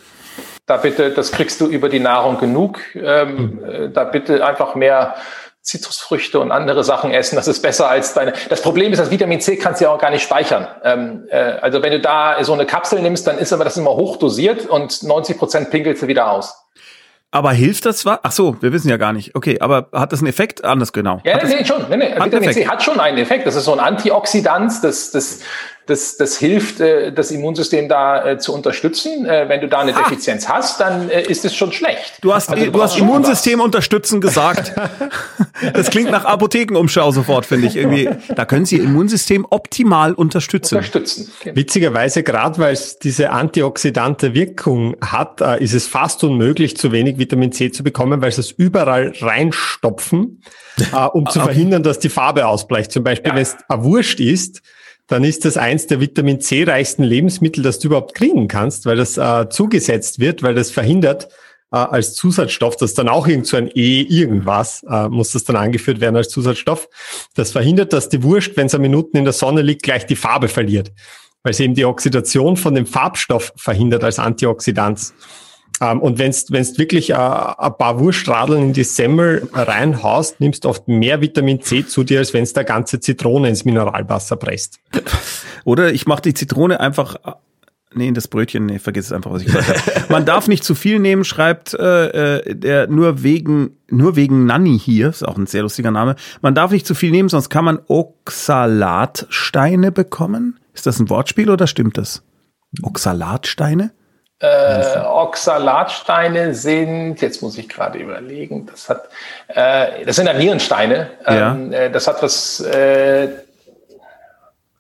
[0.67, 2.79] Da bitte, das kriegst du über die Nahrung genug.
[2.93, 3.93] Ähm, mhm.
[3.93, 5.15] Da bitte einfach mehr
[5.61, 7.35] Zitrusfrüchte und andere Sachen essen.
[7.35, 8.33] Das ist besser als deine.
[8.49, 10.67] Das Problem ist, das Vitamin C kannst du ja auch gar nicht speichern.
[10.83, 13.91] Ähm, äh, also wenn du da so eine Kapsel nimmst, dann ist aber das immer
[13.91, 16.55] hochdosiert und 90 Prozent pinkelst du wieder aus.
[17.31, 18.21] Aber hilft das zwar?
[18.23, 19.35] Ach so, wir wissen ja gar nicht.
[19.35, 20.63] Okay, aber hat das einen Effekt?
[20.63, 21.19] Anders genau.
[21.25, 21.85] Ja, nee, nee, schon.
[21.89, 22.15] Nee, nee.
[22.15, 23.45] Vitamin C hat schon einen Effekt.
[23.45, 24.71] Das ist so ein Antioxidant.
[24.81, 25.41] Das, das
[25.87, 29.25] das, das hilft, äh, das Immunsystem da äh, zu unterstützen.
[29.25, 30.03] Äh, wenn du da eine ah.
[30.03, 32.19] Defizienz hast, dann äh, ist es schon schlecht.
[32.21, 33.65] Du hast, also, du, du hast Immunsystem was.
[33.65, 34.73] unterstützen gesagt.
[35.73, 38.09] das klingt nach Apothekenumschau sofort, finde ich irgendwie.
[38.35, 40.75] Da können Sie Ihr Immunsystem optimal unterstützen.
[40.75, 41.31] Unterstützen.
[41.43, 41.55] Genau.
[41.55, 47.17] Witzigerweise, gerade weil es diese antioxidante Wirkung hat, äh, ist es fast unmöglich, zu wenig
[47.17, 50.43] Vitamin C zu bekommen, weil sie es überall reinstopfen,
[50.91, 51.47] äh, um zu okay.
[51.47, 52.91] verhindern, dass die Farbe ausbleicht.
[52.91, 53.35] Zum Beispiel, ja.
[53.35, 54.61] wenn es Wurst ist,
[55.07, 58.97] dann ist das eins der Vitamin C reichsten Lebensmittel, das du überhaupt kriegen kannst, weil
[58.97, 61.29] das äh, zugesetzt wird, weil das verhindert
[61.71, 65.55] äh, als Zusatzstoff, das dann auch irgend so ein E irgendwas, äh, muss das dann
[65.55, 66.89] angeführt werden als Zusatzstoff.
[67.35, 70.49] Das verhindert, dass die Wurst, wenn es Minuten in der Sonne liegt, gleich die Farbe
[70.49, 70.91] verliert,
[71.43, 75.13] weil sie eben die Oxidation von dem Farbstoff verhindert als Antioxidant.
[75.81, 80.69] Ähm, und wenn du wirklich äh, ein paar Wurstradeln in die Semmel reinhaust, nimmst du
[80.69, 84.79] oft mehr Vitamin C zu dir, als wenn es der ganze Zitrone ins Mineralwasser presst.
[85.63, 87.17] Oder ich mache die Zitrone einfach
[87.93, 89.79] Nee, das Brötchen, nee, vergiss es einfach, was ich gesagt habe.
[90.09, 94.77] Man darf nicht zu viel nehmen, schreibt äh, äh, der nur wegen nur wegen Nanny
[94.77, 96.17] hier, ist auch ein sehr lustiger Name.
[96.41, 100.59] Man darf nicht zu viel nehmen, sonst kann man Oxalatsteine bekommen.
[100.73, 102.23] Ist das ein Wortspiel oder stimmt das?
[102.83, 103.91] Oxalatsteine?
[104.39, 109.09] Äh, Oxalatsteine sind, jetzt muss ich gerade überlegen, das hat,
[109.47, 111.09] äh, das sind ja Nierensteine.
[111.25, 111.79] Ähm, ja.
[111.79, 113.29] Äh, das hat was, äh,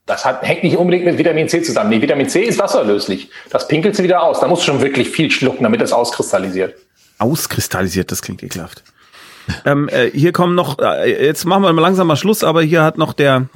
[0.05, 1.89] das hat, hängt nicht unbedingt mit Vitamin C zusammen.
[1.89, 3.31] Nee, Vitamin C ist wasserlöslich.
[3.49, 4.39] Das pinkelt sie wieder aus.
[4.39, 6.75] Da musst du schon wirklich viel schlucken, damit das auskristallisiert.
[7.17, 8.83] Auskristallisiert, das klingt ekelhaft.
[9.65, 12.83] ähm, äh, hier kommen noch, äh, jetzt machen wir mal langsam mal Schluss, aber hier
[12.83, 13.47] hat noch der,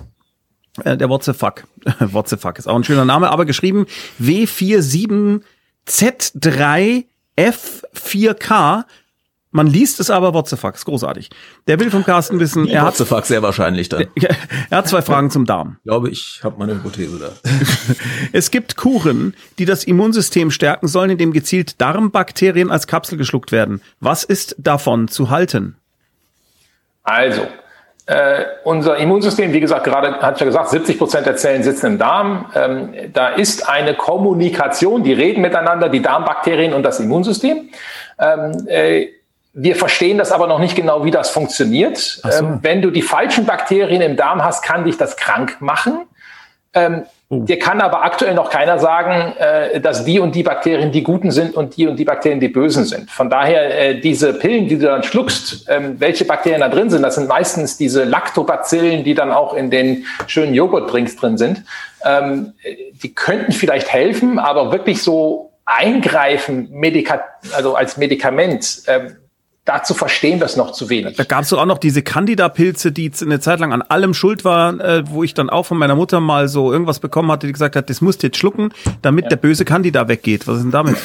[0.84, 1.66] äh, der WhatsApp-Fuck,
[2.00, 3.86] WhatsApp-Fuck ist auch ein schöner Name, aber geschrieben
[4.20, 5.42] W47
[5.88, 8.86] Z3F4K.
[9.54, 11.30] Man liest es aber Wotzefax, großartig.
[11.68, 14.08] Der will vom Carsten wissen, er hat Wotzefax sehr wahrscheinlich dann.
[14.70, 15.76] Er hat zwei Fragen zum Darm.
[15.80, 17.32] Ich glaube, ich habe meine Hypothese da.
[18.32, 23.82] es gibt Kuren, die das Immunsystem stärken sollen, indem gezielt Darmbakterien als Kapsel geschluckt werden.
[24.00, 25.76] Was ist davon zu halten?
[27.04, 27.46] Also,
[28.08, 31.98] äh, unser Immunsystem, wie gesagt, gerade ich ja gesagt, 70 Prozent der Zellen sitzen im
[31.98, 32.52] Darm.
[32.56, 37.70] Ähm, da ist eine Kommunikation, die reden miteinander, die Darmbakterien und das Immunsystem.
[38.20, 39.08] Ähm, äh,
[39.54, 41.98] wir verstehen das aber noch nicht genau, wie das funktioniert.
[41.98, 42.30] So.
[42.30, 46.06] Ähm, wenn du die falschen Bakterien im Darm hast, kann dich das krank machen.
[47.32, 47.46] Oh.
[47.46, 51.32] Dir kann aber aktuell noch keiner sagen, äh, dass die und die Bakterien die guten
[51.32, 53.10] sind und die und die Bakterien die bösen sind.
[53.10, 57.04] Von daher, äh, diese Pillen, die du dann schluckst, ähm, welche Bakterien da drin sind,
[57.04, 61.64] das sind meistens diese Lactobacillen, die dann auch in den schönen Joghurtdrinks drin sind.
[62.04, 62.52] Ähm,
[63.02, 67.24] die könnten vielleicht helfen, aber wirklich so eingreifen, Medika
[67.56, 69.16] also als Medikament, ähm,
[69.66, 71.18] dazu verstehen wir es noch zu wenig.
[71.18, 74.80] Da gab es auch noch diese Candida-Pilze, die eine Zeit lang an allem schuld waren,
[74.80, 77.76] äh, wo ich dann auch von meiner Mutter mal so irgendwas bekommen hatte, die gesagt
[77.76, 79.30] hat, das musst du jetzt schlucken, damit ja.
[79.30, 80.48] der böse Candida weggeht.
[80.48, 80.98] Was ist denn damit?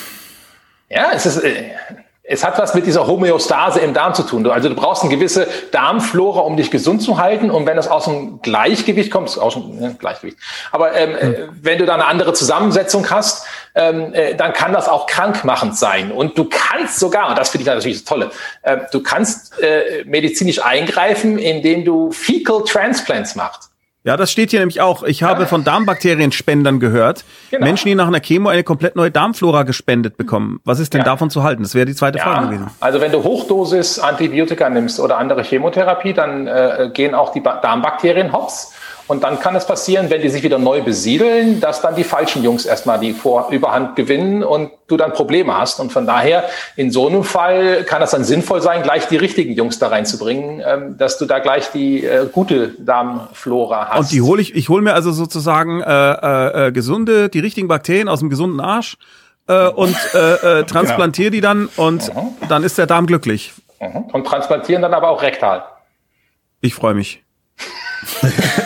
[0.89, 1.73] Ja, es ist, äh,
[2.29, 4.47] es hat was mit dieser Homöostase im Darm zu tun.
[4.51, 7.51] Also du brauchst eine gewisse Darmflora, um dich gesund zu halten.
[7.51, 10.37] Und wenn das aus dem Gleichgewicht kommt, aus dem ne, Gleichgewicht.
[10.73, 11.49] Aber ähm, mhm.
[11.63, 13.47] wenn du da eine andere Zusammensetzung hast,
[13.77, 16.11] ähm, äh, dann kann das auch krankmachend sein.
[16.11, 18.31] Und du kannst sogar, und das finde ich natürlich das Tolle,
[18.63, 23.66] äh, du kannst äh, medizinisch eingreifen, indem du Fecal Transplants machst.
[24.07, 25.03] Ja, das steht hier nämlich auch.
[25.03, 25.47] Ich habe ja.
[25.49, 27.25] von Darmbakterienspendern gehört.
[27.51, 27.67] Genau.
[27.67, 30.61] Menschen, die nach einer Chemo eine komplett neue Darmflora gespendet bekommen.
[30.65, 31.05] Was ist denn ja.
[31.05, 31.65] davon zu halten?
[31.65, 32.25] Das wäre die zweite ja.
[32.25, 32.71] Frage gewesen.
[32.79, 37.57] Also wenn du Hochdosis Antibiotika nimmst oder andere Chemotherapie, dann äh, gehen auch die ba
[37.61, 38.73] Darmbakterien hops.
[39.09, 42.43] Und dann kann es passieren, wenn die sich wieder neu besiedeln, dass dann die falschen
[42.43, 45.79] Jungs erstmal die Vor Überhand gewinnen und du dann Probleme hast.
[45.81, 49.53] Und von daher, in so einem Fall kann es dann sinnvoll sein, gleich die richtigen
[49.53, 53.99] Jungs da reinzubringen, ähm, dass du da gleich die äh, gute Darmflora hast.
[53.99, 57.69] Und die hole ich, ich hole mir also sozusagen äh, äh, äh, gesunde, die richtigen
[57.69, 58.97] Bakterien aus dem gesunden Arsch
[59.47, 62.11] äh, und äh, äh, transplantiere die dann und
[62.49, 63.53] dann ist der Darm glücklich.
[63.81, 64.05] Mhm.
[64.13, 65.65] Und transplantieren dann aber auch rektal.
[66.61, 67.23] Ich freue mich.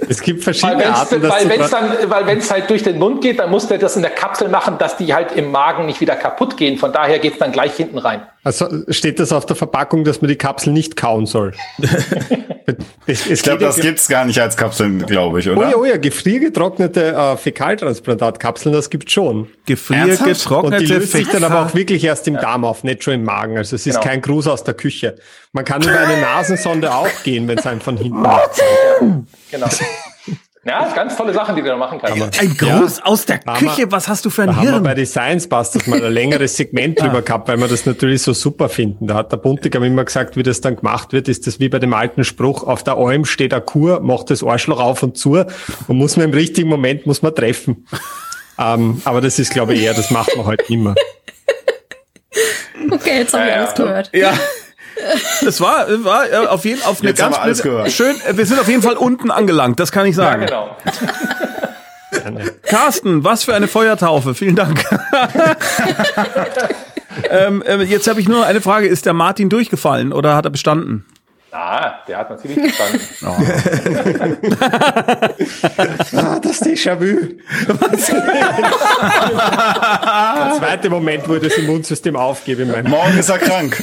[0.11, 2.69] Es gibt Weil verschiedene wenn Arten, es weil wenn's ver- dann, weil wenn es halt
[2.69, 5.31] durch den Mund geht, dann muss der das in der Kapsel machen, dass die halt
[5.31, 6.77] im Magen nicht wieder kaputt gehen.
[6.77, 8.23] Von daher geht's dann gleich hinten rein.
[8.43, 11.53] Also steht das auf der Verpackung, dass man die Kapsel nicht kauen soll.
[13.05, 15.69] es, es Ich glaube, das ja- gibt's gar nicht als Kapseln, glaube ich, Oh oder?
[15.69, 19.47] ja, oh ja, gefriergetrocknete äh, Fäkaltransplantatkapseln, das gibt's schon.
[19.65, 23.13] Gefriergetrocknete Und die löst sich dann aber auch wirklich erst im Darm auf, nicht schon
[23.13, 23.57] im Magen.
[23.57, 24.05] Also es ist Genau.
[24.07, 25.15] kein Gruß aus der Küche.
[25.53, 28.51] Man kann über eine Nasensonde auch gehen, wenn es einem von hinten macht.
[29.51, 29.67] Genau.
[30.63, 32.39] Ja, ganz tolle Sachen, die du da machen kannst.
[32.39, 33.91] Ein Gruß aus der Haben wir- Küche.
[33.91, 34.83] Was hast du für ein Da haben wir Hirn?
[34.83, 38.33] bei den Science Busters mal ein längeres Segment drüber gehabt, weil wir das natürlich so
[38.33, 39.07] super finden.
[39.07, 41.79] Da hat der Buntigam immer gesagt, wie das dann gemacht wird, ist das wie bei
[41.79, 45.31] dem alten Spruch, auf der Alm steht eine Kur, macht das Arschloch auf und zu
[45.87, 47.87] und muss man im richtigen Moment, muss man treffen.
[48.59, 50.93] ähm, aber das ist, glaube ich, eher, das macht man halt immer.
[52.91, 53.61] Okay, jetzt habe ich Ja, ja.
[53.63, 54.09] alles gehört.
[54.13, 54.33] Ja.
[55.45, 57.91] Es war, war äh, auf jeden auf eine Jetzt haben ganz wir alles gehört.
[57.91, 58.15] schön.
[58.27, 59.79] äh, Wir sind auf jeden Fall unten angelangt.
[59.79, 60.45] Das kann ich Ja, sagen.
[60.45, 60.75] genau.
[62.63, 64.35] Carsten, was für eine Feuertaufe.
[64.35, 64.83] Vielen Dank.
[67.29, 68.87] ähm, ähm, jetzt habe ich nur eine Frage.
[68.87, 71.05] Ist der Martin durchgefallen oder hat er bestanden?
[71.53, 73.01] Ah, der hat natürlich verstanden.
[76.15, 77.35] Ah, das Déjà-vu.
[80.37, 82.63] Der zweite Moment, wo ich das Immunsystem aufgebe.
[82.63, 83.81] in meinem- Morgen ist er krank.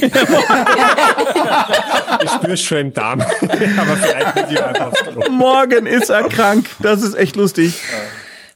[2.23, 3.21] Ich spüre es schon im Darm.
[3.21, 4.91] aber vielleicht bin ich einfach.
[5.29, 6.65] Morgen ist er krank.
[6.81, 7.79] Das ist echt lustig.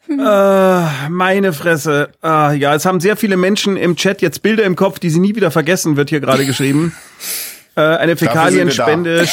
[0.09, 2.09] Äh, meine Fresse.
[2.23, 5.19] Äh, ja, es haben sehr viele Menschen im Chat jetzt Bilder im Kopf, die sie
[5.19, 6.93] nie wieder vergessen, wird hier gerade geschrieben.
[7.75, 9.25] Äh, eine Fäkalienspende.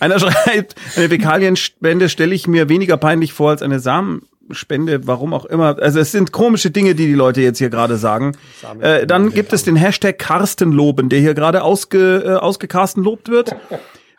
[0.00, 5.46] Einer schreibt, eine Fäkalienspende stelle ich mir weniger peinlich vor als eine Samenspende, warum auch
[5.46, 5.78] immer.
[5.80, 8.36] Also es sind komische Dinge, die die Leute jetzt hier gerade sagen.
[8.80, 13.56] Äh, dann gibt es den Hashtag Karstenloben, der hier gerade ausge, äh, ausgekarstenlobt wird.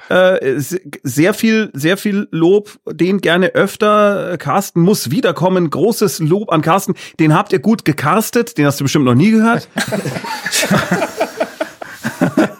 [0.09, 4.37] Äh, se- sehr viel, sehr viel Lob, den gerne öfter.
[4.37, 5.69] Carsten muss wiederkommen.
[5.69, 6.93] Großes Lob an Carsten.
[7.19, 8.57] Den habt ihr gut gekarstet.
[8.57, 9.67] Den hast du bestimmt noch nie gehört.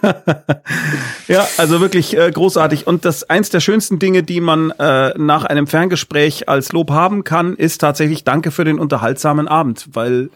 [1.28, 2.86] ja, also wirklich äh, großartig.
[2.86, 7.24] Und das eins der schönsten Dinge, die man äh, nach einem Ferngespräch als Lob haben
[7.24, 10.30] kann, ist tatsächlich Danke für den unterhaltsamen Abend, weil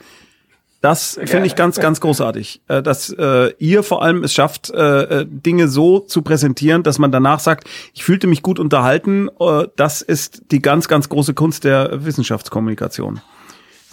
[0.83, 5.21] das finde ich ganz, ganz großartig, äh, dass äh, ihr vor allem es schafft, äh,
[5.21, 9.29] äh, Dinge so zu präsentieren, dass man danach sagt, ich fühlte mich gut unterhalten.
[9.39, 13.21] Äh, das ist die ganz, ganz große Kunst der Wissenschaftskommunikation.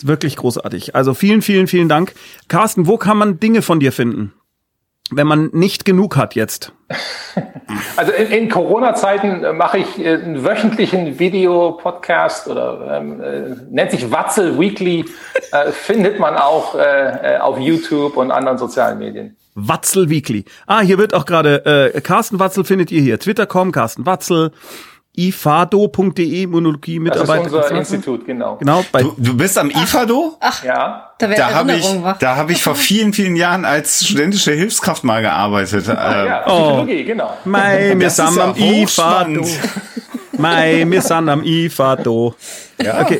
[0.01, 0.95] Wirklich großartig.
[0.95, 2.15] Also vielen, vielen, vielen Dank.
[2.47, 4.33] Carsten, wo kann man Dinge von dir finden?
[5.11, 6.73] Wenn man nicht genug hat jetzt.
[7.95, 13.91] Also in, in Corona-Zeiten äh, mache ich äh, einen wöchentlichen Video-Podcast oder ähm, äh, nennt
[13.91, 15.05] sich Watzel Weekly,
[15.51, 19.37] äh, findet man auch äh, äh, auf YouTube und anderen sozialen Medien.
[19.53, 20.45] Watzel Weekly.
[20.65, 23.19] Ah, hier wird auch gerade, äh, Carsten Watzel findet ihr hier.
[23.19, 24.51] Twitter.com, Carsten Watzel,
[25.19, 28.55] ifado.de, Monologie, Das ist unser Institut, genau.
[28.55, 30.37] Genau, bei Du, du bist am IFADO?
[30.63, 32.17] Ja, Da Da habe ich, wach.
[32.19, 35.87] da habe ich vor vielen, vielen Jahren als studentische Hilfskraft mal gearbeitet.
[35.89, 37.37] Ähm, ja Psychologie, genau.
[37.43, 39.45] Mei, wir sind ja am IFADO.
[40.37, 42.35] Mei, wir sind am IFADO.
[42.81, 43.01] Ja.
[43.01, 43.19] Okay,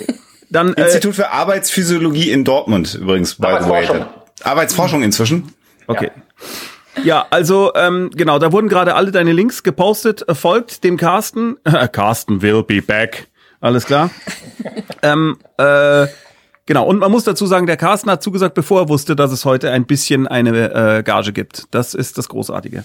[0.49, 3.85] dann, äh, Institut für Arbeitsphysiologie in Dortmund übrigens, by the way.
[3.85, 4.05] Arbeitsforschung.
[4.43, 5.53] Arbeitsforschung inzwischen.
[5.87, 6.11] okay.
[6.15, 6.21] Ja,
[7.29, 10.27] also ähm, genau, da wurden gerade alle deine Links gepostet.
[10.27, 11.57] Äh, Folgt dem Carsten.
[11.91, 13.27] Carsten will be back.
[13.61, 14.09] Alles klar.
[15.01, 16.07] ähm, äh,
[16.65, 19.45] genau, und man muss dazu sagen, der Carsten hat zugesagt, bevor er wusste, dass es
[19.45, 21.65] heute ein bisschen eine äh, Gage gibt.
[21.71, 22.83] Das ist das Großartige.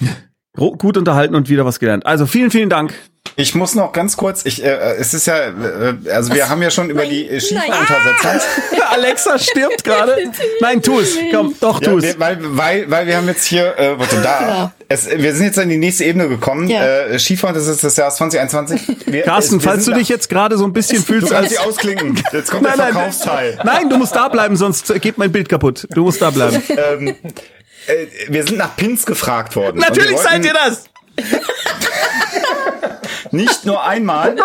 [0.54, 2.04] Gro gut unterhalten und wieder was gelernt.
[2.06, 2.94] Also vielen, vielen Dank.
[3.40, 6.72] Ich muss noch ganz kurz, ich, äh, es ist ja, äh, also wir haben ja
[6.72, 8.40] schon über die äh, Schieferuntersetzer.
[8.90, 10.16] Alexa stirbt gerade.
[10.60, 11.16] Nein, tu es.
[11.32, 12.02] Komm, doch, tu Ja, es.
[12.02, 14.72] wir, weil, weil, weil wir haben jetzt hier, äh, warte, da, Genau.
[14.88, 16.66] es, wir sind jetzt in die nächste Ebene gekommen.
[16.68, 16.84] Ja.
[16.84, 19.06] Äh, Skifahren, das ist das Jahr 2021.
[19.06, 21.62] Wir, Carsten, wir falls du dich jetzt gerade so ein bisschen Du fühlst kannst als
[21.62, 22.20] sie ausklinken.
[22.32, 23.58] Jetzt kommt Nein, der nein, Verkaufsteil.
[23.62, 25.86] Nein, du musst da bleiben, sonst geht mein Bild kaputt.
[25.90, 26.60] Du musst da bleiben.
[26.70, 27.08] Ähm,
[27.86, 29.78] äh, wir sind nach Pins gefragt worden.
[29.78, 30.84] Natürlich wir wollten seid ihr das.
[33.30, 34.36] Nicht nur einmal.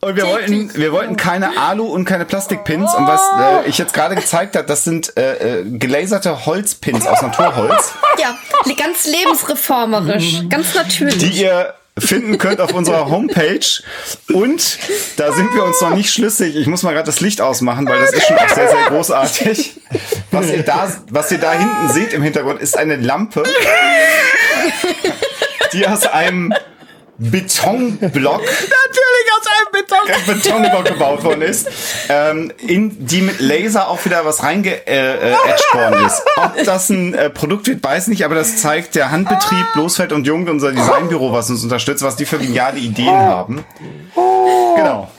[0.00, 2.94] Und wir wollten, wir wollten keine Alu und keine Plastikpins.
[2.94, 7.22] Und was äh, ich jetzt gerade gezeigt habe, das sind äh, äh, gelaserte Holzpins aus
[7.22, 8.36] Naturholz, Ja,
[8.76, 11.40] ganz lebensreformerisch, ganz die natürlich.
[11.40, 13.66] ihr finden könnt auf unserer Homepage.
[14.32, 14.78] Und
[15.16, 16.54] da sind wir uns noch nicht schlüssig.
[16.56, 19.80] Ich muss mal gerade das Licht ausmachen, weil das ist schon auch sehr, sehr großartig.
[20.30, 23.42] Was ihr da, was ihr da hinten seht im Hintergrund, ist eine Lampe,
[25.72, 26.52] die aus einem
[27.18, 28.42] Betonblock.
[28.42, 30.34] Natürlich aus einem Beton.
[30.34, 31.68] Betonblock gebaut worden ist,
[32.08, 36.22] ähm, in die mit Laser auch wieder was reingeätscht äh, äh, worden ist.
[36.36, 40.26] Ob das ein äh, Produkt wird, weiß nicht, aber das zeigt der Handbetrieb Bloßfeld und
[40.26, 43.64] Jung, unser Designbüro, was uns unterstützt, was die für geniale Ideen haben.
[44.76, 45.10] Genau.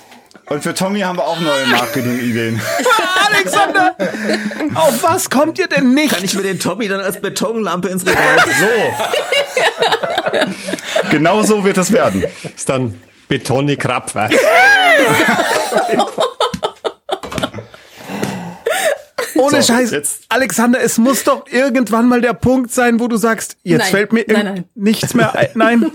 [0.49, 2.61] Und für Tommy haben wir auch neue Marketing-Ideen.
[3.33, 3.95] Alexander,
[4.75, 6.13] auf was kommt ihr denn nicht?
[6.15, 8.37] Kann ich mir den Tommy dann als Betonlampe ins Regal?
[8.59, 8.65] So.
[11.11, 12.23] genau so wird es werden.
[12.55, 14.29] Ist dann Betoni Krapfer.
[19.35, 19.91] Ohne So, Scheiß.
[19.91, 23.91] jetzt- Alexander, es muss doch irgendwann mal der Punkt sein, wo du sagst, jetzt Nein,
[23.91, 24.63] fällt mir nein, nein.
[24.75, 25.49] nichts mehr ein.
[25.53, 25.91] Nein.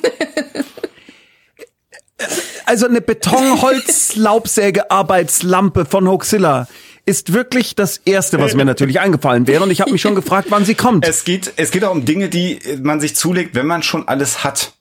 [2.67, 6.67] Also eine Betonholz-Laubsäge-Arbeitslampe von Hoaxilla
[7.05, 9.65] ist wirklich das erste, was mir natürlich eingefallen wäre.
[9.65, 11.05] Und ich habe mich schon gefragt, wann sie kommt.
[11.07, 14.45] Es geht, es geht auch um Dinge, die man sich zulegt, wenn man schon alles
[14.45, 14.73] hat.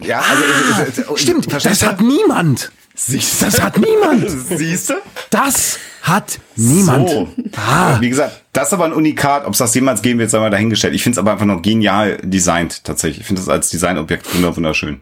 [0.00, 2.70] Ja, also es- es- es- Stimmt, verstehst das hat niemand.
[2.94, 3.46] Siehst du?
[3.46, 4.30] Das hat niemand.
[4.30, 4.94] Siehst du?
[5.30, 7.10] Das hat niemand.
[7.10, 7.28] So.
[7.56, 7.96] Ah.
[8.00, 9.44] Wie gesagt, das ist aber ein Unikat.
[9.44, 10.94] Ob es das jemals geben wird, sei mal dahingestellt.
[10.94, 13.20] Ich finde es aber einfach noch genial designt, tatsächlich.
[13.22, 15.00] Ich finde es als Designobjekt wunder- wunderschön.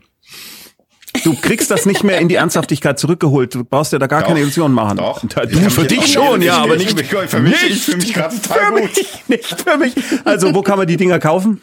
[1.24, 3.54] Du kriegst das nicht mehr in die Ernsthaftigkeit zurückgeholt.
[3.54, 4.28] Du brauchst dir da gar Doch.
[4.28, 4.98] keine Illusionen machen.
[4.98, 5.22] Doch.
[5.28, 7.96] Da, du für mich dich schon, ja, aber ich- nicht ich- für mich- ich fühle
[7.98, 8.82] mich gerade total für gut.
[8.96, 9.94] Mich, nicht für mich.
[10.24, 11.60] Also, wo kann man die Dinger kaufen?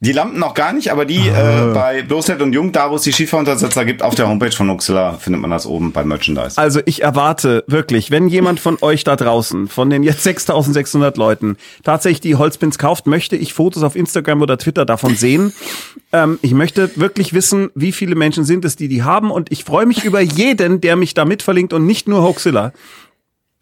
[0.00, 1.70] Die Lampen noch gar nicht, aber die Ah.
[1.70, 4.70] äh, bei Bloßheit und Jung, da wo es die Schieferuntersetzer gibt, auf der Homepage von
[4.70, 6.58] Uxilla findet man das oben bei Merchandise.
[6.58, 11.56] Also ich erwarte wirklich, wenn jemand von euch da draußen, von den jetzt 6600 Leuten,
[11.84, 15.52] tatsächlich die Holzpins kauft, möchte ich Fotos auf Instagram oder Twitter davon sehen.
[16.12, 19.30] Ähm, ich möchte wirklich wissen, wie viele Menschen sind es, die die haben.
[19.30, 22.72] Und ich freue mich über jeden, der mich da mitverlinkt und nicht nur Hoaxilla.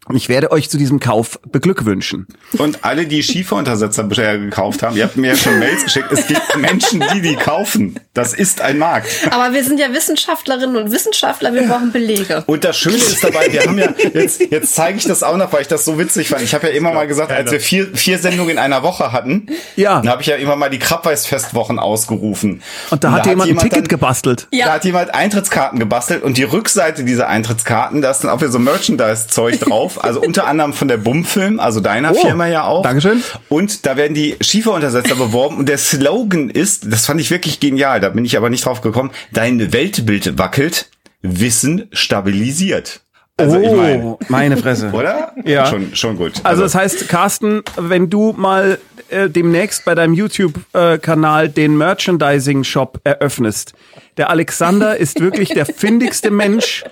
[0.07, 2.27] Und ich werde euch zu diesem Kauf beglückwünschen.
[2.57, 6.27] Und alle, die Schieferuntersetzer bisher gekauft haben, ihr habt mir ja schon Mails geschickt, es
[6.27, 7.99] gibt Menschen, die die kaufen.
[8.13, 9.07] Das ist ein Markt.
[9.31, 12.43] Aber wir sind ja Wissenschaftlerinnen und Wissenschaftler, wir brauchen Belege.
[12.45, 15.51] Und das Schöne ist dabei, wir haben ja, jetzt, jetzt zeige ich das auch noch,
[15.51, 16.43] weil ich das so witzig fand.
[16.43, 19.47] Ich habe ja immer mal gesagt, als wir vier, vier Sendungen in einer Woche hatten,
[19.75, 20.01] Ja.
[20.01, 22.61] dann habe ich ja immer mal die Krabbeis-Festwochen ausgerufen.
[22.91, 24.47] Und da hat jemand ein Ticket dann, gebastelt.
[24.51, 24.67] Ja.
[24.67, 28.51] Da hat jemand Eintrittskarten gebastelt und die Rückseite dieser Eintrittskarten, da ist dann auch wieder
[28.51, 29.94] so Merchandise-Zeug drauf.
[29.97, 32.83] Also unter anderem von der Bumfilm, also deiner Oh, Firma ja auch.
[32.83, 33.23] Dankeschön.
[33.49, 37.99] Und da werden die Schieferuntersetzer beworben und der Slogan ist, das fand ich wirklich genial,
[37.99, 40.89] da bin ich aber nicht drauf gekommen, dein Weltbild wackelt,
[41.21, 43.01] Wissen stabilisiert.
[43.37, 44.89] Also ich meine, oh, meine Fresse.
[44.93, 45.33] oder?
[45.43, 45.65] Ja.
[45.65, 46.33] Schon, schon gut.
[46.43, 53.73] Also das heißt, Carsten, wenn du mal äh, demnächst bei deinem YouTube-Kanal den Merchandising-Shop eröffnest,
[54.17, 56.85] der Alexander ist wirklich der findigste Mensch,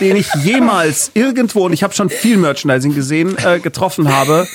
[0.00, 4.46] den ich jemals irgendwo, und ich habe schon viel Merchandising gesehen, äh, getroffen habe.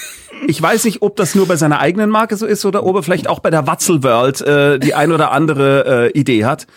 [0.48, 3.04] Ich weiß nicht, ob das nur bei seiner eigenen Marke so ist oder ob er
[3.04, 6.68] vielleicht auch bei der Watzel World äh, die ein oder andere äh, Idee hat.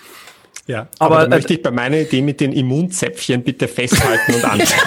[0.66, 4.34] Ja, Aber, aber, da äh, möchte ich bei meiner Idee mit den Immunzäpfchen bitte festhalten
[4.34, 4.68] und anschauen.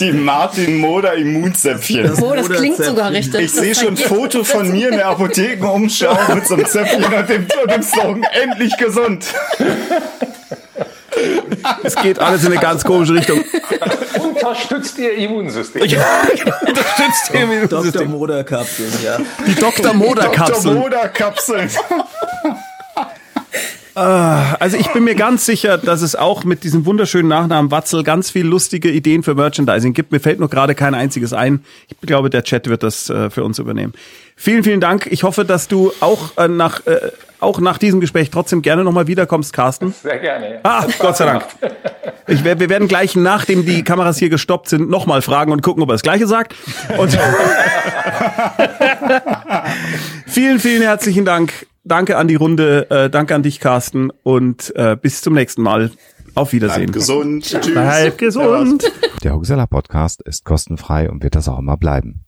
[0.00, 2.10] die Martin Moder Immunzäpfchen.
[2.22, 3.42] Oh, das klingt sogar richtig.
[3.42, 7.28] Ich sehe schon ein Foto von mir in der Apothekenumschau mit so einem Zäpfchen und
[7.28, 9.26] dem, und dem Slogan, endlich gesund.
[11.82, 13.40] Es geht alles in eine ganz komische Richtung.
[14.18, 15.82] Unterstützt ihr Immunsystem.
[15.82, 18.04] Unterstützt ihr Dr.
[18.06, 19.18] Moderkapseln, ja.
[19.46, 19.94] die Dr.
[19.94, 20.34] Moder Dr.
[20.34, 20.74] Kapsel.
[20.74, 21.70] Moder Kapseln.
[23.94, 28.30] Also ich bin mir ganz sicher, dass es auch mit diesem wunderschönen Nachnamen Watzel ganz
[28.30, 30.12] viel lustige Ideen für Merchandising gibt.
[30.12, 31.64] Mir fällt nur gerade kein einziges ein.
[31.88, 33.94] Ich glaube, der Chat wird das äh, für uns übernehmen.
[34.36, 35.08] Vielen, vielen Dank.
[35.10, 37.10] Ich hoffe, dass du auch äh, nach äh,
[37.40, 39.92] auch nach diesem Gespräch trotzdem gerne nochmal wiederkommst, Carsten.
[40.02, 40.60] Sehr gerne.
[40.62, 41.44] Ah, Gott sei Dank.
[42.26, 45.88] Ich, wir werden gleich, nachdem die Kameras hier gestoppt sind, nochmal fragen und gucken, ob
[45.88, 46.54] er das Gleiche sagt.
[46.98, 47.16] Und
[50.26, 51.66] vielen, vielen herzlichen Dank.
[51.84, 55.90] Danke an die Runde, äh, danke an dich, Carsten, und äh, bis zum nächsten Mal.
[56.34, 56.92] Auf Wiedersehen.
[56.92, 57.44] Gesund.
[57.44, 57.72] Tschüss.
[57.72, 58.84] Bleib gesund.
[59.24, 62.27] Der Huxella Podcast ist kostenfrei und wird das auch immer bleiben.